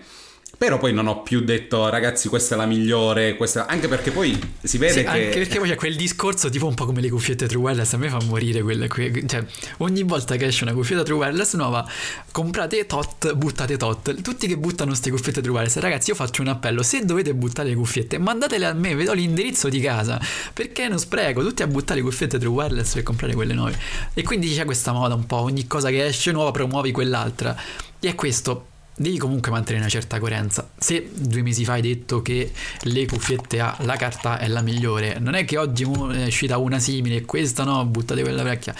Però 0.57 0.77
poi 0.77 0.93
non 0.93 1.07
ho 1.07 1.21
più 1.21 1.41
detto, 1.41 1.89
ragazzi, 1.89 2.29
questa 2.29 2.55
è 2.55 2.57
la 2.57 2.65
migliore. 2.65 3.35
Questa... 3.35 3.65
Anche 3.67 3.87
perché 3.87 4.11
poi 4.11 4.39
si 4.63 4.77
vede 4.77 4.93
sì, 4.93 5.01
che. 5.01 5.07
Anche 5.07 5.37
perché 5.39 5.59
poi 5.59 5.69
c'è 5.69 5.75
quel 5.75 5.95
discorso, 5.95 6.49
tipo 6.49 6.67
un 6.67 6.73
po' 6.73 6.85
come 6.85 7.01
le 7.01 7.09
cuffiette 7.09 7.47
True 7.47 7.61
Wireless. 7.61 7.93
A 7.93 7.97
me 7.97 8.09
fa 8.09 8.19
morire 8.25 8.61
quelle. 8.61 8.87
Que... 8.87 9.23
Cioè, 9.25 9.43
ogni 9.77 10.03
volta 10.03 10.35
che 10.37 10.45
esce 10.45 10.63
una 10.63 10.73
cuffietta 10.73 11.03
True 11.03 11.17
Wireless 11.17 11.55
nuova, 11.55 11.85
comprate 12.31 12.85
tot, 12.85 13.33
buttate 13.33 13.77
tot. 13.77 14.21
Tutti 14.21 14.47
che 14.47 14.57
buttano 14.57 14.89
queste 14.91 15.09
cuffiette 15.09 15.41
True 15.41 15.53
Wireless. 15.53 15.77
Ragazzi, 15.77 16.11
io 16.11 16.15
faccio 16.15 16.41
un 16.41 16.47
appello. 16.47 16.83
Se 16.83 17.03
dovete 17.03 17.33
buttare 17.33 17.69
le 17.69 17.75
cuffiette, 17.75 18.17
mandatele 18.17 18.65
a 18.65 18.73
me, 18.73 18.95
vedo 18.95 19.13
l'indirizzo 19.13 19.67
di 19.67 19.81
casa. 19.81 20.19
Perché 20.53 20.87
non 20.87 20.99
spreco? 20.99 21.41
Tutti 21.41 21.63
a 21.63 21.67
buttare 21.67 21.99
le 21.99 22.05
cuffiette 22.05 22.39
True 22.39 22.53
Wireless 22.53 22.93
per 22.93 23.03
comprare 23.03 23.33
quelle 23.33 23.53
nuove. 23.53 23.77
E 24.13 24.23
quindi 24.23 24.53
c'è 24.53 24.63
questa 24.63 24.93
moda 24.93 25.15
un 25.15 25.25
po'. 25.25 25.37
Ogni 25.37 25.67
cosa 25.67 25.89
che 25.89 26.05
esce 26.05 26.31
nuova 26.31 26.51
promuovi 26.51 26.91
quell'altra. 26.91 27.55
E 27.99 28.09
è 28.09 28.15
questo 28.15 28.67
devi 28.97 29.17
comunque 29.17 29.51
mantenere 29.51 29.83
una 29.83 29.91
certa 29.91 30.19
coerenza. 30.19 30.69
Se 30.77 31.09
due 31.13 31.41
mesi 31.41 31.65
fa 31.65 31.73
hai 31.73 31.81
detto 31.81 32.21
che 32.21 32.51
le 32.81 33.05
cuffiette 33.05 33.59
A, 33.59 33.75
la 33.81 33.95
carta 33.95 34.39
è 34.39 34.47
la 34.47 34.61
migliore, 34.61 35.17
non 35.19 35.35
è 35.35 35.45
che 35.45 35.57
oggi 35.57 35.83
è 35.83 36.25
uscita 36.25 36.57
una 36.57 36.79
simile 36.79 37.17
e 37.17 37.25
questa 37.25 37.63
no, 37.63 37.85
buttate 37.85 38.21
quella 38.21 38.43
vecchia. 38.43 38.73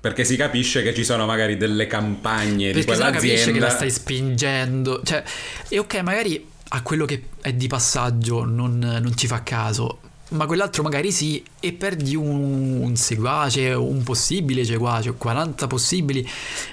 Perché 0.00 0.24
si 0.24 0.36
capisce 0.36 0.82
che 0.82 0.94
ci 0.94 1.04
sono 1.04 1.26
magari 1.26 1.58
delle 1.58 1.86
campagne 1.86 2.72
Perché 2.72 2.80
di 2.80 2.84
quell'azienda. 2.86 3.18
Perché 3.18 3.28
capisce 3.28 3.52
che 3.52 3.58
la 3.58 3.70
stai 3.70 3.90
spingendo. 3.90 5.02
Cioè, 5.04 5.22
e 5.68 5.78
ok, 5.78 5.94
magari 5.96 6.46
a 6.68 6.82
quello 6.82 7.04
che 7.04 7.24
è 7.42 7.52
di 7.52 7.66
passaggio 7.66 8.44
non, 8.44 8.78
non 8.78 9.16
ci 9.16 9.26
fa 9.26 9.42
caso, 9.42 10.00
ma 10.30 10.46
quell'altro 10.46 10.82
magari 10.82 11.12
sì 11.12 11.42
e 11.58 11.72
perdi 11.72 12.14
un, 12.14 12.80
un 12.80 12.96
seguace, 12.96 13.72
un 13.72 14.02
possibile 14.02 14.64
seguace, 14.64 15.12
40 15.12 15.66
possibili. 15.66 16.26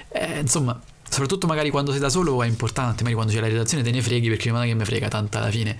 Eh, 0.08 0.38
insomma, 0.40 0.80
soprattutto 1.08 1.46
magari 1.46 1.70
quando 1.70 1.90
sei 1.90 2.00
da 2.00 2.08
solo 2.08 2.42
è 2.42 2.46
importante, 2.46 3.02
magari 3.02 3.14
quando 3.14 3.32
c'è 3.32 3.40
la 3.40 3.48
redazione 3.48 3.82
te 3.82 3.90
ne 3.90 4.02
freghi 4.02 4.28
perché 4.28 4.50
non 4.50 4.62
è 4.62 4.66
che 4.66 4.74
mi 4.74 4.84
frega 4.84 5.08
tanta 5.08 5.38
alla 5.38 5.50
fine. 5.50 5.76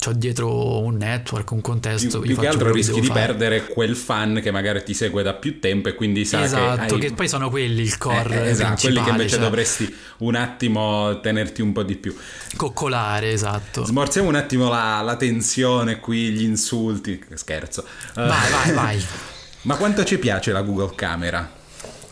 C'ho 0.00 0.12
dietro 0.12 0.78
un 0.78 0.94
network, 0.94 1.50
un 1.50 1.60
contesto. 1.60 2.20
Più, 2.20 2.34
più 2.34 2.40
che 2.40 2.46
altro 2.46 2.70
rischi 2.70 3.00
di 3.00 3.08
fare. 3.08 3.26
perdere 3.26 3.66
quel 3.66 3.96
fan 3.96 4.40
che 4.40 4.52
magari 4.52 4.84
ti 4.84 4.94
segue 4.94 5.24
da 5.24 5.34
più 5.34 5.58
tempo 5.58 5.88
e 5.88 5.94
quindi 5.96 6.24
sa 6.24 6.44
esatto, 6.44 6.86
che, 6.86 6.94
hai... 6.94 7.00
che 7.00 7.12
poi 7.14 7.28
sono 7.28 7.50
quelli 7.50 7.82
il 7.82 7.98
core. 7.98 8.44
Eh, 8.44 8.50
esatto, 8.50 8.82
quelli 8.82 9.02
che 9.02 9.10
invece 9.10 9.30
cioè... 9.30 9.40
dovresti 9.40 9.92
un 10.18 10.36
attimo 10.36 11.18
tenerti 11.20 11.62
un 11.62 11.72
po' 11.72 11.82
di 11.82 11.96
più. 11.96 12.16
Coccolare, 12.54 13.32
esatto. 13.32 13.84
Smorziamo 13.84 14.28
un 14.28 14.36
attimo 14.36 14.68
la, 14.68 15.00
la 15.00 15.16
tensione 15.16 15.98
qui, 15.98 16.30
gli 16.30 16.42
insulti. 16.42 17.20
Scherzo. 17.34 17.84
Vai, 18.14 18.26
uh, 18.26 18.50
vai, 18.52 18.72
vai. 18.72 19.04
Ma 19.62 19.74
quanto 19.74 20.04
ci 20.04 20.18
piace 20.18 20.52
la 20.52 20.62
Google 20.62 20.94
Camera? 20.94 21.56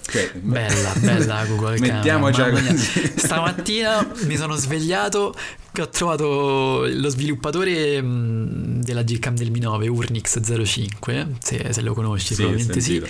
Cioè, 0.09 0.31
bella, 0.35 0.93
bella 1.01 1.45
Google 1.47 1.79
Mettiamoci 1.81 2.41
così. 2.51 3.13
Stamattina 3.17 4.07
mi 4.23 4.37
sono 4.37 4.55
svegliato 4.55 5.35
che 5.73 5.83
ho 5.83 5.89
trovato 5.89 6.87
lo 6.89 7.09
sviluppatore 7.09 8.01
mm, 8.01 8.81
della 8.83 9.03
Gcam 9.03 9.35
del 9.35 9.51
Mi 9.51 9.59
9, 9.59 9.89
Urnix05, 9.89 11.27
se, 11.41 11.73
se 11.73 11.81
lo 11.83 11.93
conosci 11.93 12.35
sì, 12.35 12.43
probabilmente 12.43 12.81
sì 12.81 13.03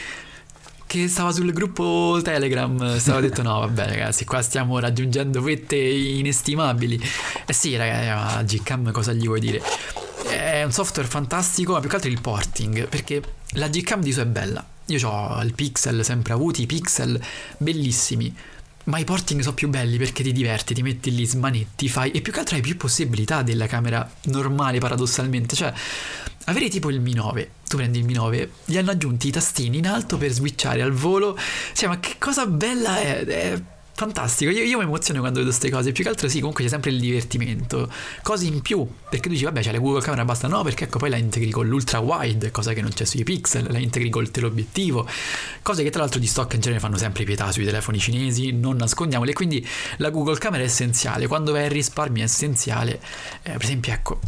che 0.86 1.08
stava 1.08 1.32
sul 1.32 1.52
gruppo 1.52 2.20
Telegram, 2.22 2.96
stava 2.98 3.20
detto 3.20 3.42
no 3.42 3.58
vabbè 3.58 3.88
ragazzi 3.88 4.24
qua 4.24 4.40
stiamo 4.40 4.78
raggiungendo 4.78 5.42
vette 5.42 5.76
inestimabili. 5.76 7.00
Eh 7.44 7.52
sì 7.52 7.76
ragazzi, 7.76 8.58
Gcam 8.58 8.92
cosa 8.92 9.12
gli 9.12 9.26
vuoi 9.26 9.40
dire? 9.40 9.60
È 10.28 10.62
un 10.62 10.72
software 10.72 11.08
fantastico, 11.08 11.72
ma 11.72 11.80
più 11.80 11.88
che 11.88 11.96
altro 11.96 12.10
il 12.10 12.20
porting, 12.20 12.88
perché 12.88 13.20
la 13.54 13.68
Gcam 13.68 14.00
di 14.00 14.12
suo 14.12 14.22
è 14.22 14.26
bella 14.26 14.64
io 14.86 15.08
ho 15.08 15.42
il 15.42 15.54
pixel 15.54 16.04
sempre 16.04 16.32
avuti, 16.32 16.62
i 16.62 16.66
pixel 16.66 17.20
bellissimi. 17.58 18.34
Ma 18.84 18.98
i 18.98 19.04
porting 19.04 19.40
sono 19.40 19.54
più 19.54 19.68
belli 19.68 19.96
perché 19.96 20.22
ti 20.22 20.30
diverti, 20.30 20.72
ti 20.72 20.82
metti 20.82 21.12
lì, 21.12 21.26
smanetti, 21.26 21.88
fai. 21.88 22.12
E 22.12 22.20
più 22.20 22.32
che 22.32 22.38
altro 22.38 22.54
hai 22.54 22.62
più 22.62 22.76
possibilità 22.76 23.42
della 23.42 23.66
camera 23.66 24.08
normale, 24.24 24.78
paradossalmente. 24.78 25.56
Cioè, 25.56 25.72
avere 26.44 26.68
tipo 26.68 26.88
il 26.90 27.00
Mi 27.00 27.12
9, 27.12 27.50
tu 27.66 27.76
prendi 27.76 27.98
il 27.98 28.04
Mi 28.04 28.12
9, 28.12 28.50
gli 28.64 28.78
hanno 28.78 28.92
aggiunti 28.92 29.26
i 29.28 29.32
tastini 29.32 29.78
in 29.78 29.88
alto 29.88 30.18
per 30.18 30.30
switchare 30.30 30.82
al 30.82 30.92
volo. 30.92 31.36
Cioè, 31.72 31.88
ma 31.88 31.98
che 31.98 32.14
cosa 32.18 32.46
bella 32.46 33.00
è! 33.00 33.24
è 33.24 33.62
fantastico. 33.96 34.50
Io, 34.50 34.62
io 34.62 34.76
mi 34.78 34.84
emoziono 34.84 35.20
quando 35.20 35.38
vedo 35.38 35.50
queste 35.50 35.70
cose. 35.70 35.90
Più 35.90 36.04
che 36.04 36.10
altro, 36.10 36.28
sì, 36.28 36.38
comunque 36.38 36.62
c'è 36.62 36.70
sempre 36.70 36.90
il 36.90 37.00
divertimento. 37.00 37.90
Cose 38.22 38.46
in 38.46 38.60
più. 38.60 38.86
Perché 39.08 39.28
dici, 39.28 39.44
vabbè, 39.44 39.62
c'è 39.62 39.72
la 39.72 39.78
Google 39.78 40.02
Camera, 40.02 40.24
basta. 40.24 40.46
No, 40.46 40.62
perché 40.62 40.84
ecco, 40.84 40.98
poi 40.98 41.10
la 41.10 41.16
integri 41.16 41.50
con 41.50 41.66
l'ultra 41.66 41.98
wide, 41.98 42.50
cosa 42.50 42.72
che 42.74 42.82
non 42.82 42.90
c'è 42.92 43.04
sui 43.04 43.24
pixel. 43.24 43.66
La 43.70 43.78
integri 43.78 44.10
col 44.10 44.30
teleobiettivo. 44.30 45.08
Cose 45.62 45.82
che 45.82 45.90
tra 45.90 46.02
l'altro 46.02 46.20
di 46.20 46.26
stock 46.26 46.52
in 46.54 46.60
genere 46.60 46.80
fanno 46.80 46.98
sempre 46.98 47.24
pietà 47.24 47.50
sui 47.50 47.64
telefoni 47.64 47.98
cinesi. 47.98 48.52
Non 48.52 48.76
nascondiamole. 48.76 49.32
Quindi 49.32 49.66
la 49.96 50.10
Google 50.10 50.38
Camera 50.38 50.62
è 50.62 50.66
essenziale. 50.66 51.26
Quando 51.26 51.52
vai 51.52 51.64
al 51.64 51.70
risparmio 51.70 52.22
è 52.22 52.26
essenziale. 52.26 53.00
Eh, 53.42 53.52
per 53.52 53.62
esempio, 53.62 53.92
ecco 53.92 54.20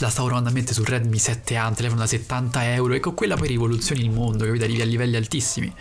la 0.00 0.08
stavo 0.08 0.26
provando 0.26 0.50
a 0.50 0.52
mettere 0.52 0.74
sul 0.74 0.86
Redmi 0.86 1.16
7A, 1.16 1.68
un 1.68 1.74
telefono 1.74 2.00
da 2.00 2.06
70 2.06 2.72
euro, 2.72 2.94
e 2.94 3.00
con 3.00 3.14
quella 3.14 3.36
poi 3.36 3.48
rivoluzioni 3.48 4.02
il 4.02 4.10
mondo, 4.10 4.44
capito? 4.44 4.64
Arrivi 4.64 4.80
a 4.80 4.84
livelli 4.84 5.16
altissimi. 5.16 5.72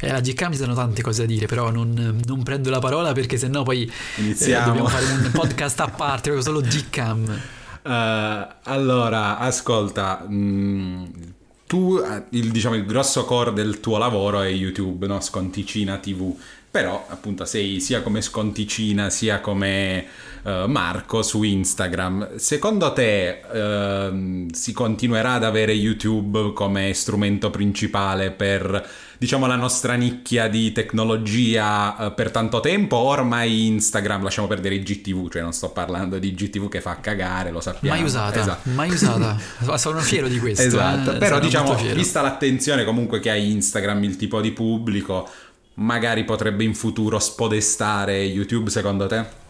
E 0.00 0.08
alla 0.08 0.20
GK 0.20 0.48
mi 0.48 0.56
sono 0.56 0.74
tante 0.74 1.02
cose 1.02 1.22
da 1.22 1.26
dire, 1.26 1.46
però 1.46 1.70
non, 1.70 2.20
non 2.24 2.42
prendo 2.42 2.70
la 2.70 2.80
parola 2.80 3.12
perché 3.12 3.36
sennò 3.36 3.62
poi 3.62 3.90
eh, 4.16 4.34
dobbiamo 4.34 4.88
fare 4.88 5.04
un 5.06 5.30
podcast 5.32 5.80
a 5.80 5.88
parte, 5.88 6.30
proprio 6.30 6.42
solo 6.42 6.60
Gcam. 6.60 7.40
Uh, 7.82 8.54
allora, 8.64 9.38
ascolta, 9.38 10.24
mh, 10.28 10.34
mm, 10.34 11.04
tu, 11.66 11.98
eh, 11.98 12.24
il, 12.30 12.50
diciamo, 12.50 12.74
il 12.74 12.84
grosso 12.84 13.24
core 13.24 13.52
del 13.52 13.80
tuo 13.80 13.98
lavoro 13.98 14.40
è 14.40 14.48
YouTube, 14.48 15.06
no? 15.06 15.20
Sconticina 15.20 15.98
TV, 15.98 16.34
però 16.72 17.04
appunto 17.10 17.44
sei 17.44 17.80
sia 17.80 18.00
come 18.00 18.22
Sconticina 18.22 19.10
sia 19.10 19.42
come 19.42 20.06
uh, 20.44 20.64
Marco 20.68 21.22
su 21.22 21.42
Instagram. 21.42 22.36
Secondo 22.36 22.94
te 22.94 23.42
uh, 23.46 24.46
si 24.50 24.72
continuerà 24.72 25.34
ad 25.34 25.44
avere 25.44 25.72
YouTube 25.72 26.54
come 26.54 26.94
strumento 26.94 27.50
principale 27.50 28.30
per 28.30 28.88
diciamo 29.18 29.46
la 29.46 29.54
nostra 29.54 29.96
nicchia 29.96 30.48
di 30.48 30.72
tecnologia 30.72 31.94
uh, 31.98 32.14
per 32.14 32.30
tanto 32.30 32.60
tempo? 32.60 32.96
Ormai 32.96 33.66
Instagram, 33.66 34.22
lasciamo 34.22 34.46
perdere 34.46 34.76
i 34.76 34.82
GTV, 34.82 35.30
cioè 35.30 35.42
non 35.42 35.52
sto 35.52 35.72
parlando 35.72 36.18
di 36.18 36.32
GTV 36.32 36.70
che 36.70 36.80
fa 36.80 37.00
cagare, 37.00 37.50
lo 37.50 37.60
sappiamo. 37.60 37.94
Mai 37.94 38.04
usata, 38.06 38.40
esatto. 38.40 38.70
mai 38.70 38.88
usata. 38.88 39.36
Sono 39.76 40.00
fiero 40.00 40.26
di 40.26 40.38
questo. 40.38 40.62
Esatto, 40.62 41.12
eh, 41.12 41.18
però 41.18 41.38
diciamo, 41.38 41.74
vista 41.92 42.22
l'attenzione 42.22 42.84
comunque 42.84 43.20
che 43.20 43.28
ha 43.28 43.36
Instagram, 43.36 44.04
il 44.04 44.16
tipo 44.16 44.40
di 44.40 44.52
pubblico, 44.52 45.28
magari 45.74 46.24
potrebbe 46.24 46.64
in 46.64 46.74
futuro 46.74 47.18
spodestare 47.18 48.22
YouTube 48.22 48.70
secondo 48.70 49.06
te? 49.06 49.40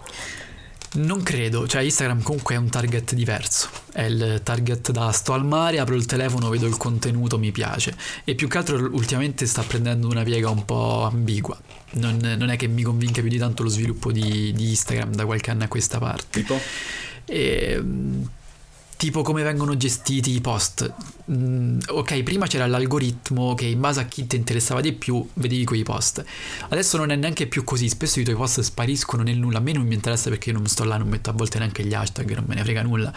Non 0.94 1.22
credo, 1.22 1.66
cioè 1.66 1.80
Instagram 1.82 2.20
comunque 2.20 2.54
è 2.54 2.58
un 2.58 2.68
target 2.68 3.14
diverso, 3.14 3.70
è 3.92 4.02
il 4.02 4.40
target 4.42 4.90
da 4.90 5.10
sto 5.10 5.32
al 5.32 5.42
mare, 5.42 5.78
apro 5.78 5.94
il 5.94 6.04
telefono, 6.04 6.50
vedo 6.50 6.66
il 6.66 6.76
contenuto, 6.76 7.38
mi 7.38 7.50
piace 7.50 7.96
e 8.24 8.34
più 8.34 8.46
che 8.46 8.58
altro 8.58 8.76
ultimamente 8.92 9.46
sta 9.46 9.62
prendendo 9.62 10.06
una 10.06 10.22
piega 10.22 10.50
un 10.50 10.66
po' 10.66 11.04
ambigua, 11.04 11.58
non, 11.92 12.18
non 12.18 12.50
è 12.50 12.56
che 12.56 12.66
mi 12.66 12.82
convinca 12.82 13.22
più 13.22 13.30
di 13.30 13.38
tanto 13.38 13.62
lo 13.62 13.70
sviluppo 13.70 14.12
di, 14.12 14.52
di 14.52 14.68
Instagram 14.68 15.14
da 15.14 15.24
qualche 15.24 15.50
anno 15.50 15.64
a 15.64 15.68
questa 15.68 15.98
parte. 15.98 16.40
Tipo? 16.40 16.60
E, 17.24 17.82
tipo 18.98 19.22
come 19.22 19.42
vengono 19.42 19.76
gestiti 19.76 20.34
i 20.34 20.40
post. 20.40 20.92
Mm, 21.30 21.78
ok, 21.86 22.22
prima 22.24 22.46
c'era 22.46 22.66
l'algoritmo 22.66 23.54
che 23.54 23.66
in 23.66 23.78
base 23.78 24.00
a 24.00 24.04
chi 24.04 24.26
ti 24.26 24.34
interessava 24.34 24.80
di 24.80 24.92
più 24.92 25.24
vedevi 25.34 25.64
quei 25.64 25.84
post. 25.84 26.24
Adesso 26.68 26.96
non 26.96 27.10
è 27.10 27.16
neanche 27.16 27.46
più 27.46 27.62
così, 27.62 27.88
spesso 27.88 28.18
i 28.18 28.24
tuoi 28.24 28.34
post 28.34 28.60
spariscono 28.60 29.22
nel 29.22 29.38
nulla. 29.38 29.58
A 29.58 29.60
me 29.60 29.72
non 29.72 29.86
mi 29.86 29.94
interessa 29.94 30.30
perché 30.30 30.50
io 30.50 30.56
non 30.56 30.66
sto 30.66 30.84
là, 30.84 30.96
non 30.96 31.08
metto 31.08 31.30
a 31.30 31.32
volte 31.32 31.58
neanche 31.58 31.84
gli 31.84 31.94
hashtag, 31.94 32.34
non 32.34 32.44
me 32.46 32.56
ne 32.56 32.62
frega 32.62 32.82
nulla. 32.82 33.12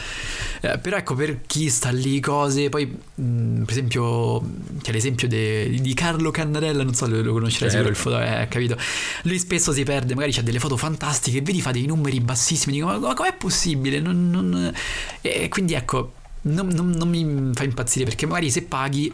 Eh, 0.62 0.78
però 0.78 0.98
ecco, 0.98 1.16
per 1.16 1.42
chi 1.48 1.70
sta 1.70 1.90
lì 1.90 2.20
cose, 2.20 2.70
poi 2.70 2.96
mm, 3.22 3.64
per 3.64 3.72
esempio 3.72 4.42
c'è 4.82 4.92
l'esempio 4.92 5.28
de, 5.28 5.76
di 5.82 5.94
Carlo 5.96 6.30
Cannarella, 6.30 6.84
non 6.84 6.94
so, 6.94 7.08
lo, 7.08 7.22
lo 7.22 7.34
conoscerai 7.34 7.72
certo. 7.72 7.90
il 7.90 7.96
foto, 7.96 8.22
eh, 8.22 8.48
capito? 8.50 8.78
Lui 9.24 9.40
spesso 9.40 9.72
si 9.72 9.84
perde, 9.84 10.14
magari 10.14 10.32
c'ha 10.32 10.42
delle 10.42 10.60
foto 10.60 10.78
fantastiche, 10.78 11.42
vedi 11.42 11.62
fa 11.62 11.72
dei 11.72 11.86
numeri 11.86 12.20
bassissimi, 12.20 12.76
dico 12.76 12.86
ma, 12.86 13.00
ma 13.00 13.14
com'è 13.16 13.34
possibile? 13.34 14.00
Non, 14.00 14.30
non... 14.30 14.74
E 15.22 15.50
quindi 15.50 15.74
ecco, 15.74 16.14
non, 16.46 16.68
non, 16.68 16.90
non 16.90 17.10
mi 17.10 17.54
fa 17.54 17.64
impazzire 17.64 18.06
perché 18.06 18.26
magari 18.26 18.50
se 18.50 18.64
paghi 18.64 19.14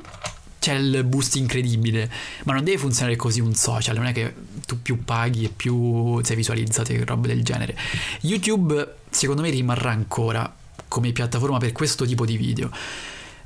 c'è 0.60 0.76
il 0.76 1.04
boost 1.06 1.38
incredibile, 1.38 2.10
ma 2.44 2.54
non 2.54 2.64
deve 2.64 2.78
funzionare 2.78 3.16
così 3.16 3.40
un 3.40 3.56
social, 3.56 3.96
non 3.96 4.06
è 4.06 4.14
che 4.14 4.34
tu 4.68 4.80
più 4.80 5.04
paghi 5.04 5.46
e 5.46 5.50
più 5.50 6.24
sei 6.24 6.36
visualizzato 6.36 6.92
e 6.92 7.04
roba 7.04 7.28
del 7.28 7.44
genere. 7.44 7.76
YouTube 8.22 8.98
secondo 9.10 9.42
me 9.42 9.50
rimarrà 9.50 9.90
ancora 9.90 10.56
come 10.88 11.12
piattaforma 11.14 11.58
per 11.58 11.72
questo 11.72 12.06
tipo 12.06 12.26
di 12.26 12.38
video. 12.38 12.70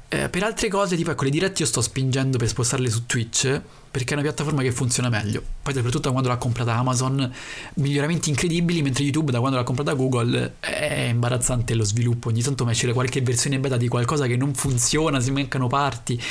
Eh, 0.09 0.27
per 0.27 0.43
altre 0.43 0.67
cose, 0.67 0.97
tipo 0.97 1.11
ecco, 1.11 1.23
le 1.23 1.29
dirette 1.29 1.61
io 1.61 1.67
sto 1.67 1.81
spingendo 1.81 2.37
per 2.37 2.49
spostarle 2.49 2.89
su 2.89 3.05
Twitch 3.05 3.61
perché 3.95 4.09
è 4.09 4.13
una 4.15 4.23
piattaforma 4.23 4.61
che 4.61 4.73
funziona 4.73 5.07
meglio. 5.07 5.41
Poi 5.63 5.73
soprattutto 5.73 6.07
da 6.07 6.11
quando 6.11 6.27
l'ha 6.27 6.35
comprata 6.35 6.75
Amazon, 6.75 7.31
miglioramenti 7.75 8.27
incredibili, 8.27 8.81
mentre 8.81 9.05
YouTube 9.05 9.31
da 9.31 9.39
quando 9.39 9.55
l'ha 9.55 9.63
comprata 9.63 9.93
Google 9.93 10.55
è 10.59 11.07
imbarazzante 11.09 11.73
lo 11.75 11.85
sviluppo. 11.85 12.27
Ogni 12.27 12.41
tanto 12.41 12.65
mi 12.65 12.71
esce 12.71 12.91
qualche 12.91 13.21
versione 13.21 13.57
beta 13.57 13.77
di 13.77 13.87
qualcosa 13.87 14.27
che 14.27 14.35
non 14.35 14.53
funziona, 14.53 15.21
si 15.21 15.31
mancano 15.31 15.67
parti. 15.67 16.21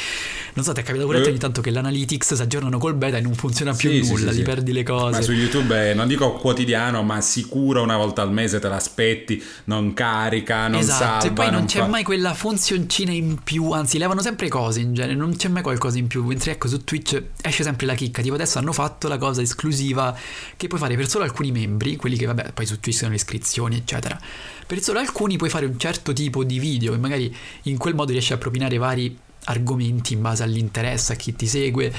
Non 0.53 0.63
so, 0.63 0.75
ti 0.75 0.81
è 0.81 0.83
capitato 0.83 1.09
pure 1.09 1.25
eh. 1.25 1.29
ogni 1.31 1.39
tanto 1.39 1.63
che 1.63 1.71
l'analytics 1.71 2.35
si 2.35 2.43
aggiornano 2.43 2.77
col 2.77 2.97
beta 2.97 3.17
e 3.17 3.23
non 3.23 3.33
funziona 3.33 3.73
più 3.73 3.89
sì, 3.91 4.11
nulla, 4.11 4.29
sì, 4.29 4.37
sì, 4.37 4.41
ti 4.41 4.43
perdi 4.43 4.73
le 4.73 4.83
cose. 4.83 5.17
Ma 5.17 5.23
su 5.23 5.33
YouTube 5.33 5.75
è, 5.75 5.95
non 5.95 6.07
dico 6.07 6.35
quotidiano, 6.35 7.03
ma 7.03 7.23
sicuro 7.23 7.83
una 7.83 7.97
volta 7.97 8.21
al 8.21 8.31
mese 8.31 8.59
te 8.59 8.69
l'aspetti, 8.69 9.43
non 9.65 9.95
carica, 9.95 10.69
non 10.69 10.81
esatto, 10.81 11.03
salva. 11.03 11.25
E 11.25 11.33
poi 11.33 11.47
non, 11.47 11.55
non 11.55 11.65
c'è 11.65 11.79
fa... 11.79 11.87
mai 11.87 12.05
quella 12.05 12.35
funzioncina 12.35 13.11
in 13.11 13.39
più, 13.43 13.71
anzi 13.71 13.97
levano 13.97 14.21
sempre 14.21 14.49
cose 14.49 14.81
in 14.81 14.93
genere, 14.93 15.15
non 15.15 15.35
c'è 15.35 15.49
mai 15.49 15.63
qualcosa 15.63 15.97
in 15.97 16.09
più. 16.09 16.23
Mentre 16.25 16.51
ecco 16.51 16.69
su 16.69 16.85
Twitch 16.85 17.23
esce 17.55 17.63
sempre 17.63 17.87
la 17.87 17.95
chicca, 17.95 18.21
tipo 18.21 18.35
adesso 18.35 18.59
hanno 18.59 18.73
fatto 18.73 19.07
la 19.07 19.17
cosa 19.17 19.41
esclusiva 19.41 20.17
che 20.57 20.67
puoi 20.67 20.81
fare 20.81 20.97
per 20.97 21.09
solo 21.09 21.25
alcuni 21.25 21.53
membri, 21.53 21.95
quelli 21.95 22.17
che 22.17 22.27
vabbè 22.27 22.53
poi 22.53 22.67
su 22.67 22.81
Twitch 22.81 22.99
sono 22.99 23.11
le 23.11 23.17
iscrizioni 23.17 23.77
eccetera, 23.77 24.19
per 24.67 24.83
solo 24.83 24.99
alcuni 24.99 25.37
puoi 25.37 25.51
fare 25.51 25.67
un 25.67 25.79
certo 25.79 26.13
tipo 26.13 26.43
di 26.43 26.59
video 26.59 26.95
e 26.95 26.99
magari 26.99 27.35
in 27.63 27.79
quel 27.79 27.95
modo 27.95 28.11
riesci 28.11 28.33
a 28.33 28.39
propinare 28.39 28.77
vari 28.77 29.17
argomenti 29.45 30.15
in 30.15 30.23
base 30.23 30.43
all'interesse, 30.43 31.13
a 31.13 31.17
chi 31.17 31.35
ti 31.37 31.47
segue 31.47 31.93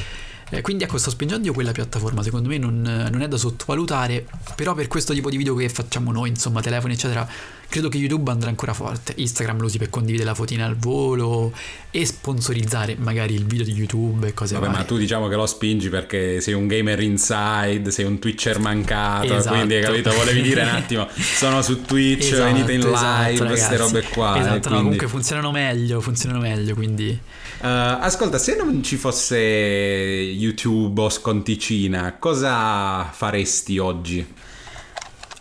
eh, 0.50 0.62
quindi 0.62 0.84
ecco, 0.84 1.00
sto 1.00 1.10
spingendo 1.10 1.48
io 1.48 1.54
quella 1.54 1.72
piattaforma, 1.72 2.22
secondo 2.22 2.50
me 2.50 2.60
non, 2.60 2.82
non, 2.82 3.22
è 3.22 3.28
da 3.28 3.36
sottovalutare, 3.36 4.26
però 4.56 4.76
per 4.76 4.88
questo 4.88 5.14
tipo 5.14 5.32
di 5.32 5.38
video 5.38 5.56
che 5.56 5.68
facciamo 5.70 6.12
noi, 6.12 6.30
insomma, 6.30 6.62
telefoni, 6.62 6.94
eccetera, 6.94 7.28
credo 7.68 7.90
che 7.90 7.98
YouTube 7.98 8.30
andrà 8.30 8.50
ancora 8.50 8.74
forte. 8.74 9.14
Instagram 9.16 9.58
lo 9.58 9.66
usi 9.66 9.80
per 9.80 9.90
condividere 9.90 10.30
la 10.30 10.36
fotina 10.36 10.66
al 10.66 10.76
volo 10.76 11.52
e 11.90 12.06
sponsorizzare 12.06 12.96
magari 12.96 13.34
il 13.34 13.46
video 13.46 13.66
di 13.66 13.72
YouTube 13.72 14.28
e 14.28 14.34
cose 14.36 14.54
Vabbè, 14.54 14.68
varie. 14.68 14.82
ma 14.82 14.86
tu 14.86 14.98
diciamo 14.98 15.28
che 15.28 15.36
lo 15.36 15.48
spingi 15.48 15.90
perché 15.90 16.40
sei 16.42 16.54
un 16.54 16.68
gamer 16.68 17.00
inside, 17.02 17.90
sei 17.90 18.06
un 18.06 18.20
Twitcher 18.20 18.60
mancato, 18.60 19.36
esatto. 19.36 19.56
quindi 19.56 19.74
hai 19.74 19.82
capito, 19.82 20.14
volevi 20.14 20.42
dire 20.44 20.62
un 20.62 20.70
attimo, 20.70 21.08
sono 21.18 21.64
su 21.64 21.82
Twitch, 21.82 22.34
esatto, 22.34 22.44
venite 22.44 22.72
in 22.72 22.82
esatto, 22.82 23.32
live, 23.32 23.46
queste 23.48 23.78
robe 23.78 24.04
qua. 24.04 24.40
Esatto, 24.40 24.60
quindi... 24.60 24.70
no, 24.70 24.78
comunque 24.78 25.08
funzionano 25.08 25.52
meglio, 25.52 26.02
funzionano 26.02 26.40
meglio, 26.40 26.76
quindi... 26.76 27.20
Uh, 27.58 27.68
ascolta, 28.02 28.38
se 28.38 28.56
non 28.56 28.84
ci 28.84 28.98
fosse 28.98 29.38
YouTube 29.38 31.02
o 31.02 31.10
Sconticina, 31.10 32.18
cosa 32.20 33.10
faresti 33.12 33.78
oggi? 33.78 34.34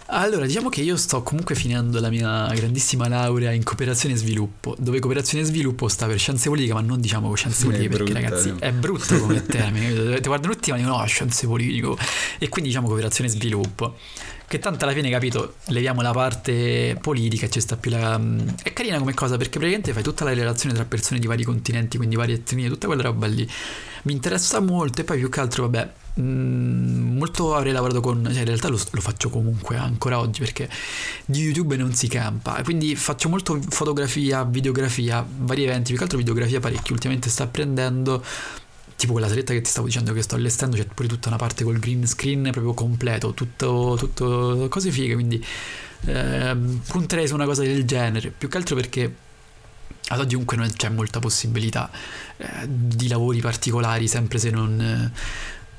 Allora, 0.07 0.47
diciamo 0.47 0.69
che 0.69 0.81
io 0.81 0.97
sto 0.97 1.23
comunque 1.23 1.55
finendo 1.55 1.99
la 1.99 2.09
mia 2.09 2.47
grandissima 2.55 3.09
laurea 3.09 3.51
in 3.51 3.65
cooperazione 3.65 4.15
e 4.15 4.19
sviluppo, 4.19 4.77
dove 4.79 5.01
cooperazione 5.01 5.43
e 5.43 5.47
sviluppo 5.47 5.89
sta 5.89 6.07
per 6.07 6.19
scienze 6.19 6.49
politiche, 6.49 6.75
ma 6.75 6.83
non 6.83 7.01
diciamo 7.01 7.35
scienze 7.35 7.65
politiche 7.65 7.89
perché 7.89 8.13
brutta, 8.13 8.21
ragazzi 8.21 8.49
eh. 8.51 8.69
è 8.69 8.73
brutto 8.73 9.19
come 9.19 9.43
termine. 9.47 10.21
Ti 10.21 10.29
guardano 10.29 10.53
tutti 10.53 10.71
e 10.71 10.75
dicono 10.75 10.99
no, 10.99 11.07
scienze 11.07 11.47
politiche. 11.47 11.97
E 12.39 12.49
quindi 12.49 12.71
diciamo 12.71 12.87
cooperazione 12.87 13.29
e 13.29 13.33
sviluppo 13.33 13.97
che 14.47 14.59
tanto 14.59 14.85
alla 14.85 14.93
fine 14.93 15.11
capito 15.11 15.57
leviamo 15.67 16.03
la 16.03 16.13
parte 16.13 16.97
politica 17.01 17.49
ci 17.49 17.61
sta 17.61 17.77
più 17.77 17.91
la 17.91 18.21
è 18.63 18.73
carina 18.73 18.99
come 18.99 19.15
cosa 19.15 19.37
perché 19.37 19.59
praticamente 19.59 19.93
fai 19.93 20.03
tutta 20.03 20.25
la 20.25 20.35
relazione 20.35 20.75
tra 20.75 20.85
persone 20.85 21.19
di 21.19 21.27
vari 21.27 21.45
continenti 21.45 21.97
quindi 21.97 22.17
varie 22.17 22.37
etnie 22.37 22.69
tutta 22.69 22.87
quella 22.87 23.03
roba 23.03 23.27
lì. 23.27 23.49
Mi 24.03 24.13
interessa 24.13 24.61
molto 24.61 25.01
e 25.01 25.05
poi 25.05 25.19
più 25.19 25.31
che 25.31 25.41
altro 25.41 25.63
vabbè 25.63 25.91
mh, 26.15 26.23
mm, 26.23 27.17
molto 27.17 27.55
avrei 27.55 27.73
lavorato 27.73 28.01
con 28.01 28.23
cioè 28.25 28.41
in 28.41 28.45
realtà 28.45 28.69
lo, 28.69 28.79
lo, 28.91 29.01
faccio 29.01 29.31
comunque 29.31 29.77
ancora 29.77 30.19
oggi 30.19 30.41
perché 30.41 30.69
di 31.25 31.41
YouTube 31.41 31.77
non 31.77 31.95
si 31.95 32.09
campa. 32.09 32.61
Quindi 32.63 32.95
faccio 32.97 33.29
molto 33.29 33.59
fotografia 33.69 34.45
videografia 34.45 35.27
vari 35.39 35.65
eventi 35.65 35.89
più 35.89 35.97
che 35.97 36.03
altro 36.03 36.19
videografia 36.19 36.61
parecchio 36.61 36.93
ultimamente 36.95 37.31
sta 37.31 37.47
prendendo 37.47 38.23
tipo 38.97 39.13
quella 39.13 39.29
saletta 39.29 39.53
che 39.53 39.61
ti 39.61 39.71
stavo 39.71 39.87
dicendo 39.87 40.13
che 40.13 40.23
sto 40.23 40.35
allestendo 40.35 40.77
c'è 40.77 40.85
pure 40.87 41.09
tutta 41.09 41.29
una 41.29 41.37
parte 41.37 41.65
col 41.65 41.79
green 41.79 42.07
screen 42.07 42.49
proprio 42.53 42.75
completo 42.75 43.35
tutto, 43.35 43.97
tutto 43.99 44.67
cose 44.69 44.91
fighe 44.91 45.15
quindi 45.15 45.45
eh, 46.07 46.57
punterei 46.87 47.27
su 47.27 47.35
una 47.35 47.47
cosa 47.47 47.63
del 47.63 47.85
genere. 47.85 48.31
Più 48.31 48.49
che 48.49 48.57
altro 48.57 48.77
perché 48.77 49.15
ad 50.09 50.21
oggi 50.21 50.33
comunque 50.33 50.57
non 50.57 50.71
c'è 50.71 50.91
molta 50.91 51.19
possibilità 51.19 51.91
eh, 52.37 52.67
di 52.69 53.09
lavori 53.09 53.41
particolari 53.41 54.07
sempre 54.07 54.39
se 54.39 54.51
non 54.51 54.81
eh, 54.81 55.13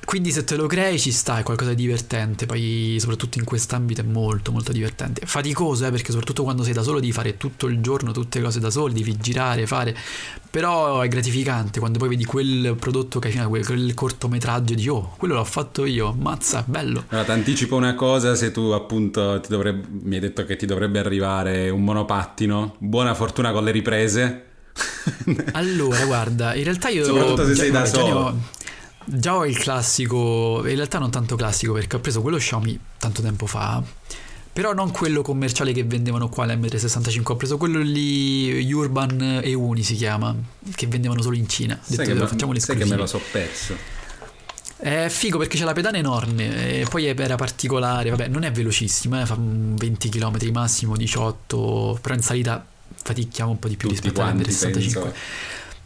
quindi 0.06 0.32
se 0.32 0.44
te 0.44 0.56
lo 0.56 0.68
crei 0.68 1.00
ci 1.00 1.12
sta, 1.12 1.40
è 1.40 1.44
qualcosa 1.44 1.72
di 1.72 1.84
divertente, 1.84 2.46
poi 2.46 2.98
soprattutto 3.00 3.40
in 3.40 3.44
quest'ambito 3.44 4.02
è 4.02 4.04
molto 4.04 4.52
molto 4.52 4.72
divertente. 4.72 5.26
Faticoso, 5.26 5.86
eh, 5.86 5.92
perché 5.92 6.12
soprattutto 6.12 6.44
quando 6.44 6.64
sei 6.64 6.74
da 6.74 6.84
solo 6.84 7.00
devi 7.00 7.12
fare 7.12 7.38
tutto 7.38 7.68
il 7.68 7.80
giorno, 7.82 8.12
tutte 8.12 8.38
le 8.38 8.46
cose 8.46 8.60
da 8.60 8.70
solo, 8.70 8.94
devi 8.94 9.18
girare, 9.18 9.66
fare, 9.66 9.96
però 10.50 11.02
è 11.02 11.08
gratificante 11.08 11.80
quando 11.80 11.98
poi 11.98 12.10
vedi 12.10 12.24
quel 12.24 12.76
prodotto 12.80 13.20
che 13.20 13.28
hai 13.28 13.34
finito, 13.34 13.50
quel, 13.50 13.66
quel 13.66 13.94
cortometraggio 13.94 14.74
dici 14.76 14.90
oh, 14.90 15.16
quello 15.18 15.34
l'ho 15.34 15.44
fatto 15.44 15.86
io, 15.86 16.14
mazza, 16.14 16.64
bello. 16.66 17.06
Allora, 17.10 17.26
ti 17.26 17.32
anticipo 17.32 17.76
una 17.76 17.96
cosa, 17.96 18.36
se 18.36 18.52
tu 18.52 18.72
appunto 18.72 19.42
dovrebbe, 19.48 19.88
mi 19.90 20.16
hai 20.16 20.22
detto 20.22 20.46
che 20.46 20.56
ti 20.56 20.66
dovrebbe 20.66 21.00
arrivare 21.00 21.70
un 21.70 21.84
monopattino, 21.84 22.76
buona 22.78 23.16
fortuna 23.16 23.52
con 23.52 23.64
le 23.64 23.72
riprese. 23.72 24.46
allora, 25.54 26.06
guarda, 26.06 26.54
in 26.54 26.64
realtà 26.64 26.90
io... 26.90 27.06
Soprattutto 27.06 27.46
se 27.46 27.56
sei 27.56 27.72
da 27.72 27.86
solo. 27.86 28.64
Già 29.08 29.36
ho 29.36 29.46
il 29.46 29.58
classico, 29.58 30.64
in 30.66 30.76
realtà 30.76 30.98
non 30.98 31.12
tanto 31.12 31.36
classico 31.36 31.74
perché 31.74 31.98
ho 31.98 32.00
preso 32.00 32.22
quello 32.22 32.38
Xiaomi 32.38 32.80
tanto 32.98 33.22
tempo 33.22 33.46
fa, 33.46 33.84
però 34.52 34.74
non 34.74 34.90
quello 34.90 35.22
commerciale 35.22 35.74
che 35.74 35.84
vendevano 35.84 36.28
qua 36.28 36.46
all'M365, 36.46 37.22
ho 37.26 37.36
preso 37.36 37.58
quello 37.58 37.80
lì 37.80 38.72
Urban 38.72 39.42
E1 39.44 39.80
si 39.82 39.96
chiama, 39.96 40.36
che 40.74 40.88
vendevano 40.88 41.22
solo 41.22 41.36
in 41.36 41.48
Cina. 41.48 41.78
Sai, 41.82 41.98
detto, 41.98 42.14
che, 42.14 42.20
me, 42.20 42.28
facciamo 42.28 42.60
sai 42.60 42.78
che 42.78 42.86
me 42.86 42.96
lo 42.96 43.06
so 43.06 43.22
perso. 43.32 43.76
È 44.78 45.08
figo 45.08 45.38
perché 45.38 45.58
c'è 45.58 45.66
la 45.66 45.74
pedana 45.74 45.98
enorme 45.98 46.80
e 46.80 46.86
poi 46.90 47.06
era 47.06 47.36
particolare, 47.36 48.10
vabbè 48.10 48.28
non 48.28 48.44
è 48.44 48.52
velocissimo, 48.52 49.22
eh, 49.22 49.26
fa 49.26 49.38
20 49.38 50.10
km 50.10 50.38
massimo, 50.52 50.98
18, 50.98 52.00
però 52.02 52.16
in 52.16 52.22
salita 52.22 52.66
faticchiamo 53.04 53.52
un 53.52 53.60
po' 53.60 53.68
di 53.68 53.76
più 53.76 53.88
Tutti 53.90 54.02
rispetto 54.02 54.26
all'M365. 54.26 55.14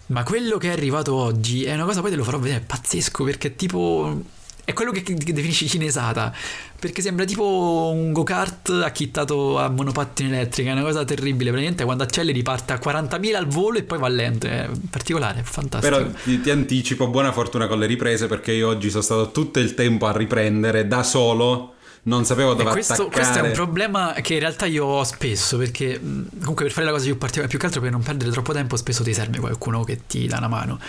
Ma 0.10 0.24
quello 0.24 0.58
che 0.58 0.70
è 0.70 0.72
arrivato 0.72 1.14
oggi 1.14 1.66
è 1.66 1.74
una 1.74 1.86
cosa, 1.86 2.02
poi 2.02 2.10
te 2.10 2.16
lo 2.16 2.24
farò 2.24 2.40
vedere, 2.40 2.62
è 2.62 2.66
pazzesco 2.66 3.24
perché 3.24 3.50
è 3.50 3.56
tipo... 3.56 4.38
È 4.70 4.74
quello 4.74 4.92
che, 4.92 5.02
definisci 5.02 5.68
cinesata, 5.68 6.32
perché 6.80 7.02
sembra 7.02 7.26
tipo 7.26 7.90
un 7.92 8.12
go-kart 8.12 8.70
acchittato 8.84 9.58
a 9.58 9.68
monopattino 9.68 10.30
elettrica, 10.30 10.70
è 10.70 10.74
una 10.74 10.84
cosa 10.84 11.04
terribile, 11.04 11.50
praticamente 11.50 11.86
quando 11.86 12.04
acceleri 12.04 12.44
parte 12.44 12.74
a 12.74 12.80
40.000 12.80 13.34
al 13.34 13.48
volo 13.48 13.80
e 13.80 13.84
poi 13.84 13.98
va 13.98 14.08
lento, 14.08 14.46
è 14.46 14.70
particolare, 14.92 15.40
è 15.40 15.44
fantastico. 15.44 15.96
Però 15.96 16.12
ti, 16.24 16.40
ti 16.40 16.52
anticipo, 16.52 17.08
buona 17.08 17.32
fortuna 17.32 17.66
con 17.66 17.80
le 17.80 17.88
riprese 17.88 18.28
perché 18.28 18.52
io 18.52 18.68
oggi 18.68 18.92
sono 18.92 19.02
stato 19.02 19.32
tutto 19.32 19.58
il 19.58 19.74
tempo 19.74 20.06
a 20.06 20.16
riprendere 20.16 20.88
da 20.88 21.02
solo 21.02 21.74
non 22.04 22.26
sapevo 22.26 22.54
dove 22.54 22.72
questo, 22.72 22.94
attaccare. 22.94 23.12
Questo 23.12 23.40
è 23.40 23.42
un 23.48 23.52
problema 23.52 24.14
che 24.22 24.36
in 24.36 24.40
realtà 24.40 24.66
io 24.66 24.86
ho 24.86 25.04
spesso, 25.04 25.58
perché 25.58 26.00
comunque 26.00 26.66
per 26.66 26.72
fare 26.72 26.86
la 26.86 26.92
cosa 26.92 27.06
più 27.06 27.18
particolare, 27.18 27.50
più 27.50 27.60
che 27.60 27.66
altro 27.66 27.82
per 27.82 27.92
non 27.92 28.02
perdere 28.02 28.32
troppo 28.32 28.54
tempo, 28.54 28.76
spesso 28.78 29.04
ti 29.04 29.14
serve 29.14 29.40
qualcuno 29.40 29.84
che 29.84 30.02
ti 30.08 30.26
dà 30.28 30.38
una 30.38 30.48
mano. 30.48 30.80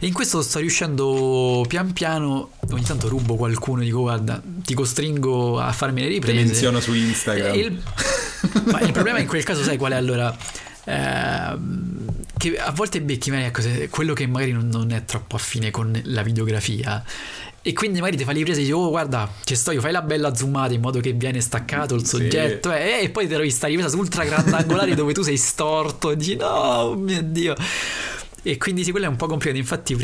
E 0.00 0.06
in 0.06 0.12
questo 0.12 0.42
sto 0.42 0.58
riuscendo 0.58 1.64
pian 1.68 1.92
piano, 1.92 2.50
ogni 2.70 2.82
tanto 2.82 3.08
rubo 3.08 3.36
qualcuno 3.36 3.82
e 3.82 3.84
dico 3.84 4.00
guarda, 4.00 4.42
ti 4.44 4.74
costringo 4.74 5.60
a 5.60 5.72
farmi 5.72 6.02
le 6.02 6.08
riprese. 6.08 6.36
Ti 6.36 6.44
menziono 6.44 6.80
su 6.80 6.92
Instagram. 6.92 7.54
Il, 7.54 7.82
ma 8.70 8.80
il 8.80 8.92
problema 8.92 9.18
in 9.18 9.26
quel 9.26 9.44
caso 9.44 9.62
sai 9.62 9.76
qual 9.76 9.92
è 9.92 9.96
allora? 9.96 10.36
Eh, 10.84 11.56
che 12.38 12.58
a 12.58 12.70
volte 12.70 13.00
becchi 13.00 13.30
magari 13.30 13.48
ecco, 13.48 13.88
quello 13.88 14.12
che 14.12 14.26
magari 14.26 14.52
non, 14.52 14.68
non, 14.68 14.90
è 14.92 15.04
troppo 15.04 15.36
affine 15.36 15.70
con 15.70 15.98
la 16.04 16.22
videografia 16.22 17.02
e 17.66 17.72
quindi 17.72 17.98
magari 17.98 18.16
ti 18.16 18.22
fai 18.22 18.34
le 18.34 18.38
riprese 18.38 18.60
e 18.60 18.62
dici 18.62 18.72
oh 18.72 18.90
guarda 18.90 19.28
ci 19.42 19.56
sto 19.56 19.72
io 19.72 19.80
fai 19.80 19.90
la 19.90 20.02
bella 20.02 20.32
zoomata 20.36 20.72
in 20.72 20.80
modo 20.80 21.00
che 21.00 21.12
viene 21.14 21.40
staccato 21.40 21.96
il 21.96 22.06
soggetto 22.06 22.70
sì. 22.70 22.76
eh, 22.76 23.00
e 23.02 23.10
poi 23.10 23.26
ti 23.26 23.32
trovi 23.34 23.50
sta 23.50 23.66
ripresa 23.66 23.96
ultra 23.96 24.24
grandangolare 24.24 24.94
dove 24.94 25.12
tu 25.12 25.22
sei 25.22 25.36
storto 25.36 26.12
e 26.12 26.16
dici 26.16 26.36
no 26.36 26.46
oh 26.46 26.94
mio 26.94 27.20
dio 27.24 27.56
e 28.42 28.58
quindi 28.58 28.84
sì, 28.84 28.92
quello 28.92 29.06
è 29.06 29.08
un 29.08 29.16
po' 29.16 29.26
complicato. 29.26 29.58
Infatti, 29.58 29.96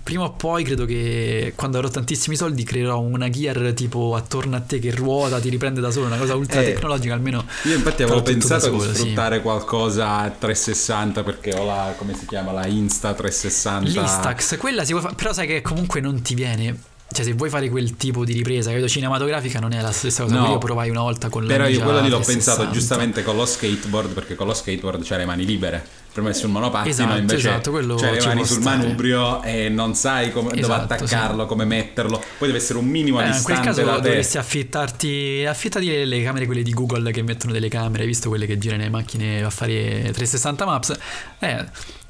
prima 0.00 0.22
o 0.22 0.30
poi 0.30 0.62
credo 0.62 0.84
che 0.84 1.52
quando 1.56 1.78
avrò 1.78 1.90
tantissimi 1.90 2.36
soldi 2.36 2.62
creerò 2.62 3.00
una 3.00 3.28
gear 3.28 3.72
tipo 3.74 4.14
attorno 4.14 4.54
a 4.54 4.60
te 4.60 4.78
che 4.78 4.92
ruota, 4.92 5.40
ti 5.40 5.48
riprende 5.48 5.80
da 5.80 5.90
solo, 5.90 6.06
una 6.06 6.16
cosa 6.16 6.36
ultra 6.36 6.60
eh, 6.60 6.74
tecnologica. 6.74 7.12
Almeno 7.12 7.44
io, 7.64 7.74
infatti, 7.74 8.04
avevo 8.04 8.22
pensato 8.22 8.66
solo, 8.66 8.84
di 8.84 8.94
sfruttare 8.94 9.38
sì. 9.38 9.42
qualcosa 9.42 10.18
a 10.18 10.30
360 10.30 11.24
perché 11.24 11.52
ho 11.54 11.64
la 11.64 11.92
come 11.98 12.14
si 12.14 12.24
chiama 12.26 12.52
la 12.52 12.68
Insta 12.68 13.14
360 13.14 13.88
l'Instax, 13.90 14.58
quella 14.58 14.84
si 14.84 14.92
può 14.92 15.00
fare, 15.00 15.16
però 15.16 15.32
sai 15.32 15.48
che 15.48 15.60
comunque 15.60 16.00
non 16.00 16.22
ti 16.22 16.36
viene 16.36 16.76
cioè 17.10 17.24
se 17.24 17.32
vuoi 17.32 17.48
fare 17.48 17.70
quel 17.70 17.96
tipo 17.96 18.24
di 18.24 18.34
ripresa 18.34 18.70
credo 18.70 18.86
cinematografica 18.86 19.58
non 19.58 19.72
è 19.72 19.80
la 19.80 19.92
stessa 19.92 20.24
cosa. 20.24 20.40
No, 20.40 20.48
io 20.48 20.58
provai 20.58 20.90
una 20.90 21.00
volta 21.00 21.30
con 21.30 21.46
la 21.46 21.52
però 21.52 21.66
io 21.66 21.80
quello 21.80 22.00
lì 22.00 22.10
l'ho 22.10 22.20
pensato 22.20 22.70
giustamente 22.70 23.22
con 23.22 23.34
lo 23.34 23.46
skateboard 23.46 24.12
perché 24.12 24.34
con 24.34 24.46
lo 24.46 24.52
skateboard 24.52 25.02
c'hai 25.04 25.18
le 25.18 25.24
mani 25.24 25.46
libere 25.46 25.82
per 26.12 26.22
me 26.22 26.34
sul 26.34 26.50
monopattino 26.50 26.90
esatto, 26.92 27.18
invece 27.18 27.48
esatto, 27.48 27.72
c'hai 27.72 28.18
le 28.18 28.26
mani 28.26 28.44
sul 28.44 28.60
stare. 28.60 28.76
manubrio 28.76 29.42
e 29.42 29.68
non 29.68 29.94
sai 29.94 30.32
come, 30.32 30.50
esatto, 30.52 30.66
dove 30.66 30.74
attaccarlo 30.74 31.42
sì. 31.42 31.48
come 31.48 31.64
metterlo. 31.64 32.18
Poi 32.18 32.48
deve 32.48 32.58
essere 32.58 32.78
un 32.78 32.86
minimo 32.86 33.20
eh, 33.20 33.26
distante 33.26 33.52
in 33.52 33.74
quel 33.74 33.86
caso 33.86 34.00
dovresti 34.00 34.38
affittarti 34.38 35.44
affittati 35.46 35.86
le, 35.86 36.04
le 36.04 36.22
camere 36.22 36.46
quelle 36.46 36.62
di 36.62 36.72
Google 36.74 37.10
che 37.12 37.22
mettono 37.22 37.52
delle 37.52 37.68
camere 37.68 38.02
hai 38.02 38.08
visto 38.08 38.28
quelle 38.28 38.46
che 38.46 38.58
girano 38.58 38.82
le 38.82 38.90
macchine 38.90 39.42
a 39.42 39.50
fare 39.50 40.10
360 40.12 40.64
maps? 40.64 40.98
Eh 41.38 41.64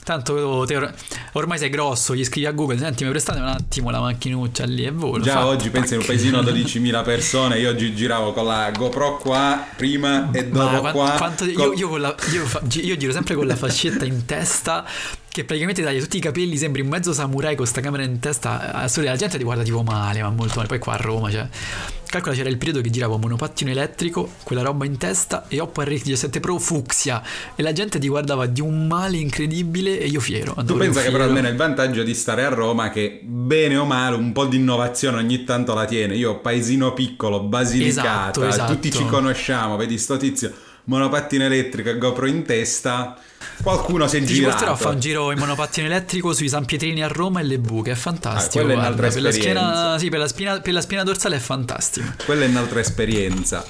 Tanto 0.08 0.64
te, 0.64 0.90
ormai 1.32 1.58
sei 1.58 1.68
grosso, 1.68 2.14
gli 2.14 2.24
scrivi 2.24 2.46
a 2.46 2.52
Google, 2.52 2.78
senti 2.78 3.04
mi 3.04 3.10
prestate 3.10 3.40
un 3.40 3.48
attimo 3.48 3.90
la 3.90 4.00
macchinuccia 4.00 4.64
lì 4.64 4.86
e 4.86 4.90
volo. 4.90 5.22
Già 5.22 5.34
fatto, 5.34 5.48
oggi 5.48 5.68
pensi 5.68 5.92
in 5.92 6.00
un 6.00 6.06
paesino 6.06 6.38
a 6.38 6.42
12.000 6.42 7.04
persone, 7.04 7.58
io 7.58 7.68
oggi 7.68 7.94
giravo 7.94 8.32
con 8.32 8.46
la 8.46 8.70
GoPro 8.70 9.18
qua 9.18 9.66
prima 9.76 10.30
e 10.30 10.46
dopo 10.46 10.80
Ma, 10.80 10.92
qua. 10.92 11.10
Quanto, 11.10 11.44
con... 11.52 11.52
io, 11.52 11.74
io, 11.74 11.96
la, 11.98 12.14
io, 12.32 12.46
io 12.80 12.96
giro 12.96 13.12
sempre 13.12 13.34
con 13.34 13.46
la 13.46 13.54
fascetta 13.54 14.06
in 14.06 14.24
testa 14.24 14.86
che 15.38 15.44
praticamente 15.44 15.84
taglia 15.84 16.00
tutti 16.00 16.16
i 16.16 16.20
capelli, 16.20 16.56
sembri 16.56 16.80
un 16.80 16.88
mezzo 16.88 17.12
samurai 17.12 17.54
con 17.54 17.64
sta 17.64 17.80
camera 17.80 18.02
in 18.02 18.18
testa, 18.18 18.72
assurdo, 18.72 19.08
la 19.08 19.16
gente 19.16 19.38
ti 19.38 19.44
guarda 19.44 19.62
tipo 19.62 19.84
male, 19.84 20.20
ma 20.20 20.30
molto 20.30 20.54
male, 20.56 20.66
poi 20.66 20.80
qua 20.80 20.94
a 20.94 20.96
Roma, 20.96 21.30
cioè, 21.30 21.46
calcola 22.06 22.34
c'era 22.34 22.48
il 22.48 22.56
periodo 22.56 22.80
che 22.80 22.90
giravo 22.90 23.18
monopattino 23.18 23.70
elettrico, 23.70 24.30
quella 24.42 24.62
roba 24.62 24.84
in 24.84 24.96
testa 24.96 25.44
e 25.46 25.60
Oppo 25.60 25.82
RX17 25.82 26.40
Pro 26.40 26.58
fucsia 26.58 27.22
e 27.54 27.62
la 27.62 27.72
gente 27.72 28.00
ti 28.00 28.08
guardava 28.08 28.46
di 28.46 28.60
un 28.60 28.88
male 28.88 29.18
incredibile 29.18 30.00
e 30.00 30.06
io 30.06 30.18
fiero. 30.18 30.54
Tu 30.66 30.76
pensa 30.76 31.02
che 31.02 31.12
però 31.12 31.22
almeno 31.22 31.46
il 31.46 31.56
vantaggio 31.56 32.02
di 32.02 32.14
stare 32.14 32.44
a 32.44 32.48
Roma 32.48 32.90
che 32.90 33.20
bene 33.22 33.76
o 33.76 33.84
male 33.84 34.16
un 34.16 34.32
po' 34.32 34.46
di 34.46 34.56
innovazione 34.56 35.18
ogni 35.18 35.44
tanto 35.44 35.72
la 35.72 35.84
tiene, 35.84 36.16
io 36.16 36.40
paesino 36.40 36.94
piccolo, 36.94 37.44
Basilicata, 37.44 38.40
esatto, 38.40 38.44
esatto. 38.44 38.72
tutti 38.72 38.90
ci 38.90 39.06
conosciamo, 39.06 39.76
vedi 39.76 39.98
sto 39.98 40.16
tizio 40.16 40.52
monopattino 40.88 41.44
elettrico 41.44 41.90
e 41.90 41.98
GoPro 41.98 42.26
in 42.26 42.44
testa 42.44 43.16
qualcuno 43.62 44.06
si 44.06 44.16
è 44.16 44.20
Ti 44.20 44.26
girato. 44.26 44.42
Ti 44.42 44.50
porterò 44.50 44.72
a 44.72 44.76
fare 44.76 44.94
un 44.94 45.00
giro 45.00 45.30
in 45.32 45.38
monopattino 45.38 45.86
elettrico 45.86 46.32
sui 46.32 46.48
San 46.48 46.64
Pietrini 46.64 47.02
a 47.02 47.08
Roma 47.08 47.40
e 47.40 47.44
le 47.44 47.58
buche, 47.58 47.92
è 47.92 47.94
fantastico. 47.94 48.64
Ah, 48.64 48.66
quella 48.66 48.80
è 48.80 48.82
un'altra 48.82 49.08
per 49.08 49.22
la 49.22 49.32
schiena, 49.32 49.98
sì, 49.98 50.08
per 50.08 50.18
la, 50.18 50.28
spina, 50.28 50.60
per 50.60 50.72
la 50.72 50.80
spina 50.80 51.02
dorsale 51.02 51.36
è 51.36 51.40
fantastico. 51.40 52.06
Quella 52.24 52.44
è 52.44 52.48
un'altra 52.48 52.80
esperienza. 52.80 53.64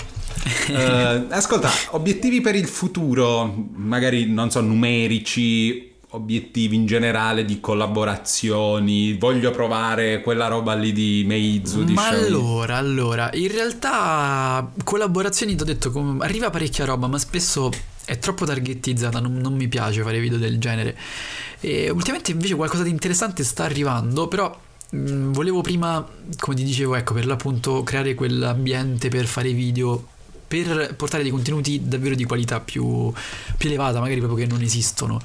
uh, 0.68 1.26
ascolta, 1.30 1.70
obiettivi 1.90 2.40
per 2.40 2.54
il 2.54 2.66
futuro, 2.66 3.52
magari 3.74 4.26
non 4.26 4.50
so, 4.50 4.60
numerici, 4.60 5.87
obiettivi 6.10 6.76
in 6.76 6.86
generale 6.86 7.44
di 7.44 7.60
collaborazioni, 7.60 9.14
voglio 9.14 9.50
provare 9.50 10.22
quella 10.22 10.48
roba 10.48 10.74
lì 10.74 10.92
di 10.92 11.24
Meizu. 11.26 11.84
Di 11.84 11.92
Ma 11.92 12.08
Xiaomi. 12.08 12.26
allora, 12.26 12.76
allora, 12.76 13.30
in 13.34 13.50
realtà 13.50 14.70
collaborazioni, 14.84 15.54
ti 15.54 15.62
ho 15.62 15.66
detto, 15.66 16.16
arriva 16.20 16.48
parecchia 16.50 16.86
roba, 16.86 17.08
ma 17.08 17.18
spesso 17.18 17.70
è 18.06 18.18
troppo 18.18 18.46
targetizzata, 18.46 19.20
non, 19.20 19.36
non, 19.36 19.54
mi 19.54 19.68
piace 19.68 20.02
fare 20.02 20.18
video 20.18 20.38
del 20.38 20.58
genere. 20.58 20.96
E 21.60 21.90
ultimamente 21.90 22.30
invece 22.30 22.54
qualcosa 22.54 22.82
di 22.82 22.90
interessante 22.90 23.44
sta 23.44 23.64
arrivando, 23.64 24.28
però 24.28 24.58
mh, 24.90 24.98
mm, 24.98 25.32
volevo 25.32 25.60
prima, 25.60 26.06
come 26.38 26.56
ti 26.56 26.64
dicevo, 26.64 26.94
ecco, 26.94 27.12
per 27.12 27.26
l'appunto 27.26 27.82
creare 27.82 28.14
quell'ambiente 28.14 29.10
per 29.10 29.26
fare 29.26 29.52
video, 29.52 30.02
per 30.48 30.94
portare 30.96 31.22
dei 31.22 31.30
contenuti 31.30 31.82
davvero 31.84 32.14
di 32.14 32.24
qualità 32.24 32.60
più, 32.60 33.12
più 33.58 33.68
elevata, 33.68 34.00
magari 34.00 34.20
proprio 34.20 34.46
che 34.46 34.50
non 34.50 34.62
esistono. 34.62 35.20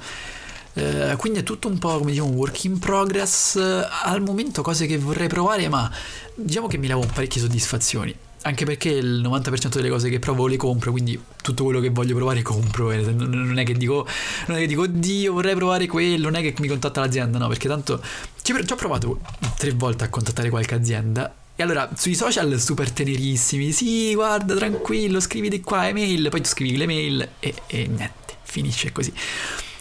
Eh, 0.74 1.14
quindi 1.16 1.38
è 1.38 1.42
tutto 1.42 1.68
un 1.68 1.78
po' 1.78 1.98
come 1.98 2.10
diciamo 2.10 2.28
un 2.28 2.34
work 2.34 2.64
in 2.64 2.78
progress. 2.78 3.56
Al 3.56 4.22
momento 4.22 4.62
cose 4.62 4.86
che 4.86 4.98
vorrei 4.98 5.28
provare, 5.28 5.68
ma 5.68 5.90
diciamo 6.34 6.66
che 6.66 6.76
mi 6.76 6.86
levo 6.86 7.06
parecchie 7.12 7.40
soddisfazioni 7.40 8.14
anche 8.46 8.64
perché 8.64 8.90
il 8.90 9.22
90% 9.22 9.68
delle 9.68 9.88
cose 9.88 10.08
che 10.08 10.18
provo 10.18 10.46
le 10.46 10.56
compro, 10.56 10.90
quindi 10.90 11.18
tutto 11.42 11.64
quello 11.64 11.80
che 11.80 11.88
voglio 11.88 12.14
provare 12.14 12.42
compro. 12.42 12.92
Non 12.92 13.58
è 13.58 13.64
che 13.64 13.72
dico, 13.74 14.06
non 14.46 14.56
è 14.58 14.60
che 14.60 14.66
dico, 14.66 14.82
oddio, 14.82 15.32
vorrei 15.32 15.54
provare 15.54 15.86
quello, 15.86 16.24
non 16.24 16.36
è 16.36 16.42
che 16.42 16.54
mi 16.58 16.68
contatta 16.68 17.00
l'azienda, 17.00 17.38
no, 17.38 17.48
perché 17.48 17.68
tanto 17.68 18.02
ci, 18.42 18.52
ho 18.52 18.74
provato 18.74 19.20
tre 19.56 19.72
volte 19.72 20.04
a 20.04 20.08
contattare 20.08 20.50
qualche 20.50 20.74
azienda. 20.74 21.34
E 21.56 21.62
allora 21.62 21.88
sui 21.96 22.14
social 22.14 22.60
super 22.60 22.90
tenerissimi, 22.90 23.72
sì, 23.72 24.14
guarda, 24.14 24.54
tranquillo, 24.54 25.20
scrivi 25.20 25.48
di 25.48 25.60
qua 25.60 25.88
email, 25.88 26.28
poi 26.28 26.40
tu 26.42 26.48
scrivi 26.48 26.76
le 26.76 26.86
mail 26.86 27.28
e, 27.40 27.54
e 27.66 27.86
niente, 27.86 28.36
finisce 28.42 28.92
così. 28.92 29.12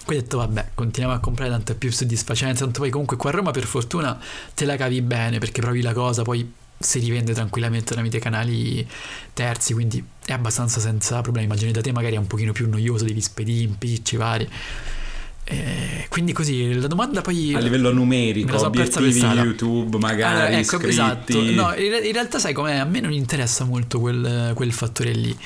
Quindi 0.05 0.23
ho 0.23 0.27
detto 0.27 0.37
vabbè, 0.37 0.69
continuiamo 0.75 1.17
a 1.17 1.21
comprare 1.21 1.49
tanto 1.49 1.71
è 1.71 1.75
più 1.75 1.91
soddisfacente, 1.91 2.59
tanto 2.59 2.79
poi 2.81 2.89
comunque 2.89 3.15
qua 3.17 3.29
a 3.29 3.33
Roma 3.33 3.51
per 3.51 3.65
fortuna 3.65 4.19
te 4.53 4.65
la 4.65 4.75
cavi 4.75 5.01
bene 5.01 5.37
perché 5.37 5.61
provi 5.61 5.81
la 5.81 5.93
cosa, 5.93 6.23
poi 6.23 6.51
si 6.77 6.99
rivende 6.99 7.33
tranquillamente 7.33 7.93
tramite 7.93 8.19
canali 8.19 8.85
terzi, 9.33 9.73
quindi 9.73 10.03
è 10.25 10.33
abbastanza 10.33 10.79
senza 10.79 11.21
problemi. 11.21 11.47
Immagini 11.47 11.71
da 11.71 11.81
te 11.81 11.91
magari 11.91 12.15
è 12.15 12.17
un 12.17 12.27
pochino 12.27 12.51
più 12.51 12.69
noioso, 12.69 13.05
devi 13.05 13.21
spedire 13.21 13.63
impicci 13.63 14.17
vari. 14.17 14.49
Eh, 15.45 16.05
quindi 16.09 16.31
così 16.31 16.73
la 16.79 16.87
domanda 16.87 17.19
poi 17.19 17.53
a 17.53 17.59
livello 17.59 17.91
numerico 17.91 18.57
so 18.57 18.67
obiettivi 18.67 19.19
YouTube 19.19 19.97
magari 19.97 20.35
allora, 20.35 20.57
ecco, 20.57 20.79
esatto 20.79 21.33
no 21.33 21.73
in, 21.75 21.99
in, 22.01 22.13
realtà 22.13 22.39
sai 22.39 22.53
com'è 22.53 22.75
a 22.77 22.85
me 22.85 23.01
non 23.01 23.11
interessa 23.11 23.65
molto 23.65 23.99
quel, 23.99 24.53
quel 24.55 24.71
fattore 24.71 25.11
lì 25.11 25.37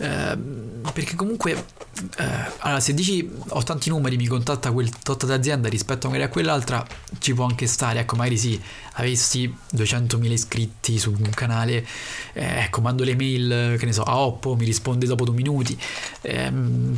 Ehm, 0.00 0.80
perché 0.94 1.14
comunque 1.14 1.52
eh, 1.52 2.24
allora 2.60 2.80
se 2.80 2.94
dici 2.94 3.30
ho 3.48 3.62
tanti 3.62 3.90
numeri 3.90 4.16
mi 4.16 4.26
contatta 4.26 4.72
quel 4.72 4.88
tot 4.88 5.26
d'azienda 5.26 5.68
rispetto 5.68 6.06
magari 6.06 6.24
a 6.24 6.28
quell'altra 6.30 6.84
ci 7.18 7.34
può 7.34 7.44
anche 7.44 7.66
stare 7.66 8.00
ecco 8.00 8.16
magari 8.16 8.38
sì 8.38 8.58
avessi 8.94 9.54
200.000 9.76 10.30
iscritti 10.30 10.98
su 10.98 11.10
un 11.10 11.28
canale 11.28 11.86
eh, 12.32 12.62
ecco 12.62 12.80
mando 12.80 13.04
le 13.04 13.14
mail 13.14 13.76
che 13.78 13.84
ne 13.84 13.92
so 13.92 14.02
a 14.02 14.16
Oppo 14.16 14.56
mi 14.56 14.64
risponde 14.64 15.06
dopo 15.06 15.24
due 15.24 15.34
minuti. 15.34 15.78
Eh, 16.22 16.50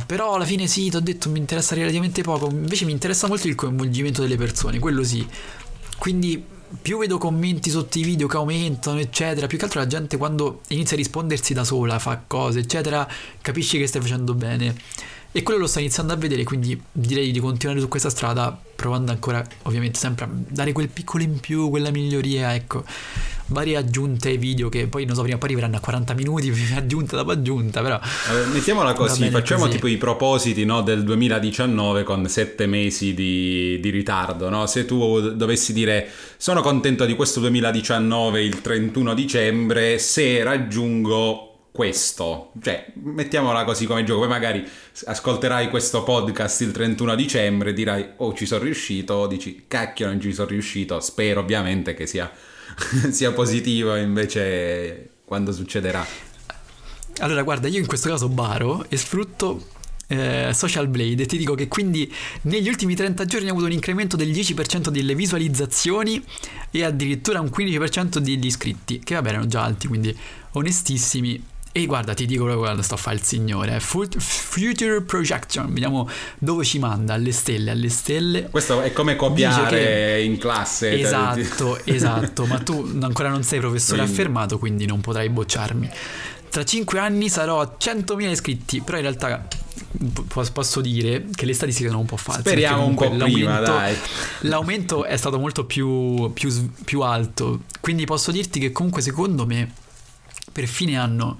però 0.05 0.35
alla 0.35 0.45
fine 0.45 0.67
sì 0.67 0.89
ti 0.89 0.95
ho 0.95 1.01
detto 1.01 1.29
mi 1.29 1.39
interessa 1.39 1.75
relativamente 1.75 2.21
poco 2.21 2.49
invece 2.49 2.85
mi 2.85 2.91
interessa 2.93 3.27
molto 3.27 3.47
il 3.49 3.55
coinvolgimento 3.55 4.21
delle 4.21 4.37
persone 4.37 4.79
quello 4.79 5.03
sì. 5.03 5.27
Quindi 5.97 6.52
più 6.81 6.97
vedo 6.97 7.17
commenti 7.17 7.69
sotto 7.69 7.99
i 7.99 8.03
video 8.03 8.27
che 8.27 8.37
aumentano, 8.37 8.99
eccetera, 8.99 9.47
più 9.47 9.57
che 9.57 9.65
altro 9.65 9.79
la 9.79 9.87
gente 9.87 10.17
quando 10.17 10.61
inizia 10.69 10.95
a 10.95 10.99
rispondersi 10.99 11.53
da 11.53 11.63
sola, 11.63 11.99
fa 11.99 12.21
cose, 12.25 12.59
eccetera, 12.59 13.07
capisci 13.41 13.77
che 13.77 13.87
stai 13.87 14.01
facendo 14.01 14.33
bene. 14.33 14.75
E 15.31 15.41
quello 15.41 15.61
lo 15.61 15.67
sto 15.67 15.79
iniziando 15.79 16.13
a 16.13 16.15
vedere, 16.15 16.43
quindi 16.43 16.79
direi 16.91 17.31
di 17.31 17.39
continuare 17.39 17.79
su 17.79 17.87
questa 17.87 18.09
strada, 18.09 18.55
provando 18.75 19.11
ancora, 19.11 19.43
ovviamente, 19.63 19.97
sempre 19.97 20.25
a 20.25 20.29
dare 20.31 20.71
quel 20.73 20.89
piccolo 20.89 21.23
in 21.23 21.39
più, 21.39 21.69
quella 21.69 21.89
miglioria, 21.89 22.53
ecco. 22.53 22.83
Varie 23.47 23.75
aggiunte 23.75 24.29
ai 24.29 24.37
video 24.37 24.69
che 24.69 24.87
poi 24.87 25.05
non 25.05 25.15
so, 25.15 25.21
prima 25.21 25.35
o 25.35 25.39
poi 25.39 25.49
arriveranno 25.49 25.77
a 25.77 25.79
40 25.79 26.13
minuti, 26.13 26.51
aggiunta 26.75 27.15
dopo 27.15 27.31
aggiunta, 27.31 27.81
però... 27.81 27.99
Allora, 28.27 28.45
mettiamola 28.47 28.93
così, 28.93 29.29
facciamo 29.29 29.65
così. 29.65 29.75
tipo 29.75 29.87
i 29.87 29.97
propositi 29.97 30.65
no, 30.65 30.81
del 30.81 31.03
2019 31.03 32.03
con 32.03 32.27
7 32.27 32.65
mesi 32.65 33.13
di, 33.13 33.79
di 33.79 33.89
ritardo, 33.89 34.49
no? 34.49 34.65
Se 34.65 34.85
tu 34.85 35.33
dovessi 35.35 35.73
dire 35.73 36.09
sono 36.37 36.61
contento 36.61 37.05
di 37.05 37.15
questo 37.15 37.39
2019 37.41 38.43
il 38.43 38.61
31 38.61 39.13
dicembre 39.13 39.97
se 39.97 40.43
raggiungo 40.43 41.47
questo, 41.73 42.51
cioè 42.61 42.85
mettiamola 42.93 43.63
così 43.63 43.87
come 43.87 44.03
gioco, 44.03 44.19
poi 44.19 44.29
magari 44.29 44.63
ascolterai 45.05 45.69
questo 45.69 46.03
podcast 46.03 46.61
il 46.61 46.71
31 46.71 47.15
dicembre 47.15 47.71
e 47.71 47.73
dirai 47.73 48.09
oh 48.17 48.35
ci 48.35 48.45
sono 48.45 48.63
riuscito, 48.63 49.15
o 49.15 49.27
dici 49.27 49.65
cacchio 49.67 50.05
non 50.05 50.21
ci 50.21 50.31
sono 50.33 50.49
riuscito, 50.49 50.99
spero 50.99 51.39
ovviamente 51.39 51.95
che 51.95 52.05
sia, 52.05 52.31
sia 53.11 53.31
positivo 53.31 53.95
invece 53.95 55.09
quando 55.25 55.51
succederà. 55.51 56.05
Allora 57.19 57.43
guarda, 57.43 57.67
io 57.67 57.79
in 57.79 57.85
questo 57.85 58.09
caso 58.09 58.27
baro 58.27 58.85
e 58.89 58.97
sfrutto 58.97 59.67
eh, 60.07 60.51
Social 60.53 60.87
Blade 60.87 61.23
e 61.23 61.25
ti 61.25 61.37
dico 61.37 61.55
che 61.55 61.67
quindi 61.67 62.11
negli 62.43 62.67
ultimi 62.67 62.95
30 62.95 63.25
giorni 63.25 63.47
ha 63.47 63.51
avuto 63.51 63.65
un 63.65 63.71
incremento 63.71 64.15
del 64.15 64.29
10% 64.29 64.89
delle 64.89 65.15
visualizzazioni 65.15 66.23
e 66.71 66.83
addirittura 66.83 67.39
un 67.39 67.51
15% 67.55 68.17
degli 68.17 68.45
iscritti, 68.45 68.99
che 68.99 69.15
vabbè 69.15 69.29
erano 69.29 69.47
già 69.47 69.63
alti, 69.63 69.87
quindi 69.87 70.15
onestissimi 70.51 71.51
e 71.75 71.87
guarda, 71.87 72.13
ti 72.13 72.27
dico 72.27 72.45
guarda, 72.55 72.83
sto 72.83 72.93
a 72.93 72.97
fare 72.97 73.15
il 73.15 73.23
signore. 73.23 73.79
Future 73.79 75.01
Projection, 75.01 75.73
vediamo 75.73 76.07
dove 76.37 76.63
ci 76.63 76.77
manda, 76.77 77.15
alle 77.15 77.31
stelle, 77.31 77.71
alle 77.71 77.89
stelle. 77.89 78.47
Questo 78.51 78.81
è 78.81 78.93
come 78.93 79.15
copiare 79.15 79.77
che... 79.79 80.21
in 80.21 80.37
classe. 80.37 80.99
Esatto, 80.99 81.79
esatto, 81.85 82.45
ma 82.45 82.59
tu 82.59 82.99
ancora 83.01 83.29
non 83.29 83.41
sei 83.41 83.59
professore 83.59 84.01
quindi. 84.01 84.13
affermato, 84.13 84.59
quindi 84.59 84.85
non 84.85 85.01
potrai 85.01 85.29
bocciarmi. 85.29 85.89
Tra 86.51 86.63
5 86.63 86.99
anni 86.99 87.27
sarò 87.27 87.59
a 87.59 87.75
100.000 87.79 88.29
iscritti, 88.29 88.81
però 88.81 88.97
in 88.97 89.03
realtà 89.03 89.47
posso 90.51 90.79
dire 90.79 91.25
che 91.33 91.47
le 91.47 91.55
statistiche 91.55 91.89
sono 91.89 92.01
un 92.01 92.05
po' 92.05 92.17
false. 92.17 92.41
Speriamo 92.41 92.85
un 92.85 92.93
po' 92.93 93.09
prima, 93.09 93.61
dai. 93.61 93.95
L'aumento 94.41 95.05
è 95.05 95.17
stato 95.17 95.39
molto 95.39 95.65
più, 95.65 96.31
più, 96.33 96.69
più 96.85 97.01
alto, 97.01 97.61
quindi 97.79 98.05
posso 98.05 98.29
dirti 98.29 98.59
che 98.59 98.71
comunque 98.71 99.01
secondo 99.01 99.47
me 99.47 99.81
per 100.53 100.67
fine 100.67 100.97
anno 100.97 101.37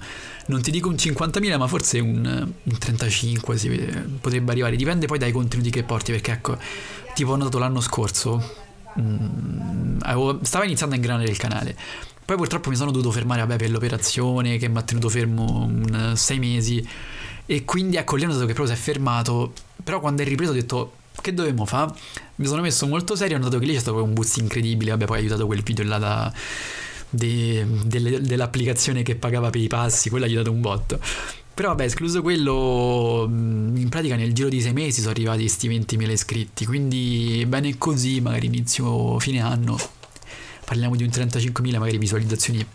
non 0.47 0.61
ti 0.61 0.71
dico 0.71 0.89
un 0.89 0.95
50.000 0.95 1.57
ma 1.57 1.67
forse 1.67 1.99
un, 1.99 2.51
un 2.63 2.77
35 2.77 3.57
sì, 3.57 3.69
potrebbe 4.19 4.51
arrivare 4.51 4.75
dipende 4.75 5.05
poi 5.05 5.19
dai 5.19 5.31
contenuti 5.31 5.69
che 5.69 5.83
porti 5.83 6.11
perché 6.11 6.31
ecco 6.31 6.57
tipo 7.13 7.31
ho 7.31 7.35
notato 7.37 7.59
l'anno 7.59 7.79
scorso 7.79 8.63
mh, 8.95 9.97
avevo, 10.01 10.39
stavo 10.43 10.65
iniziando 10.65 10.95
a 10.95 10.97
ingranare 10.97 11.29
il 11.29 11.37
canale. 11.37 11.75
Poi 12.25 12.37
purtroppo 12.37 12.69
mi 12.69 12.75
sono 12.75 12.91
dovuto 12.91 13.11
fermare 13.11 13.41
vabbè, 13.41 13.57
per 13.57 13.69
l'operazione 13.69 14.57
che 14.57 14.69
mi 14.69 14.77
ha 14.77 14.81
tenuto 14.81 15.09
fermo 15.09 15.65
un, 15.65 16.13
sei 16.15 16.39
mesi 16.39 16.87
e 17.45 17.65
quindi 17.65 17.97
ecco 17.97 18.15
lì 18.15 18.23
ho 18.23 18.27
notato 18.27 18.45
che 18.45 18.53
proprio 18.53 18.73
si 18.73 18.81
è 18.81 18.83
fermato. 18.83 19.53
Però 19.83 19.99
quando 19.99 20.21
è 20.21 20.25
ripreso 20.25 20.51
ho 20.51 20.55
detto 20.55 20.93
che 21.21 21.33
dovevamo 21.33 21.65
fare? 21.65 21.91
Mi 22.35 22.45
sono 22.45 22.61
messo 22.61 22.87
molto 22.87 23.15
serio, 23.15 23.35
ho 23.35 23.39
notato 23.39 23.59
che 23.59 23.65
lì 23.65 23.73
c'è 23.73 23.79
stato 23.79 24.01
un 24.01 24.13
boost 24.13 24.37
incredibile, 24.37 24.91
vabbè 24.91 25.05
poi 25.05 25.17
ha 25.17 25.19
aiutato 25.19 25.45
quel 25.45 25.61
video 25.61 25.85
là 25.85 25.97
da, 25.97 26.33
de, 27.13 27.65
delle, 27.85 28.21
dell'applicazione 28.21 29.03
che 29.03 29.15
pagava 29.15 29.49
per 29.51 29.61
i 29.61 29.67
passi, 29.67 30.09
quello 30.09 30.25
ha 30.25 30.27
aiutato 30.27 30.51
un 30.51 30.61
botto. 30.61 30.99
Però 31.53 31.69
vabbè, 31.69 31.83
escluso 31.83 32.23
quello, 32.23 33.25
in 33.29 33.87
pratica 33.89 34.15
nel 34.15 34.33
giro 34.33 34.49
di 34.49 34.59
sei 34.59 34.73
mesi 34.73 35.01
sono 35.01 35.11
arrivati 35.11 35.41
questi 35.41 35.69
20.000 35.69 36.09
iscritti, 36.09 36.65
quindi 36.65 37.45
bene 37.47 37.77
così, 37.77 38.19
magari 38.21 38.47
inizio 38.47 39.19
fine 39.19 39.39
anno, 39.39 39.77
parliamo 40.65 40.95
di 40.95 41.03
un 41.03 41.09
35.000 41.09 41.77
magari 41.77 41.99
visualizzazioni 41.99 42.65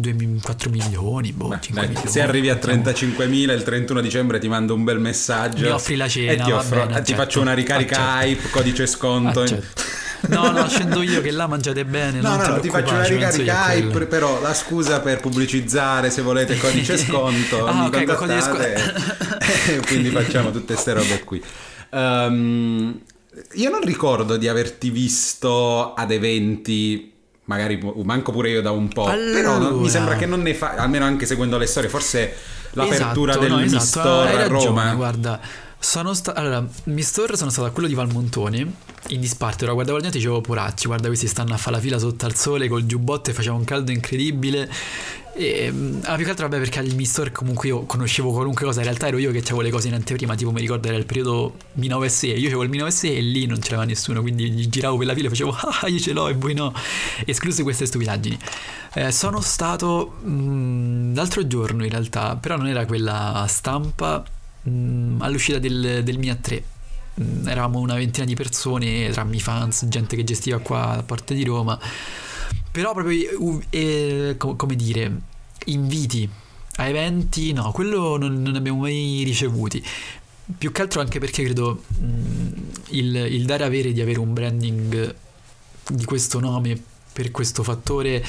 2-4 0.00 0.70
milioni, 0.70 1.32
boh, 1.32 1.48
Beh, 1.48 1.58
dai, 1.68 1.88
milioni, 1.88 2.08
Se 2.08 2.22
arrivi 2.22 2.48
a 2.48 2.54
35.000 2.54 3.52
il 3.52 3.62
31 3.62 4.00
dicembre 4.00 4.38
ti 4.38 4.48
mando 4.48 4.74
un 4.74 4.84
bel 4.84 4.98
messaggio. 4.98 5.64
Mi 5.64 5.70
offri 5.70 5.96
la 5.96 6.08
cena. 6.08 6.32
E 6.32 6.36
ti, 6.36 6.50
offro, 6.50 6.86
bene, 6.86 7.02
ti 7.02 7.12
faccio 7.12 7.42
una 7.42 7.52
ricarica 7.52 8.14
accetto. 8.14 8.26
hype, 8.26 8.50
codice 8.50 8.86
sconto. 8.86 9.42
Accetto. 9.42 9.82
No, 10.28 10.50
no, 10.50 10.68
scendo 10.68 11.02
io 11.02 11.20
che 11.20 11.30
là 11.30 11.46
mangiate 11.46 11.84
bene. 11.84 12.20
No, 12.20 12.36
no, 12.36 12.46
no 12.46 12.60
ti 12.60 12.70
faccio 12.70 12.94
una 12.94 13.04
ricarica 13.04 13.72
hype, 13.72 14.06
però 14.06 14.40
la 14.40 14.54
scusa 14.54 15.00
per 15.00 15.20
pubblicizzare 15.20 16.10
se 16.10 16.22
volete 16.22 16.56
codice 16.58 16.96
sconto. 16.98 17.66
ah, 17.66 17.86
ok, 17.86 18.14
codice 18.14 18.40
sconto. 18.40 18.62
quindi 19.86 20.10
facciamo 20.10 20.50
tutte 20.50 20.74
queste 20.74 20.92
robe 20.92 21.24
qui. 21.24 21.42
Um, 21.90 23.00
io 23.54 23.70
non 23.70 23.80
ricordo 23.80 24.36
di 24.36 24.48
averti 24.48 24.90
visto 24.90 25.94
ad 25.94 26.10
eventi 26.10 27.12
magari 27.46 27.78
manco 28.02 28.32
pure 28.32 28.50
io 28.50 28.62
da 28.62 28.70
un 28.70 28.88
po', 28.88 29.04
allora. 29.04 29.32
però 29.32 29.58
non, 29.58 29.78
mi 29.78 29.90
sembra 29.90 30.16
che 30.16 30.26
non 30.26 30.40
ne 30.40 30.54
fa, 30.54 30.74
almeno 30.76 31.04
anche 31.04 31.26
seguendo 31.26 31.58
le 31.58 31.66
storie, 31.66 31.90
forse 31.90 32.34
l'apertura 32.70 33.32
esatto, 33.32 33.46
del 33.46 33.54
no, 33.54 33.60
esatto. 33.60 34.20
A 34.20 34.46
Roma. 34.46 34.94
Guarda, 34.94 35.40
sono 35.84 36.14
sta- 36.14 36.34
allora, 36.34 36.66
Mistor 36.84 37.36
sono 37.36 37.50
stato 37.50 37.68
a 37.68 37.70
quello 37.70 37.86
di 37.86 37.94
Valmontone 37.94 38.72
in 39.08 39.20
disparte. 39.20 39.64
Ora 39.64 39.74
guardavo 39.74 39.98
la 39.98 40.02
gente 40.02 40.16
e 40.16 40.20
dicevo, 40.20 40.40
poracci, 40.40 40.86
guarda 40.86 41.08
questi 41.08 41.26
stanno 41.26 41.52
a 41.52 41.58
fare 41.58 41.76
la 41.76 41.82
fila 41.82 41.98
sotto 41.98 42.24
al 42.24 42.34
sole 42.34 42.68
col 42.68 42.86
giubbotto 42.86 43.28
e 43.28 43.34
faceva 43.34 43.54
un 43.54 43.64
caldo 43.64 43.92
incredibile. 43.92 44.68
E, 45.36 45.72
ah, 46.04 46.14
più 46.14 46.24
che 46.24 46.30
altro 46.30 46.48
vabbè 46.48 46.62
perché 46.62 46.78
al 46.78 46.94
Mistor 46.94 47.32
comunque 47.32 47.68
io 47.68 47.82
conoscevo 47.84 48.30
qualunque 48.30 48.64
cosa, 48.64 48.78
in 48.78 48.86
realtà 48.86 49.08
ero 49.08 49.18
io 49.18 49.30
che 49.30 49.40
avevo 49.40 49.60
le 49.60 49.70
cose 49.70 49.88
in 49.88 49.94
anteprima, 49.94 50.34
tipo 50.36 50.52
mi 50.52 50.60
ricordo 50.60 50.88
era 50.88 50.96
il 50.96 51.04
periodo 51.06 51.54
Mi 51.74 51.88
9 51.88 52.10
e 52.22 52.26
io 52.28 52.46
avevo 52.46 52.62
il 52.62 52.70
Mi 52.70 52.78
9 52.78 52.92
e 53.02 53.20
lì 53.20 53.44
non 53.44 53.58
c'era 53.58 53.84
nessuno, 53.84 54.22
quindi 54.22 54.68
giravo 54.70 54.96
per 54.96 55.06
la 55.06 55.14
fila 55.14 55.26
e 55.26 55.30
facevo 55.30 55.50
ah 55.50 55.88
io 55.88 55.98
ce 55.98 56.12
l'ho 56.12 56.28
e 56.28 56.34
voi 56.34 56.54
no, 56.54 56.72
escluse 57.26 57.62
queste 57.62 57.84
stupidaggini. 57.84 58.38
Eh, 58.94 59.10
sono 59.10 59.40
stato 59.40 60.14
mh, 60.22 60.30
mm, 60.30 61.14
l'altro 61.14 61.46
giorno 61.46 61.84
in 61.84 61.90
realtà, 61.90 62.36
però 62.36 62.56
non 62.56 62.68
era 62.68 62.86
quella 62.86 63.44
stampa, 63.48 64.24
mh, 64.64 64.70
mm, 64.70 65.22
all'uscita 65.22 65.58
del, 65.58 66.02
del 66.02 66.18
Mia 66.18 66.34
3 66.34 66.64
mm, 67.20 67.48
eravamo 67.48 67.78
una 67.78 67.94
ventina 67.94 68.26
di 68.26 68.34
persone 68.34 69.10
tra 69.10 69.26
i 69.30 69.40
fans, 69.40 69.86
gente 69.86 70.16
che 70.16 70.24
gestiva 70.24 70.58
qua 70.58 70.98
a 70.98 71.02
parte 71.02 71.34
di 71.34 71.44
Roma. 71.44 71.78
Però 72.70 72.92
proprio, 72.92 73.60
eh, 73.70 74.36
come 74.36 74.74
dire, 74.74 75.20
inviti 75.66 76.28
a 76.76 76.88
eventi, 76.88 77.52
no, 77.52 77.70
quello 77.70 78.16
non, 78.16 78.42
non 78.42 78.56
abbiamo 78.56 78.80
mai 78.80 79.22
ricevuti. 79.24 79.82
Più 80.58 80.72
che 80.72 80.82
altro 80.82 81.00
anche 81.00 81.20
perché 81.20 81.44
credo 81.44 81.84
mh, 81.86 82.04
mm, 82.04 82.52
il, 82.90 83.14
il 83.16 83.44
dare 83.46 83.64
avere 83.64 83.92
di 83.92 84.00
avere 84.00 84.18
un 84.18 84.32
branding 84.34 85.14
di 85.88 86.04
questo 86.04 86.40
nome 86.40 86.80
per 87.12 87.30
questo 87.30 87.62
fattore 87.62 88.24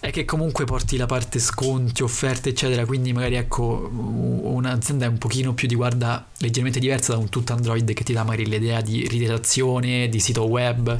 è 0.00 0.10
che 0.10 0.24
comunque 0.24 0.64
porti 0.64 0.96
la 0.96 1.04
parte 1.04 1.38
sconti, 1.38 2.02
offerte, 2.02 2.48
eccetera. 2.48 2.86
Quindi, 2.86 3.12
magari 3.12 3.36
ecco, 3.36 3.88
un'azienda 3.92 5.04
è 5.04 5.08
un 5.08 5.18
pochino 5.18 5.52
più 5.52 5.68
di 5.68 5.74
guarda 5.74 6.26
leggermente 6.38 6.80
diversa 6.80 7.12
da 7.12 7.18
un 7.18 7.28
tutto 7.28 7.52
Android 7.52 7.92
che 7.92 8.02
ti 8.02 8.14
dà 8.14 8.24
magari 8.24 8.46
l'idea 8.46 8.80
di 8.80 9.06
rilevazione, 9.06 10.08
di 10.08 10.18
sito 10.18 10.46
web. 10.46 10.98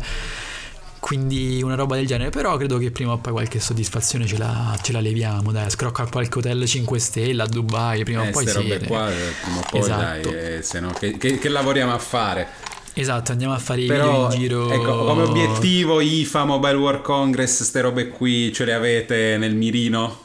Quindi 1.00 1.62
una 1.62 1.76
roba 1.76 1.96
del 1.96 2.06
genere, 2.06 2.28
però 2.28 2.58
credo 2.58 2.76
che 2.76 2.90
prima 2.90 3.12
o 3.12 3.18
poi 3.18 3.32
qualche 3.32 3.58
soddisfazione 3.58 4.26
ce 4.26 4.36
la, 4.36 4.78
ce 4.82 4.92
la 4.92 5.00
leviamo, 5.00 5.50
dai, 5.50 5.70
scrocca 5.70 6.04
qualche 6.04 6.38
hotel 6.38 6.66
5 6.66 6.98
stelle 6.98 7.40
a 7.40 7.46
Dubai, 7.46 8.04
prima 8.04 8.24
eh, 8.24 8.28
o 8.28 8.30
poi 8.30 8.46
sì. 8.46 8.52
robe 8.52 8.86
qua, 8.86 9.10
eh, 9.10 9.32
prima 9.42 9.58
o 9.58 9.64
poi 9.70 9.80
esatto. 9.80 10.30
dai, 10.30 10.56
eh, 10.56 10.62
se 10.62 10.78
no, 10.78 10.92
che, 10.92 11.16
che, 11.16 11.38
che 11.38 11.48
lavoriamo 11.48 11.94
a 11.94 11.98
fare? 11.98 12.48
Esatto, 12.94 13.32
andiamo 13.32 13.54
a 13.54 13.58
fare 13.58 13.84
Però, 13.84 14.32
in 14.32 14.38
giro. 14.38 14.70
Ecco, 14.70 15.04
come 15.04 15.22
obiettivo 15.22 16.00
IFA, 16.00 16.44
Mobile 16.44 16.74
World 16.74 17.02
Congress, 17.02 17.58
queste 17.58 17.80
robe 17.80 18.08
qui 18.08 18.52
ce 18.52 18.64
le 18.64 18.74
avete 18.74 19.36
nel 19.38 19.54
mirino? 19.54 20.18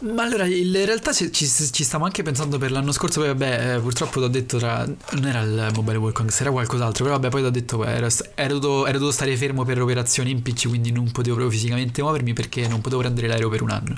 Ma 0.00 0.22
allora, 0.22 0.46
in 0.46 0.72
realtà 0.84 1.12
ci, 1.12 1.32
ci, 1.32 1.48
ci 1.48 1.82
stiamo 1.82 2.04
anche 2.04 2.22
pensando 2.22 2.56
per 2.56 2.70
l'anno 2.70 2.92
scorso, 2.92 3.18
poi 3.18 3.30
vabbè, 3.30 3.74
eh, 3.74 3.80
purtroppo 3.80 4.20
ti 4.20 4.26
ho 4.26 4.28
detto, 4.28 4.56
tra, 4.56 4.86
non 4.86 5.26
era 5.26 5.40
il 5.40 5.72
Mobile 5.74 5.96
World 5.96 6.14
Congress, 6.14 6.40
era 6.40 6.52
qualcos'altro, 6.52 7.02
però 7.02 7.16
vabbè, 7.16 7.30
poi 7.30 7.40
ti 7.40 7.46
ho 7.48 7.50
detto, 7.50 7.84
ero, 7.84 8.06
ero, 8.34 8.58
dovuto, 8.58 8.86
ero, 8.86 8.98
dovuto, 8.98 9.10
stare 9.10 9.36
fermo 9.36 9.64
per 9.64 9.82
operazioni 9.82 10.30
in 10.30 10.40
PC, 10.40 10.68
quindi 10.68 10.92
non 10.92 11.10
potevo 11.10 11.34
proprio 11.34 11.50
fisicamente 11.50 12.00
muovermi 12.00 12.32
perché 12.32 12.68
non 12.68 12.80
potevo 12.80 13.00
prendere 13.00 13.26
l'aereo 13.26 13.48
per 13.48 13.62
un 13.62 13.70
anno. 13.70 13.96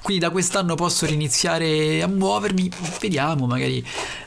Quindi 0.00 0.22
da 0.22 0.30
quest'anno 0.30 0.74
posso 0.74 1.04
riniziare 1.04 2.00
a 2.00 2.06
muovermi, 2.06 2.70
vediamo, 2.98 3.46
magari, 3.46 3.84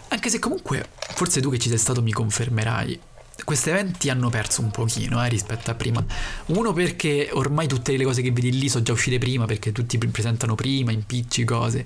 anche 0.09 0.29
se 0.29 0.37
comunque, 0.37 0.89
forse 1.15 1.41
tu 1.41 1.49
che 1.49 1.57
ci 1.57 1.69
sei 1.69 1.79
stato 1.79 2.03
mi 2.03 2.11
confermerai 2.11 2.99
questi 3.43 3.69
eventi 3.69 4.09
hanno 4.09 4.29
perso 4.29 4.61
un 4.61 4.71
pochino 4.71 5.23
eh, 5.23 5.29
rispetto 5.29 5.71
a 5.71 5.75
prima. 5.75 6.03
Uno 6.47 6.73
perché 6.73 7.29
ormai 7.33 7.67
tutte 7.67 7.95
le 7.95 8.03
cose 8.03 8.21
che 8.21 8.31
vedi 8.31 8.57
lì 8.57 8.69
sono 8.69 8.83
già 8.83 8.93
uscite 8.93 9.17
prima, 9.17 9.45
perché 9.45 9.71
tutti 9.71 9.97
presentano 9.97 10.55
prima, 10.55 10.91
impicci, 10.91 11.43
cose. 11.43 11.85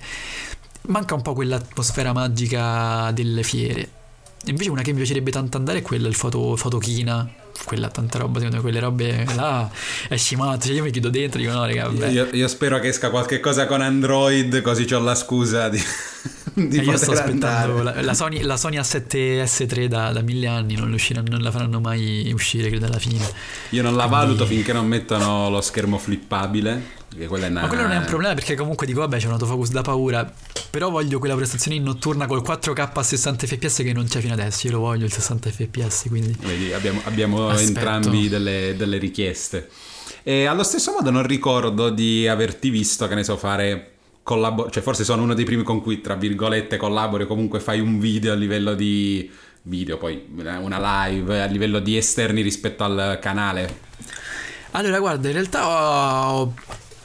Manca 0.84 1.16
un 1.16 1.22
po' 1.22 1.34
quell'atmosfera 1.34 2.14
magica 2.14 3.12
delle 3.12 3.44
fiere. 3.44 3.99
Invece 4.50 4.70
una 4.70 4.82
che 4.82 4.92
mi 4.92 4.98
piacerebbe 4.98 5.32
tanto 5.32 5.58
andare 5.58 5.80
è 5.80 5.82
quella, 5.82 6.08
il 6.08 6.16
foto, 6.16 6.56
fotochina. 6.56 7.28
Quella 7.66 7.90
tanta 7.90 8.18
roba, 8.20 8.36
secondo 8.40 8.56
me 8.56 8.62
quelle 8.62 8.80
robe 8.80 9.26
là 9.36 9.70
è 10.08 10.16
scimato. 10.16 10.66
Cioè 10.68 10.76
io 10.76 10.84
mi 10.84 10.92
chiudo 10.92 11.10
dentro 11.10 11.40
e 11.40 11.44
dico 11.44 11.54
no, 11.54 11.66
raga. 11.66 12.08
Io, 12.08 12.30
io 12.32 12.48
spero 12.48 12.80
che 12.80 12.88
esca 12.88 13.10
qualche 13.10 13.42
cosa 13.42 13.66
con 13.66 13.82
Android, 13.82 14.62
così 14.62 14.92
ho 14.94 15.00
la 15.00 15.16
scusa 15.16 15.68
di 15.68 15.82
di 16.68 16.78
eh, 16.78 16.84
io 16.84 16.98
sto 16.98 17.12
aspettando 17.12 17.84
la, 17.84 18.02
la, 18.02 18.14
Sony, 18.14 18.42
la, 18.42 18.58
Sony, 18.58 18.78
A7 18.78 19.44
S3 19.44 19.86
da, 19.86 20.12
da 20.12 20.22
mille 20.22 20.48
anni, 20.48 20.76
non, 20.76 20.90
non, 20.90 21.42
la 21.42 21.52
faranno 21.52 21.80
mai 21.80 22.32
uscire, 22.34 22.70
credo, 22.70 22.86
alla 22.86 23.00
fine. 23.00 23.26
Io 23.70 23.82
non 23.82 23.96
la 23.96 24.08
Quindi... 24.08 24.26
valuto 24.26 24.46
finché 24.46 24.74
non 24.74 24.88
mettono 24.88 25.50
lo 25.50 25.62
schermo 25.62 25.98
flippabile. 25.98 26.98
Una... 27.16 27.50
Ma 27.50 27.68
quello 27.68 27.84
non 27.84 27.92
è 27.92 27.98
un 27.98 28.06
problema 28.06 28.34
perché 28.34 28.56
comunque 28.56 28.86
dico 28.86 29.00
vabbè 29.00 29.18
c'è 29.18 29.26
un 29.26 29.34
autofocus 29.34 29.72
da 29.72 29.82
paura. 29.82 30.32
Però 30.70 30.90
voglio 30.90 31.20
quella 31.20 31.36
prestazione 31.36 31.78
in 31.78 31.84
notturna 31.84 32.28
col 32.28 32.42
4K 32.46 32.90
a 32.94 33.04
60 33.04 33.48
fps 33.48 33.78
che 33.78 33.94
non 33.94 34.06
c'è 34.06 34.20
fino 34.20 34.34
adesso. 34.34 34.68
Io 34.68 34.74
lo 34.74 34.80
voglio 34.80 35.06
il 35.06 35.12
60 35.12 35.50
fps 35.50 36.06
quindi. 36.08 36.36
Vedi 36.40 36.74
abbiamo, 36.74 37.02
abbiamo 37.06 37.58
entrambi 37.58 38.30
delle, 38.30 38.76
delle 38.78 38.98
richieste. 38.98 39.70
E 40.24 40.46
allo 40.46 40.64
stesso 40.64 40.92
modo 40.92 41.10
non 41.10 41.26
ricordo 41.26 41.90
di 41.90 42.28
averti 42.28 42.70
visto 42.70 43.08
che 43.08 43.16
ne 43.16 43.24
so 43.24 43.38
fare 43.38 43.94
collabor- 44.22 44.70
cioè 44.70 44.84
forse 44.84 45.04
sono 45.04 45.24
uno 45.24 45.34
dei 45.34 45.46
primi 45.46 45.64
con 45.64 45.82
cui 45.82 46.02
tra 46.02 46.16
virgolette 46.16 46.78
collabori 46.78 47.24
o 47.24 47.28
comunque 47.28 47.60
fai 47.60 47.80
un 47.80 48.00
video 48.00 48.34
a 48.34 48.36
livello 48.36 48.76
di 48.76 49.32
video, 49.64 49.98
poi 49.98 50.26
una 50.36 51.08
live 51.08 51.42
a 51.42 51.46
livello 51.46 51.80
di 51.80 51.98
esterni 51.98 52.42
rispetto 52.42 52.84
al 52.84 53.18
canale. 53.22 53.88
Allora, 54.72 55.00
guarda, 55.00 55.28
in 55.28 55.34
realtà 55.34 55.68
ho, 55.68 56.54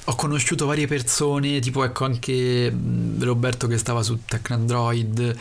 ho 0.07 0.15
conosciuto 0.17 0.67
varie 0.67 0.87
persone, 0.87 1.61
tipo 1.61 1.83
ecco 1.83 2.05
anche 2.05 2.73
Roberto 3.19 3.67
che 3.67 3.79
stava 3.79 4.03
su 4.03 4.21
Tech 4.27 4.51
Android 4.51 5.37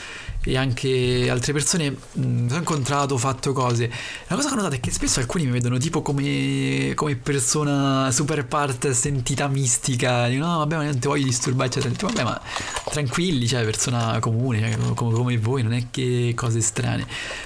e 0.45 0.57
anche 0.57 1.29
altre 1.29 1.53
persone 1.53 1.89
mh, 1.89 2.47
ho 2.51 2.57
incontrato, 2.57 3.13
ho 3.13 3.17
fatto 3.17 3.53
cose. 3.53 3.89
La 4.27 4.35
cosa 4.35 4.49
che 4.49 4.53
ho 4.53 4.57
notato 4.57 4.75
è 4.75 4.79
che 4.79 4.91
spesso 4.91 5.19
alcuni 5.19 5.45
mi 5.45 5.51
vedono 5.51 5.77
tipo 5.77 6.01
come, 6.01 6.91
come 6.95 7.15
persona 7.15 8.11
super 8.11 8.45
parte 8.45 8.93
sentita 8.93 9.47
mistica, 9.47 10.27
dico 10.27 10.45
no 10.45 10.57
vabbè 10.59 10.75
ma 10.75 10.83
non 10.83 10.99
ti 10.99 11.07
voglio 11.07 11.25
disturbare, 11.25 11.69
eccetera. 11.69 11.93
Dico, 11.93 12.07
vabbè 12.07 12.23
ma 12.23 12.41
tranquilli, 12.89 13.47
cioè 13.47 13.63
persona 13.63 14.19
comune, 14.19 14.59
cioè, 14.59 14.93
come, 14.93 15.13
come, 15.13 15.37
voi, 15.37 15.63
non 15.63 15.73
è 15.73 15.85
che 15.89 16.33
cose 16.35 16.59
strane. 16.61 17.05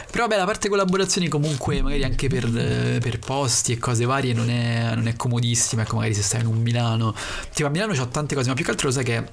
Però 0.10 0.24
vabbè 0.26 0.38
la 0.38 0.46
parte 0.46 0.70
collaborazioni 0.70 1.28
comunque 1.28 1.82
magari 1.82 2.04
anche 2.04 2.28
per, 2.28 2.50
per 2.50 3.20
posti 3.20 3.74
e 3.74 3.78
cose 3.78 4.06
varie 4.06 4.34
non 4.34 4.50
è, 4.50 4.96
non 4.96 5.08
è 5.08 5.16
comodissima, 5.16 5.84
ecco 5.84 5.96
magari 5.96 6.16
se 6.16 6.24
stai 6.24 6.42
in 6.42 6.48
un 6.48 6.62
Milano. 6.62 7.14
Tipo 7.54 7.68
a 7.68 7.72
Milano 7.72 7.94
ho 7.94 8.08
tante 8.08 8.34
cose, 8.34 8.50
ma 8.50 8.56
più 8.56 8.66
che 8.66 8.72
altro 8.72 8.88
lo 8.88 8.94
sai 8.94 9.04
che 9.04 9.24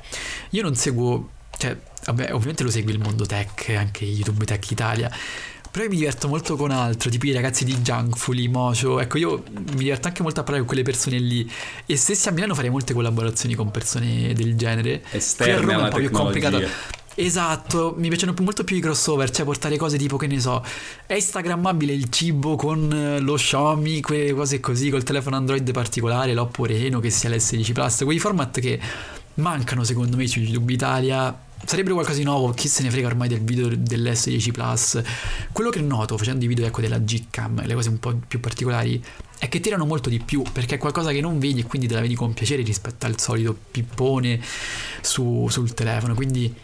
io 0.51 0.63
non 0.63 0.75
seguo, 0.75 1.29
cioè 1.59 1.77
vabbè, 2.07 2.33
ovviamente 2.33 2.63
lo 2.63 2.71
segui 2.71 2.93
il 2.93 2.99
mondo 2.99 3.27
tech, 3.27 3.75
anche 3.77 4.05
YouTube 4.05 4.45
Tech 4.45 4.71
Italia. 4.71 5.11
Però 5.71 5.87
io 5.87 5.91
mi 5.91 5.97
diverto 5.97 6.29
molto 6.29 6.55
con 6.55 6.71
altro, 6.71 7.11
tipo 7.11 7.27
i 7.27 7.33
ragazzi 7.33 7.65
di 7.65 7.75
Junkfully, 7.75 8.47
Mocio. 8.47 9.01
Ecco, 9.01 9.19
io 9.19 9.43
mi 9.51 9.75
diverto 9.75 10.07
anche 10.07 10.23
molto 10.23 10.39
a 10.39 10.43
parlare 10.45 10.65
con 10.65 10.69
quelle 10.69 10.89
persone 10.89 11.19
lì. 11.19 11.51
E 11.85 11.97
stessi 11.97 12.29
a 12.29 12.31
Milano 12.31 12.55
farei 12.55 12.71
molte 12.71 12.95
collaborazioni 12.95 13.57
con 13.57 13.73
persone 13.73 14.33
del 14.35 14.55
genere. 14.55 15.03
Esterne 15.11 15.55
Qui 15.55 15.63
a 15.63 15.67
Roma 15.67 15.83
è 15.83 15.85
un 15.87 15.91
po' 15.91 15.97
più 15.97 16.11
complicato. 16.11 16.63
Esatto, 17.17 17.95
mi 17.97 18.09
piacciono 18.09 18.35
molto 18.41 18.65
più 18.65 18.77
i 18.77 18.81
crossover, 18.81 19.31
cioè 19.31 19.45
portare 19.45 19.77
cose 19.77 19.97
tipo 19.97 20.17
che 20.17 20.27
ne 20.27 20.41
so, 20.41 20.65
è 21.07 21.15
instagrammabile 21.15 21.93
il 21.93 22.11
cibo 22.11 22.57
con 22.57 22.93
eh, 22.93 23.21
lo 23.21 23.35
Xiaomi, 23.35 24.01
quelle 24.01 24.33
cose 24.33 24.59
così, 24.59 24.91
col 24.91 25.05
telefono 25.05 25.37
Android 25.37 25.71
particolare, 25.71 26.35
l'Oppo 26.35 26.65
Reno 26.65 26.99
che 26.99 27.11
sia 27.11 27.31
l'S10 27.31 27.73
Plus, 27.73 28.03
quei 28.03 28.19
format 28.19 28.59
che 28.59 28.81
mancano 29.35 29.85
secondo 29.85 30.17
me 30.17 30.27
su 30.27 30.41
YouTube 30.41 30.73
Italia. 30.73 31.37
Sarebbero 31.65 31.95
qualcosa 31.95 32.19
di 32.19 32.25
nuovo, 32.25 32.51
chi 32.51 32.69
se 32.69 32.83
ne 32.83 32.91
frega 32.91 33.07
ormai 33.07 33.29
del 33.29 33.41
video 33.41 33.69
dell'S10 33.69 34.51
Plus. 34.51 35.03
Quello 35.51 35.71
che 35.71 35.81
noto 35.81 36.19
facendo 36.19 36.45
i 36.45 36.49
video 36.49 36.67
ecco, 36.67 36.83
della 36.83 36.99
G-Cam, 36.99 37.65
le 37.65 37.75
cose 37.75 37.89
un 37.89 37.99
po' 37.99 38.15
più 38.29 38.39
particolari, 38.39 39.03
è 39.39 39.49
che 39.49 39.61
tirano 39.61 39.87
molto 39.87 40.11
di 40.11 40.21
più 40.21 40.43
perché 40.53 40.75
è 40.75 40.79
qualcosa 40.79 41.11
che 41.11 41.21
non 41.21 41.39
vedi 41.39 41.61
e 41.61 41.65
quindi 41.65 41.89
te 41.89 41.95
la 41.95 42.01
vedi 42.01 42.15
con 42.15 42.35
piacere 42.35 42.63
rispetto 42.63 43.07
al 43.07 43.19
solito 43.19 43.57
pippone 43.71 44.41
su, 45.01 45.47
sul 45.49 45.73
telefono. 45.73 46.15
Quindi 46.15 46.55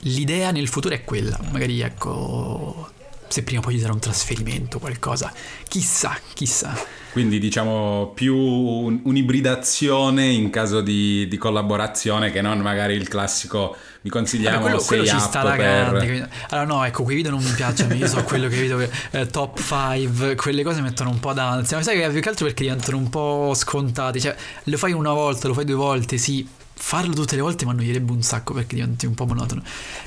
l'idea 0.00 0.50
nel 0.50 0.68
futuro 0.68 0.94
è 0.94 1.04
quella, 1.04 1.40
magari 1.50 1.80
ecco, 1.80 2.90
se 3.28 3.42
prima 3.42 3.60
o 3.60 3.62
poi 3.62 3.74
ci 3.74 3.80
sarà 3.80 3.92
un 3.92 4.00
trasferimento, 4.00 4.78
qualcosa, 4.78 5.32
chissà, 5.68 6.18
chissà. 6.34 6.74
Quindi 7.12 7.38
diciamo 7.38 8.12
più 8.14 8.36
un'ibridazione 8.36 10.26
in 10.26 10.50
caso 10.50 10.80
di, 10.80 11.26
di 11.26 11.36
collaborazione 11.36 12.30
che 12.30 12.40
non 12.42 12.58
magari 12.60 12.94
il 12.94 13.08
classico 13.08 13.76
vi 14.02 14.10
consigliamo 14.10 14.58
Vabbè, 14.58 14.68
quello, 14.68 14.84
quello 14.84 15.04
ci 15.04 15.18
sta 15.18 15.42
la 15.42 15.56
per... 15.56 16.28
allora 16.50 16.66
no 16.66 16.84
ecco 16.84 17.02
quei 17.02 17.16
video 17.16 17.32
non 17.32 17.42
mi 17.42 17.50
piacciono 17.50 17.94
io 17.94 18.06
so 18.06 18.22
quello 18.22 18.46
che 18.46 18.56
vedo 18.56 18.88
eh, 19.10 19.26
top 19.26 19.58
5 19.60 20.36
quelle 20.36 20.62
cose 20.62 20.80
mettono 20.80 21.10
un 21.10 21.18
po' 21.18 21.32
d'ansia. 21.32 21.78
Ma 21.78 21.82
sai 21.82 21.98
che 21.98 22.08
più 22.08 22.20
che 22.20 22.28
altro 22.28 22.44
perché 22.44 22.62
diventano 22.62 22.98
un 22.98 23.08
po' 23.08 23.52
scontati. 23.54 24.20
Cioè 24.20 24.36
lo 24.64 24.76
fai 24.76 24.92
una 24.92 25.12
volta 25.12 25.48
lo 25.48 25.54
fai 25.54 25.64
due 25.64 25.74
volte 25.74 26.18
sì 26.18 26.46
farlo 26.80 27.12
tutte 27.12 27.34
le 27.34 27.42
volte 27.42 27.64
mi 27.64 27.72
annoierebbe 27.72 28.12
un 28.12 28.22
sacco 28.22 28.54
perché 28.54 28.76
diventi 28.76 29.04
un 29.04 29.14
po' 29.14 29.26
monotono. 29.26 29.62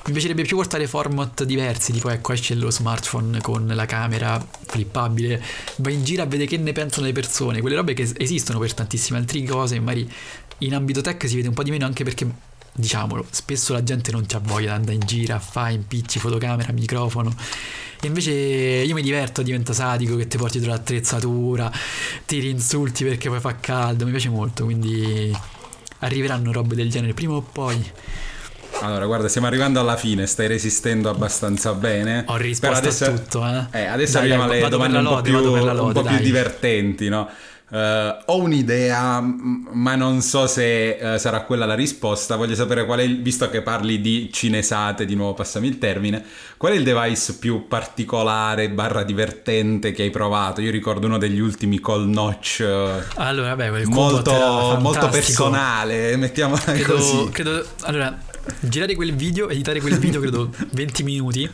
Mi 0.06 0.14
piacerebbe 0.14 0.44
più 0.44 0.56
portare 0.56 0.88
format 0.88 1.44
diversi, 1.44 1.92
tipo 1.92 2.10
ecco 2.10 2.32
esce 2.32 2.56
lo 2.56 2.72
smartphone 2.72 3.42
con 3.42 3.68
la 3.68 3.86
camera 3.86 4.44
flippabile, 4.66 5.44
vai 5.78 5.94
in 5.94 6.04
giro 6.04 6.24
a 6.24 6.26
vedere 6.26 6.50
che 6.50 6.58
ne 6.58 6.72
pensano 6.72 7.06
le 7.06 7.12
persone, 7.12 7.60
quelle 7.60 7.76
robe 7.76 7.94
che 7.94 8.10
esistono 8.18 8.58
per 8.58 8.74
tantissime 8.74 9.20
altre 9.20 9.44
cose, 9.44 9.80
magari 9.80 10.10
in 10.60 10.74
ambito 10.74 11.02
tech 11.02 11.28
si 11.28 11.36
vede 11.36 11.50
un 11.50 11.54
po' 11.54 11.64
di 11.64 11.72
meno 11.72 11.86
anche 11.86 12.04
perché 12.04 12.28
diciamolo, 12.74 13.26
spesso 13.30 13.74
la 13.74 13.84
gente 13.84 14.12
non 14.12 14.26
c'ha 14.26 14.40
voglia 14.40 14.70
di 14.70 14.76
andare 14.76 14.94
in 14.94 15.06
giro 15.06 15.36
a 15.36 15.40
fare 15.40 15.74
impicci, 15.74 16.20
fotocamera, 16.20 16.72
microfono. 16.72 17.36
E 18.04 18.08
invece 18.08 18.32
io 18.32 18.96
mi 18.96 19.04
diverto, 19.04 19.44
diventa 19.44 19.74
sadico 19.74 20.16
che 20.16 20.28
ti 20.28 20.38
porti 20.38 20.58
dietro 20.58 20.76
l'attrezzatura, 20.76 21.72
ti 22.26 22.40
rinsulti 22.40 23.04
perché 23.04 23.30
poi 23.30 23.40
fa 23.40 23.58
caldo, 23.58 24.06
mi 24.06 24.12
piace 24.12 24.30
molto, 24.30 24.64
quindi 24.64 25.32
arriveranno 26.02 26.52
robe 26.52 26.76
del 26.76 26.90
genere 26.90 27.14
prima 27.14 27.34
o 27.34 27.42
poi. 27.42 27.92
Allora, 28.82 29.06
guarda, 29.06 29.28
stiamo 29.28 29.48
arrivando 29.48 29.80
alla 29.80 29.96
fine, 29.96 30.26
stai 30.26 30.48
resistendo 30.48 31.10
abbastanza 31.10 31.74
bene. 31.74 32.24
Ho 32.28 32.38
risposto 32.38 32.78
adesso, 32.78 33.06
a 33.06 33.12
tutto, 33.12 33.46
eh. 33.46 33.80
eh 33.80 33.86
adesso 33.86 34.14
Dai, 34.14 34.22
arriviamo 34.22 34.44
alle 34.44 34.70
domande 34.70 34.98
un 34.98 35.06
po' 35.06 35.22
più, 35.22 35.40
lode, 35.40 35.80
un 35.80 35.94
po 35.94 36.02
più 36.02 36.18
divertenti, 36.18 37.08
no? 37.10 37.30
Uh, 37.72 38.22
ho 38.26 38.42
un'idea, 38.42 39.22
ma 39.22 39.96
non 39.96 40.20
so 40.20 40.46
se 40.46 40.98
uh, 41.02 41.18
sarà 41.18 41.44
quella 41.44 41.66
la 41.66 41.74
risposta. 41.74 42.36
Voglio 42.36 42.54
sapere 42.54 42.86
qual 42.86 43.00
è, 43.00 43.04
il, 43.04 43.22
visto 43.22 43.50
che 43.50 43.62
parli 43.62 44.02
di 44.02 44.30
cinesate, 44.30 45.06
di 45.06 45.16
nuovo 45.16 45.36
passami 45.36 45.68
il 45.70 45.78
termine, 45.78 46.22
qual 46.58 46.74
è 46.74 46.76
il 46.76 46.84
device 46.84 47.38
più 47.38 47.70
particolare, 47.70 48.70
barra 48.70 49.04
divertente 49.04 49.94
che 49.94 50.02
hai 50.04 50.10
provato? 50.10 50.60
Io 50.60 50.70
ricordo 50.70 51.08
uno 51.08 51.18
degli 51.18 51.40
ultimi 51.40 51.80
call 51.80 52.10
notch. 52.10 52.58
Uh, 52.60 53.04
allora, 53.16 53.56
vabbè, 53.56 53.86
molto, 53.86 54.78
molto 54.82 55.08
personale, 55.08 56.18
mettiamola 56.18 56.60
credo, 56.62 56.96
così. 56.96 57.30
Credo, 57.30 57.66
allora, 57.84 58.20
girare 58.60 58.96
quel 58.96 59.16
video, 59.16 59.48
editare 59.48 59.80
quel 59.80 59.98
video, 59.98 60.20
credo 60.20 60.50
20 60.74 61.04
minuti 61.04 61.50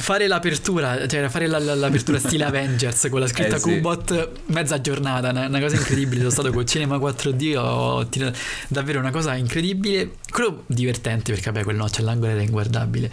fare 0.00 0.26
l'apertura, 0.26 1.06
cioè 1.06 1.28
fare 1.28 1.46
la, 1.46 1.58
la, 1.58 1.74
l'apertura 1.74 2.18
stile 2.20 2.44
Avengers 2.44 3.08
con 3.10 3.20
la 3.20 3.26
scritta 3.26 3.56
eh, 3.56 3.60
Qbot 3.60 4.32
sì. 4.34 4.40
mezza 4.52 4.80
giornata, 4.80 5.30
una, 5.30 5.46
una, 5.46 5.60
cosa 5.60 5.76
incredibile. 5.76 6.18
Sono 6.20 6.30
stato 6.30 6.52
col 6.52 6.64
cinema 6.64 6.96
4D, 6.96 7.56
ho 7.56 8.06
tirato 8.08 8.38
davvero 8.68 8.98
una 8.98 9.10
cosa 9.10 9.34
incredibile. 9.34 10.16
Quello 10.30 10.64
divertente 10.66 11.32
perché 11.32 11.50
vabbè, 11.50 11.64
quel 11.64 11.76
no, 11.76 11.86
c'è 11.86 12.02
l'angolo 12.02 12.32
era 12.32 12.42
inguardabile. 12.42 13.10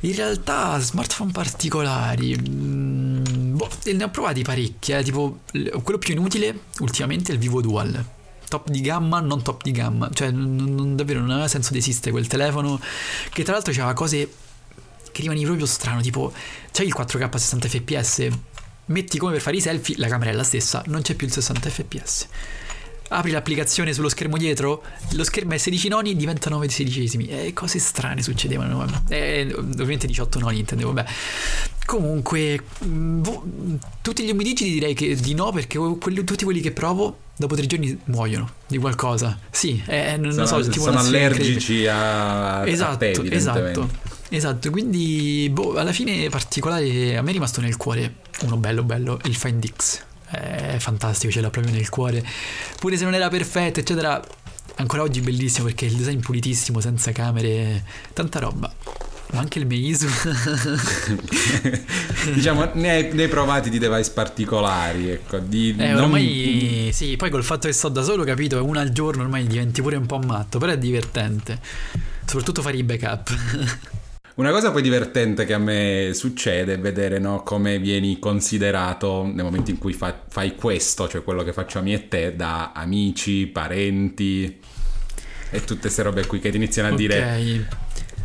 In 0.00 0.14
realtà 0.14 0.78
smartphone 0.78 1.32
particolari, 1.32 2.36
mh, 2.36 3.22
mm, 3.30 3.56
boh, 3.56 3.68
ne 3.92 4.04
ho 4.04 4.10
provati 4.10 4.42
parecchi, 4.42 4.92
eh, 4.92 5.02
tipo 5.02 5.40
quello 5.82 5.98
più 5.98 6.14
inutile 6.14 6.60
ultimamente 6.78 7.32
è 7.32 7.34
il 7.34 7.40
Vivo 7.40 7.60
Dual 7.60 8.04
top 8.48 8.70
di 8.70 8.80
gamma, 8.80 9.20
non 9.20 9.42
top 9.42 9.62
di 9.62 9.72
gamma. 9.72 10.08
Cioè, 10.12 10.30
non, 10.30 10.54
non, 10.54 10.96
davvero 10.96 11.20
non 11.20 11.30
aveva 11.30 11.48
senso 11.48 11.72
di 11.72 11.78
esistere 11.78 12.12
quel 12.12 12.26
telefono. 12.26 12.80
Che 13.30 13.42
tra 13.42 13.52
l'altro 13.52 13.72
aveva 13.72 13.92
cose 13.92 14.28
che 15.18 15.22
rimani 15.22 15.44
proprio 15.44 15.66
strano, 15.66 16.00
tipo 16.00 16.32
c'hai 16.70 16.86
il 16.86 16.94
4K 16.96 17.22
a 17.22 17.38
60 17.38 17.68
fps, 17.68 18.28
metti 18.86 19.18
come 19.18 19.32
per 19.32 19.40
fare 19.40 19.56
i 19.56 19.60
selfie, 19.60 19.96
la 19.98 20.06
camera 20.06 20.30
è 20.30 20.32
la 20.32 20.44
stessa, 20.44 20.82
non 20.86 21.02
c'è 21.02 21.14
più 21.14 21.26
il 21.26 21.32
60 21.32 21.70
fps. 21.70 22.28
Apri 23.10 23.30
l'applicazione 23.30 23.94
sullo 23.94 24.10
schermo 24.10 24.36
dietro, 24.36 24.82
lo 25.12 25.24
schermo 25.24 25.54
è 25.54 25.56
16 25.56 25.88
noni, 25.88 26.14
diventa 26.14 26.50
9 26.50 26.68
sedicesimi. 26.68 27.26
E 27.26 27.54
cose 27.54 27.78
strane 27.78 28.22
succedevano. 28.22 28.86
Eh, 29.08 29.50
ovviamente 29.56 30.06
18 30.06 30.38
noni 30.40 30.58
intendevo, 30.58 30.92
vabbè. 30.92 31.08
Comunque, 31.86 32.62
boh, 32.80 33.44
tutti 34.02 34.24
gli 34.24 34.30
umidicidi 34.30 34.72
direi 34.72 34.92
che 34.92 35.16
di 35.16 35.32
no, 35.32 35.50
perché 35.52 35.78
quelli, 35.78 36.22
tutti 36.22 36.44
quelli 36.44 36.60
che 36.60 36.72
provo 36.72 37.20
dopo 37.34 37.56
tre 37.56 37.66
giorni 37.66 37.98
muoiono 38.04 38.50
di 38.66 38.76
qualcosa. 38.76 39.38
Sì, 39.48 39.82
eh, 39.86 40.18
non, 40.18 40.32
sono, 40.32 40.46
so, 40.46 40.68
tipo 40.68 40.84
sono 40.84 40.98
allergici 40.98 41.86
a, 41.86 42.68
esatto, 42.68 42.92
a 42.92 42.96
te, 42.98 43.34
esatto. 43.34 44.16
Esatto, 44.30 44.70
quindi 44.70 45.48
boh, 45.50 45.76
alla 45.76 45.92
fine 45.92 46.28
particolare 46.28 47.16
a 47.16 47.22
me 47.22 47.30
è 47.30 47.32
rimasto 47.32 47.60
nel 47.60 47.76
cuore 47.76 48.26
uno 48.42 48.56
bello 48.56 48.82
bello, 48.82 49.18
il 49.24 49.34
Find 49.34 49.64
X. 49.74 50.02
È 50.30 50.76
fantastico, 50.78 51.32
ce 51.32 51.40
l'ha 51.40 51.50
proprio 51.50 51.72
nel 51.72 51.88
cuore. 51.88 52.24
Pure 52.78 52.96
se 52.96 53.04
non 53.04 53.14
era 53.14 53.28
perfetto, 53.28 53.80
eccetera, 53.80 54.22
ancora 54.76 55.02
oggi 55.02 55.20
bellissimo 55.20 55.66
perché 55.66 55.86
il 55.86 55.94
design 55.94 56.20
pulitissimo, 56.20 56.80
senza 56.80 57.12
camere, 57.12 57.84
tanta 58.12 58.38
roba. 58.38 58.72
Ma 59.30 59.40
anche 59.40 59.58
il 59.58 59.66
Meisu. 59.66 60.06
diciamo, 62.32 62.70
ne 62.74 62.90
hai, 62.90 63.12
ne 63.12 63.24
hai, 63.24 63.28
provati 63.28 63.70
di 63.70 63.78
device 63.78 64.10
particolari, 64.12 65.10
ecco. 65.10 65.38
Di 65.38 65.74
eh, 65.78 65.92
non... 65.92 66.04
ormai 66.04 66.90
sì, 66.92 67.16
poi 67.16 67.30
col 67.30 67.44
fatto 67.44 67.66
che 67.66 67.74
sto 67.74 67.88
da 67.88 68.02
solo, 68.02 68.24
capito, 68.24 68.64
una 68.64 68.80
al 68.80 68.90
giorno 68.90 69.22
ormai 69.22 69.46
diventi 69.46 69.82
pure 69.82 69.96
un 69.96 70.06
po' 70.06 70.18
matto, 70.18 70.58
però 70.58 70.72
è 70.72 70.78
divertente. 70.78 71.60
Soprattutto 72.24 72.62
fare 72.62 72.76
i 72.76 72.82
backup. 72.82 73.86
Una 74.38 74.52
cosa 74.52 74.70
poi 74.70 74.82
divertente 74.82 75.44
che 75.44 75.52
a 75.52 75.58
me 75.58 76.12
succede 76.14 76.74
è 76.74 76.78
vedere 76.78 77.18
no, 77.18 77.42
come 77.42 77.80
vieni 77.80 78.20
considerato 78.20 79.24
nel 79.24 79.42
momento 79.42 79.72
in 79.72 79.78
cui 79.78 79.92
fa, 79.92 80.16
fai 80.28 80.54
questo, 80.54 81.08
cioè 81.08 81.24
quello 81.24 81.42
che 81.42 81.52
faccio 81.52 81.80
a 81.80 81.82
me 81.82 81.94
e 81.94 82.06
te, 82.06 82.36
da 82.36 82.70
amici, 82.72 83.48
parenti 83.48 84.60
e 85.50 85.60
tutte 85.64 85.80
queste 85.80 86.02
robe 86.02 86.24
qui 86.26 86.38
che 86.38 86.50
ti 86.50 86.56
iniziano 86.56 86.90
a 86.90 86.92
okay. 86.92 87.06
dire 87.06 87.68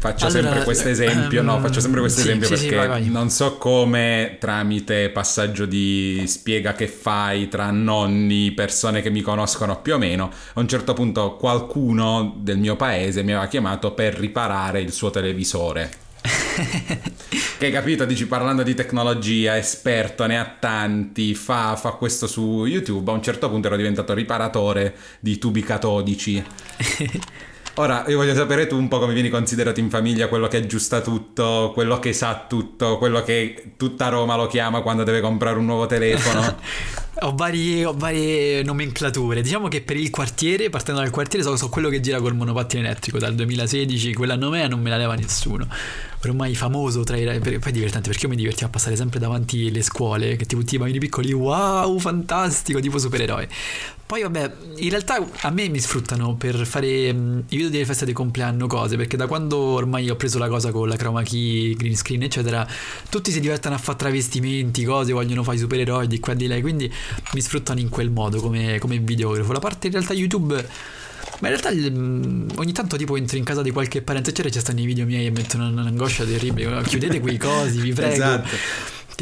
Faccio 0.03 0.25
allora, 0.25 0.41
sempre 0.41 0.63
questo 0.65 0.89
esempio, 0.89 1.39
um, 1.39 1.45
no, 1.45 1.59
faccio 1.61 1.79
sempre 1.79 2.01
questo 2.01 2.19
sì, 2.19 2.27
esempio 2.27 2.57
sì, 2.57 2.67
perché 2.67 3.03
sì, 3.03 3.09
non 3.09 3.29
so 3.29 3.55
come 3.55 4.35
tramite 4.37 5.09
passaggio 5.11 5.65
di 5.65 6.25
spiega 6.27 6.73
che 6.73 6.87
fai 6.87 7.47
tra 7.47 7.71
nonni, 7.71 8.51
persone 8.51 9.01
che 9.01 9.09
mi 9.09 9.21
conoscono 9.21 9.79
più 9.79 9.93
o 9.93 9.97
meno, 9.97 10.29
a 10.55 10.59
un 10.59 10.67
certo 10.67 10.91
punto 10.91 11.37
qualcuno 11.37 12.35
del 12.35 12.57
mio 12.57 12.75
paese 12.75 13.23
mi 13.23 13.31
aveva 13.31 13.47
chiamato 13.47 13.93
per 13.93 14.15
riparare 14.15 14.81
il 14.81 14.91
suo 14.91 15.09
televisore. 15.09 15.89
che 17.57 17.65
hai 17.65 17.71
capito, 17.71 18.03
dici 18.03 18.27
parlando 18.27 18.63
di 18.63 18.73
tecnologia, 18.73 19.55
esperto, 19.55 20.25
ne 20.25 20.37
ha 20.37 20.53
tanti, 20.59 21.33
fa, 21.33 21.77
fa, 21.77 21.91
questo 21.91 22.27
su 22.27 22.65
YouTube, 22.65 23.09
a 23.09 23.13
un 23.13 23.23
certo 23.23 23.49
punto 23.49 23.67
ero 23.67 23.77
diventato 23.77 24.13
riparatore 24.13 24.95
di 25.21 25.37
tubi 25.37 25.63
catodici. 25.63 26.43
Ora, 27.75 28.03
io 28.07 28.17
voglio 28.17 28.35
sapere 28.35 28.67
tu 28.67 28.77
un 28.77 28.87
po' 28.87 28.99
come 28.99 29.13
vieni 29.13 29.29
considerato 29.29 29.79
in 29.79 29.89
famiglia, 29.89 30.27
quello 30.27 30.47
che 30.47 30.57
aggiusta 30.57 31.01
tutto, 31.01 31.71
quello 31.73 31.97
che 31.97 32.13
sa 32.13 32.45
tutto, 32.47 32.99
quello 32.99 33.23
che 33.23 33.73
tutta 33.77 34.09
Roma 34.09 34.35
lo 34.35 34.45
chiama 34.45 34.81
quando 34.81 35.03
deve 35.03 35.21
comprare 35.21 35.57
un 35.57 35.65
nuovo 35.65 35.87
telefono. 35.87 36.55
ho, 37.23 37.33
varie, 37.33 37.85
ho, 37.85 37.93
varie, 37.93 38.63
nomenclature. 38.63 39.41
Diciamo 39.41 39.67
che 39.67 39.81
per 39.81 39.97
il 39.97 40.09
quartiere, 40.09 40.69
partendo 40.69 41.01
dal 41.01 41.09
quartiere, 41.09 41.43
so, 41.43 41.55
so 41.55 41.69
quello 41.69 41.89
che 41.89 41.99
gira 41.99 42.19
col 42.19 42.35
monopattino 42.35 42.83
elettrico. 42.83 43.17
Dal 43.17 43.33
2016, 43.33 44.13
quella 44.13 44.35
nomea 44.35 44.67
non 44.67 44.81
me 44.81 44.89
la 44.89 44.97
leva 44.97 45.15
nessuno. 45.15 45.67
Ormai 46.25 46.55
famoso 46.55 47.03
tra 47.03 47.17
i 47.17 47.25
poi 47.39 47.59
è 47.59 47.71
divertente 47.71 48.07
perché 48.07 48.25
io 48.25 48.29
mi 48.29 48.37
divertivo 48.37 48.67
a 48.67 48.69
passare 48.69 48.95
sempre 48.95 49.19
davanti 49.19 49.69
le 49.71 49.81
scuole 49.81 50.37
che 50.37 50.45
tipo 50.45 50.63
ti 50.63 50.77
bambini 50.77 50.99
piccoli 50.99 51.33
wow 51.33 51.97
fantastico 51.97 52.79
tipo 52.79 52.97
supereroi. 52.97 53.45
Poi 54.05 54.21
vabbè 54.21 54.51
in 54.77 54.89
realtà 54.89 55.25
a 55.41 55.49
me 55.49 55.67
mi 55.69 55.79
sfruttano 55.79 56.35
per 56.35 56.65
fare 56.65 56.87
i 56.87 57.13
video 57.13 57.69
delle 57.69 57.85
feste 57.85 58.05
di 58.05 58.13
compleanno 58.13 58.67
cose 58.67 58.95
perché 58.95 59.17
da 59.17 59.27
quando 59.27 59.57
ormai 59.57 60.09
ho 60.09 60.15
preso 60.15 60.37
la 60.37 60.47
cosa 60.47 60.71
con 60.71 60.87
la 60.87 60.95
chroma 60.95 61.23
key 61.23 61.73
green 61.73 61.95
screen 61.95 62.21
eccetera 62.21 62.67
tutti 63.09 63.31
si 63.31 63.39
divertono 63.39 63.75
a 63.75 63.77
fare 63.77 63.97
travestimenti 63.97 64.83
cose 64.83 65.13
vogliono 65.13 65.41
fare 65.43 65.57
i 65.57 65.59
supereroi 65.59 66.07
di 66.07 66.19
qua 66.19 66.33
e 66.33 66.35
di 66.35 66.47
là. 66.47 66.59
Quindi 66.61 66.93
mi 67.33 67.41
sfruttano 67.41 67.79
in 67.79 67.89
quel 67.89 68.09
modo 68.09 68.39
come, 68.39 68.79
come 68.79 68.97
videografo 68.99 69.51
la 69.51 69.59
parte 69.59 69.87
in 69.87 69.93
realtà 69.93 70.13
youtube 70.13 70.67
Ma 71.39 71.49
in 71.49 71.57
realtà 71.57 71.71
mm, 71.71 72.49
ogni 72.55 72.71
tanto 72.71 72.95
tipo 72.95 73.15
entro 73.17 73.37
in 73.37 73.43
casa 73.43 73.61
di 73.61 73.71
qualche 73.71 74.01
parente 74.01 74.29
eccetera 74.29 74.53
ci 74.53 74.59
stanno 74.59 74.81
i 74.81 74.85
video 74.85 75.05
miei 75.05 75.25
e 75.25 75.31
mettono 75.31 75.67
un'angoscia 75.67 76.25
terribile. 76.25 76.81
Chiudete 76.83 77.19
quei 77.19 77.37
cosi, 77.37 77.81
vi 77.81 77.93
prego. 77.93 78.13
esatto. 78.13 78.55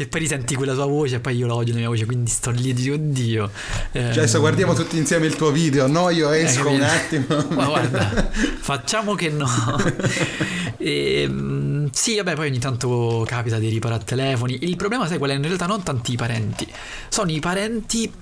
Che 0.02 0.08
poi 0.08 0.18
risenti 0.18 0.56
quella 0.56 0.74
tua 0.74 0.86
voce 0.86 1.14
e 1.14 1.20
poi 1.20 1.36
io 1.36 1.46
la 1.46 1.54
odio 1.54 1.74
la 1.74 1.78
mia 1.78 1.88
voce, 1.88 2.06
quindi 2.06 2.28
sto 2.28 2.50
lì 2.50 2.70
e 2.70 2.74
dico, 2.74 2.94
oddio. 2.94 3.48
Eh, 3.92 4.00
cioè, 4.00 4.10
adesso 4.10 4.40
guardiamo 4.40 4.74
tutti 4.74 4.96
insieme 4.96 5.26
il 5.26 5.36
tuo 5.36 5.52
video, 5.52 5.86
no? 5.86 6.10
Io 6.10 6.28
esco 6.32 6.66
eh, 6.70 6.74
un 6.74 6.82
attimo. 6.82 7.24
Ma 7.50 7.66
guarda, 7.66 8.30
facciamo 8.58 9.14
che 9.14 9.28
no. 9.28 9.46
e, 10.76 11.22
ehm, 11.22 11.88
sì, 11.92 12.16
vabbè, 12.16 12.34
poi 12.34 12.48
ogni 12.48 12.58
tanto 12.58 13.24
capita 13.28 13.60
di 13.60 13.68
riparare 13.68 14.02
telefoni. 14.02 14.58
Il 14.62 14.74
problema, 14.74 15.06
sai 15.06 15.18
qual 15.18 15.30
è? 15.30 15.34
In 15.34 15.42
realtà 15.42 15.66
non 15.66 15.84
tanti 15.84 16.14
i 16.14 16.16
parenti, 16.16 16.66
sono 17.08 17.30
i 17.30 17.38
parenti 17.38 18.12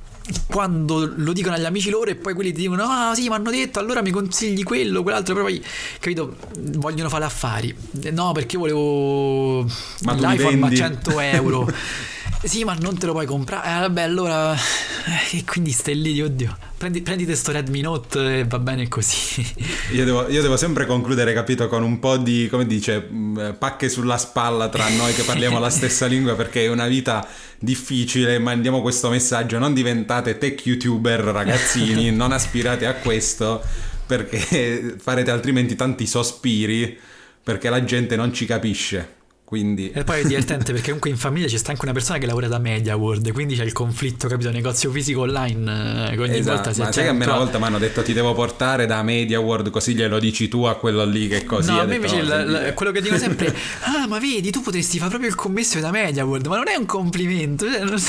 quando 0.46 1.12
lo 1.16 1.32
dicono 1.32 1.54
agli 1.54 1.64
amici 1.64 1.90
loro 1.90 2.10
e 2.10 2.14
poi 2.14 2.34
quelli 2.34 2.52
ti 2.52 2.60
dicono 2.60 2.84
ah 2.84 3.14
sì 3.14 3.28
mi 3.28 3.34
hanno 3.34 3.50
detto 3.50 3.78
allora 3.78 4.02
mi 4.02 4.10
consigli 4.10 4.62
quello 4.62 5.02
quell'altro 5.02 5.34
però 5.34 5.46
poi 5.46 5.62
capito 5.98 6.36
vogliono 6.54 7.08
fare 7.08 7.24
affari. 7.24 7.74
No 8.10 8.32
perché 8.32 8.56
volevo 8.56 9.62
ma 10.02 10.12
l'iPhone 10.14 10.66
a 10.66 10.74
100 10.74 11.20
euro 11.20 11.68
Sì, 12.42 12.64
ma 12.64 12.74
non 12.80 12.96
te 12.96 13.04
lo 13.04 13.12
puoi 13.12 13.26
comprare. 13.26 13.68
Eh, 13.68 13.80
vabbè, 13.80 14.00
allora. 14.02 14.54
Eh, 14.54 15.38
e 15.38 15.44
quindi 15.44 15.72
stai 15.72 16.00
lì, 16.00 16.20
oddio. 16.22 16.56
Prendi, 16.78 17.02
prenditi 17.02 17.36
sto 17.36 17.52
Redmi 17.52 17.82
Note 17.82 18.38
e 18.38 18.44
va 18.44 18.58
bene 18.58 18.88
così. 18.88 19.46
Io 19.92 20.04
devo, 20.06 20.26
io 20.28 20.40
devo, 20.40 20.56
sempre 20.56 20.86
concludere, 20.86 21.34
capito, 21.34 21.68
con 21.68 21.82
un 21.82 21.98
po' 21.98 22.16
di, 22.16 22.48
come 22.50 22.66
dice, 22.66 23.06
mm, 23.12 23.50
pacche 23.58 23.90
sulla 23.90 24.16
spalla 24.16 24.70
tra 24.70 24.88
noi 24.88 25.12
che 25.12 25.22
parliamo 25.22 25.58
la 25.58 25.68
stessa 25.68 26.06
lingua 26.08 26.34
perché 26.34 26.64
è 26.64 26.68
una 26.68 26.86
vita 26.86 27.28
difficile. 27.58 28.38
Mandiamo 28.38 28.80
questo 28.80 29.10
messaggio: 29.10 29.58
non 29.58 29.74
diventate 29.74 30.38
tech 30.38 30.64
youtuber, 30.64 31.20
ragazzini, 31.20 32.10
non 32.16 32.32
aspirate 32.32 32.86
a 32.86 32.94
questo 32.94 33.62
perché 34.06 34.96
farete 34.98 35.30
altrimenti 35.30 35.76
tanti 35.76 36.06
sospiri 36.06 36.98
perché 37.42 37.68
la 37.68 37.84
gente 37.84 38.16
non 38.16 38.32
ci 38.32 38.46
capisce. 38.46 39.18
Quindi... 39.50 39.90
E 39.90 40.04
poi 40.04 40.20
è 40.20 40.22
divertente 40.22 40.70
perché 40.70 40.84
comunque 40.84 41.10
in 41.10 41.16
famiglia 41.16 41.48
c'è 41.48 41.56
sta 41.56 41.72
anche 41.72 41.82
una 41.82 41.92
persona 41.92 42.18
che 42.18 42.26
lavora 42.26 42.46
da 42.46 42.60
Media 42.60 42.94
World, 42.94 43.32
quindi 43.32 43.56
c'è 43.56 43.64
il 43.64 43.72
conflitto, 43.72 44.28
capito? 44.28 44.48
Negozio 44.52 44.92
fisico 44.92 45.22
online. 45.22 46.12
Eh, 46.12 46.18
ogni 46.20 46.38
esatto, 46.38 46.54
volta 46.54 46.72
si 46.72 46.80
ma 46.82 46.92
sai 46.92 47.02
che 47.02 47.08
a 47.10 47.12
me 47.12 47.24
una 47.24 47.38
volta 47.38 47.58
mi 47.58 47.64
hanno 47.64 47.78
detto 47.80 48.00
ti 48.04 48.12
devo 48.12 48.32
portare 48.32 48.86
da 48.86 49.02
Media 49.02 49.40
World 49.40 49.70
così 49.70 49.96
glielo 49.96 50.20
dici 50.20 50.46
tu 50.46 50.62
a 50.62 50.76
quello 50.76 51.04
lì 51.04 51.26
che 51.26 51.44
così. 51.44 51.72
No, 51.72 51.80
a 51.80 51.84
me 51.84 51.96
invece 51.96 52.18
il, 52.18 52.28
l- 52.28 52.74
quello 52.74 52.92
che 52.92 53.02
dico 53.02 53.18
sempre 53.18 53.46
è 53.46 53.54
ah 53.90 54.06
ma 54.06 54.20
vedi 54.20 54.52
tu 54.52 54.60
potresti 54.60 54.98
fare 54.98 55.08
proprio 55.08 55.30
il 55.30 55.34
commesso 55.34 55.80
da 55.80 55.90
Media 55.90 56.24
World, 56.24 56.46
ma 56.46 56.54
non 56.54 56.68
è 56.68 56.76
un 56.76 56.86
complimento. 56.86 57.68
Cioè, 57.68 57.82
non, 57.82 58.00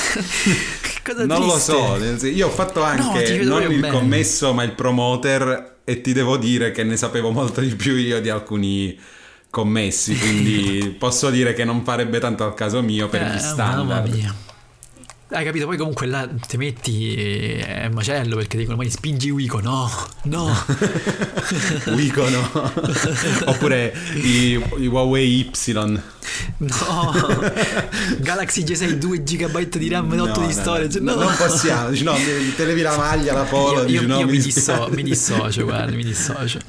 non 1.26 1.44
lo 1.44 1.58
so, 1.58 1.98
io 2.24 2.46
ho 2.46 2.50
fatto 2.50 2.84
anche 2.84 3.38
no, 3.42 3.58
non 3.58 3.72
il 3.72 3.80
bene. 3.80 3.92
commesso 3.92 4.52
ma 4.52 4.62
il 4.62 4.74
promoter 4.74 5.78
e 5.82 6.00
ti 6.02 6.12
devo 6.12 6.36
dire 6.36 6.70
che 6.70 6.84
ne 6.84 6.96
sapevo 6.96 7.32
molto 7.32 7.60
di 7.60 7.74
più 7.74 7.96
io 7.96 8.20
di 8.20 8.28
alcuni 8.28 8.96
commessi, 9.52 10.16
quindi 10.16 10.96
posso 10.98 11.28
dire 11.28 11.52
che 11.52 11.64
non 11.64 11.84
farebbe 11.84 12.18
tanto 12.18 12.42
al 12.42 12.54
caso 12.54 12.80
mio 12.82 13.08
per 13.08 13.20
eh, 13.20 13.34
gli 13.34 13.38
standard. 13.38 13.86
Mamma 13.86 14.00
mia. 14.00 14.34
Hai 15.32 15.46
capito? 15.46 15.64
Poi 15.64 15.78
comunque 15.78 16.06
là 16.06 16.28
ti 16.46 16.58
metti 16.58 17.56
è 17.56 17.88
macello 17.88 18.36
perché 18.36 18.58
dicono 18.58 18.76
ma 18.76 18.86
spingi 18.86 19.30
Wico, 19.30 19.60
no, 19.60 19.90
no. 20.24 20.54
Wico 21.96 22.28
no. 22.28 22.72
Oppure 23.46 23.94
i, 24.14 24.62
i 24.76 24.86
Huawei 24.86 25.40
Y. 25.40 26.00
No, 26.58 27.12
Galaxy 28.18 28.62
J6 28.62 28.92
2 28.92 29.22
GB 29.22 29.76
di 29.76 29.88
RAM 29.88 30.12
e 30.12 30.20
8 30.20 30.40
no, 30.40 30.46
di 30.46 30.52
storage. 30.52 31.00
No, 31.00 31.14
no. 31.14 31.22
non 31.24 31.34
possiamo. 31.36 31.90
Dici, 31.90 32.04
no, 32.04 32.14
te 32.56 32.64
levi 32.64 32.80
la 32.80 32.96
maglia, 32.96 33.32
la 33.32 33.42
polo. 33.42 33.80
Io, 33.80 33.86
dici, 33.86 34.02
io, 34.02 34.06
no, 34.06 34.18
io 34.20 34.26
mi, 34.26 34.38
disso, 34.38 34.88
mi 34.92 35.02
dissocio, 35.02 35.64
guarda, 35.64 35.94
mi 35.94 36.04
dissocio. 36.04 36.60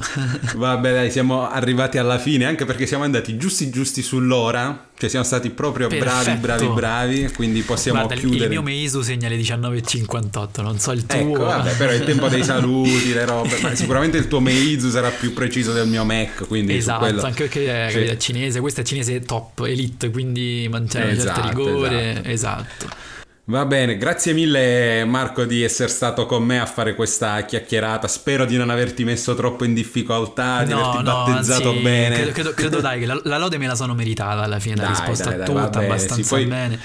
Vabbè, 0.55 0.91
dai, 0.91 1.11
siamo 1.11 1.49
arrivati 1.49 1.97
alla 1.97 2.18
fine, 2.18 2.45
anche 2.45 2.66
perché 2.66 2.86
siamo 2.86 3.03
andati 3.03 3.38
giusti 3.38 3.70
giusti 3.70 4.01
sull'ora. 4.01 4.88
Cioè, 4.97 5.09
siamo 5.09 5.26
stati 5.26 5.49
proprio 5.49 5.88
Perfetto. 5.88 6.39
bravi, 6.39 6.39
bravi, 6.39 6.68
bravi. 6.68 7.32
Quindi 7.34 7.61
possiamo 7.61 7.99
guarda, 7.99 8.16
chiudere. 8.16 8.53
Il 8.54 8.62
mio 8.62 8.74
Meisu 8.74 9.01
segna 9.01 9.28
le 9.28 9.38
19.58, 9.38 10.62
non 10.62 10.80
so 10.80 10.91
il 10.91 11.06
tuo. 11.06 11.18
Ecco, 11.18 11.43
vabbè, 11.43 11.76
però 11.76 11.91
è 11.91 11.95
il 11.95 12.04
tempo 12.04 12.28
dei 12.28 12.43
saluti, 12.43 13.14
le 13.14 13.26
robe. 13.26 13.58
Ma 13.62 13.76
sicuramente 13.76 14.18
il 14.18 14.28
tuo 14.28 14.39
Meizu 14.39 14.89
sarà 14.89 15.10
più 15.10 15.34
preciso 15.34 15.74
del 15.74 15.88
mio 15.88 16.04
Mac. 16.06 16.47
Quindi 16.47 16.76
esatto, 16.76 16.99
quello... 16.99 17.22
anche 17.24 17.43
perché 17.43 17.88
è, 17.88 18.10
è 18.10 18.18
cinese, 18.18 18.60
questo 18.60 18.82
è 18.82 18.84
cinese 18.84 19.20
top, 19.22 19.62
elite, 19.66 20.10
quindi 20.10 20.68
mantiene 20.70 21.12
esatto, 21.12 21.39
un 21.39 21.45
certo 21.45 21.60
rigore. 21.60 22.24
esatto. 22.26 22.30
esatto. 22.30 23.12
Va 23.45 23.66
bene, 23.66 23.97
grazie 23.97 24.32
mille 24.32 25.04
Marco 25.04 25.43
di 25.43 25.64
essere 25.64 25.89
stato 25.89 26.26
con 26.26 26.43
me 26.43 26.62
a 26.62 26.66
fare 26.66 26.95
questa 26.95 27.43
chiacchierata. 27.43 28.08
Spero 28.08 28.45
di 28.45 28.56
non 28.56 28.70
averti 28.70 29.04
messo 29.04 29.36
troppo 29.36 29.66
in 29.66 29.74
difficoltà, 29.74 30.64
di 30.64 30.72
no, 30.72 30.91
averti 30.91 31.04
no, 31.04 31.26
battezzato 31.26 31.70
anzi, 31.72 31.82
bene. 31.82 32.16
Credo, 32.16 32.32
credo, 32.32 32.54
credo 32.54 32.80
dai 32.80 33.01
che 33.01 33.06
la, 33.06 33.20
la, 33.26 33.38
lode 33.38 33.58
me 33.58 33.68
la 33.68 33.76
sono 33.76 33.93
meritata 33.95 34.43
alla 34.43 34.60
fine, 34.60 34.76
dai, 34.76 34.86
la 34.86 34.91
risposta 34.91 35.32
dai, 35.32 35.41
a 35.41 35.43
tutta 35.43 35.68
bene, 35.68 35.86
abbastanza 35.86 36.24
sì, 36.24 36.30
poi, 36.30 36.45
bene. 36.45 36.80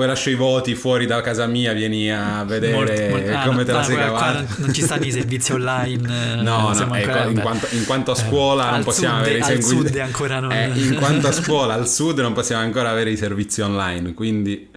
Poi 0.00 0.08
lascio 0.08 0.30
i 0.30 0.34
voti 0.34 0.74
fuori 0.74 1.04
da 1.04 1.20
casa 1.20 1.44
mia, 1.44 1.74
vieni 1.74 2.10
a 2.10 2.42
vedere 2.44 2.72
molto, 2.72 3.02
molto, 3.10 3.36
ah, 3.36 3.44
come 3.44 3.64
te 3.64 3.72
la 3.72 3.82
sei 3.82 3.96
cavata. 3.96 4.32
Non, 4.32 4.46
non 4.56 4.72
ci 4.72 4.80
stanno 4.80 5.04
i 5.04 5.12
servizi 5.12 5.52
online. 5.52 5.98
Eh, 6.30 6.42
no, 6.42 6.72
no, 6.72 6.94
ecco, 6.94 7.28
in, 7.28 7.38
quanto, 7.38 7.68
in, 7.72 7.84
quanto, 7.84 8.12
a 8.12 8.14
eh, 8.14 8.16
scuola 8.16 8.68
eh, 8.68 8.70
non 8.70 8.84
possiamo 8.84 9.16
sud, 9.16 9.24
avere 9.26 9.38
i 9.38 9.42
servizi. 9.42 9.74
Al 9.74 9.84
sud 9.84 9.96
ancora 9.98 10.40
non... 10.40 10.52
Eh, 10.52 10.72
in 10.74 10.94
quanto 10.94 11.26
a 11.28 11.32
scuola 11.32 11.74
al 11.74 11.86
sud 11.86 12.18
non 12.20 12.32
possiamo 12.32 12.62
ancora 12.62 12.88
avere 12.88 13.10
i 13.10 13.16
servizi 13.18 13.60
online, 13.60 14.14
quindi 14.14 14.69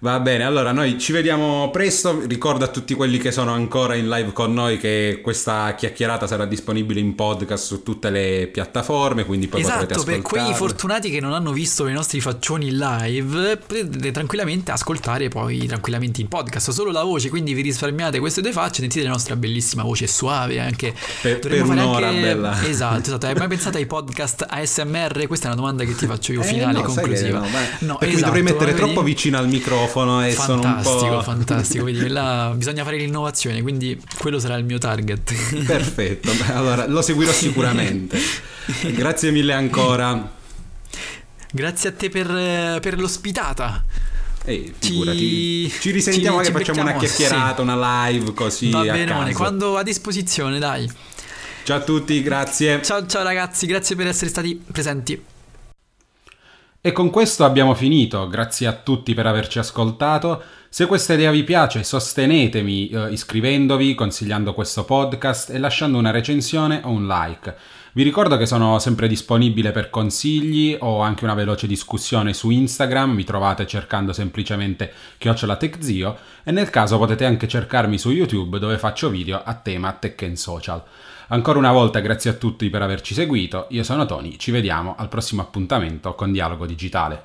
Va 0.00 0.20
bene, 0.20 0.44
allora 0.44 0.70
noi 0.70 0.96
ci 0.96 1.10
vediamo 1.10 1.70
presto. 1.72 2.20
Ricordo 2.24 2.64
a 2.64 2.68
tutti 2.68 2.94
quelli 2.94 3.18
che 3.18 3.32
sono 3.32 3.52
ancora 3.52 3.96
in 3.96 4.08
live 4.08 4.32
con 4.32 4.54
noi 4.54 4.78
che 4.78 5.18
questa 5.20 5.74
chiacchierata 5.74 6.28
sarà 6.28 6.44
disponibile 6.46 7.00
in 7.00 7.16
podcast 7.16 7.64
su 7.64 7.82
tutte 7.82 8.08
le 8.08 8.48
piattaforme, 8.52 9.24
quindi 9.24 9.48
poi 9.48 9.62
esatto, 9.62 9.80
potrete 9.80 9.94
ascoltarlo. 9.94 10.28
per 10.28 10.44
quei 10.44 10.54
fortunati 10.54 11.10
che 11.10 11.18
non 11.18 11.32
hanno 11.32 11.50
visto 11.50 11.88
i 11.88 11.92
nostri 11.92 12.20
faccioni 12.20 12.70
live, 12.70 13.56
potete 13.56 14.12
tranquillamente 14.12 14.70
ascoltare 14.70 15.28
poi 15.28 15.66
tranquillamente 15.66 16.20
in 16.20 16.28
podcast, 16.28 16.70
solo 16.70 16.92
la 16.92 17.02
voce, 17.02 17.28
quindi 17.28 17.52
vi 17.52 17.62
risparmiate 17.62 18.20
queste 18.20 18.40
due 18.40 18.52
facce, 18.52 18.82
sentite 18.82 19.04
la 19.04 19.10
nostra 19.10 19.34
bellissima 19.34 19.82
voce 19.82 20.06
suave 20.06 20.60
anche 20.60 20.94
per, 21.22 21.40
per 21.40 21.64
un'ora 21.64 22.06
anche... 22.06 22.20
bella. 22.20 22.64
Esatto, 22.64 23.00
esatto. 23.00 23.26
Hai 23.26 23.34
mai 23.34 23.48
pensato 23.58 23.78
ai 23.78 23.86
podcast 23.86 24.46
ASMR? 24.48 25.26
Questa 25.26 25.46
è 25.46 25.48
una 25.48 25.60
domanda 25.60 25.82
che 25.82 25.96
ti 25.96 26.06
faccio 26.06 26.30
io 26.30 26.42
finale, 26.42 26.78
eh, 26.78 26.82
no, 26.82 26.86
conclusiva. 26.86 27.38
No, 27.40 27.48
ma... 27.48 27.58
no, 27.80 27.96
perché 27.96 28.14
esatto, 28.14 28.32
mi 28.32 28.42
dovrei 28.42 28.42
mettere 28.42 28.74
troppo 28.74 29.02
vicino 29.02 29.38
al 29.38 29.48
microfono 29.48 29.86
microfono 29.88 30.24
e 30.24 30.32
fantastico, 30.32 30.98
sono 30.98 31.10
un 31.10 31.16
po'... 31.16 31.22
Fantastico, 31.22 31.84
vedi, 31.84 32.08
là 32.08 32.52
bisogna 32.54 32.84
fare 32.84 32.98
l'innovazione, 32.98 33.62
quindi 33.62 34.00
quello 34.18 34.38
sarà 34.38 34.56
il 34.56 34.64
mio 34.64 34.78
target. 34.78 35.64
Perfetto, 35.64 36.30
allora 36.52 36.86
lo 36.86 37.02
seguirò 37.02 37.32
sicuramente. 37.32 38.18
Grazie 38.92 39.30
mille 39.30 39.52
ancora. 39.52 40.36
Grazie 41.50 41.88
a 41.88 41.92
te 41.92 42.08
per, 42.10 42.26
per 42.80 42.98
l'ospitata. 42.98 43.84
Ehi, 44.44 44.72
figurati. 44.78 45.68
Ci, 45.70 45.80
ci 45.80 45.90
risentiamo 45.90 46.42
ci, 46.42 46.50
che 46.50 46.58
ci 46.58 46.64
facciamo 46.64 46.82
una 46.82 46.96
chiacchierata, 46.96 47.56
sì. 47.56 47.60
una 47.62 48.08
live 48.08 48.32
così. 48.34 48.70
Va 48.70 48.82
bene, 48.82 49.32
quando 49.32 49.76
a 49.76 49.82
disposizione, 49.82 50.58
dai. 50.58 50.90
Ciao 51.64 51.78
a 51.78 51.80
tutti, 51.80 52.22
grazie. 52.22 52.80
Ciao 52.82 53.06
ciao 53.06 53.22
ragazzi, 53.22 53.66
grazie 53.66 53.96
per 53.96 54.06
essere 54.06 54.30
stati 54.30 54.62
presenti. 54.70 55.22
E 56.88 56.92
con 56.92 57.10
questo 57.10 57.44
abbiamo 57.44 57.74
finito, 57.74 58.26
grazie 58.28 58.66
a 58.66 58.72
tutti 58.72 59.12
per 59.12 59.26
averci 59.26 59.58
ascoltato. 59.58 60.42
Se 60.70 60.86
questa 60.86 61.12
idea 61.12 61.30
vi 61.30 61.44
piace 61.44 61.84
sostenetemi 61.84 62.88
eh, 62.88 63.12
iscrivendovi, 63.12 63.94
consigliando 63.94 64.54
questo 64.54 64.86
podcast 64.86 65.50
e 65.50 65.58
lasciando 65.58 65.98
una 65.98 66.10
recensione 66.10 66.80
o 66.82 66.88
un 66.88 67.06
like. 67.06 67.54
Vi 67.92 68.02
ricordo 68.02 68.38
che 68.38 68.46
sono 68.46 68.78
sempre 68.78 69.06
disponibile 69.06 69.70
per 69.70 69.90
consigli 69.90 70.78
o 70.80 71.02
anche 71.02 71.24
una 71.24 71.34
veloce 71.34 71.66
discussione 71.66 72.32
su 72.32 72.48
Instagram, 72.48 73.10
mi 73.10 73.24
trovate 73.24 73.66
cercando 73.66 74.14
semplicemente 74.14 74.90
Chiocciola 75.18 75.56
TechZio 75.56 76.16
e 76.42 76.52
nel 76.52 76.70
caso 76.70 76.96
potete 76.96 77.26
anche 77.26 77.46
cercarmi 77.46 77.98
su 77.98 78.10
YouTube 78.12 78.58
dove 78.58 78.78
faccio 78.78 79.10
video 79.10 79.42
a 79.44 79.52
tema 79.52 79.92
Tech 79.92 80.22
and 80.22 80.36
Social. 80.36 80.82
Ancora 81.30 81.58
una 81.58 81.72
volta 81.72 82.00
grazie 82.00 82.30
a 82.30 82.34
tutti 82.34 82.70
per 82.70 82.80
averci 82.80 83.12
seguito, 83.12 83.66
io 83.70 83.82
sono 83.82 84.06
Tony, 84.06 84.38
ci 84.38 84.50
vediamo 84.50 84.94
al 84.96 85.08
prossimo 85.08 85.42
appuntamento 85.42 86.14
con 86.14 86.32
Dialogo 86.32 86.64
Digitale. 86.64 87.24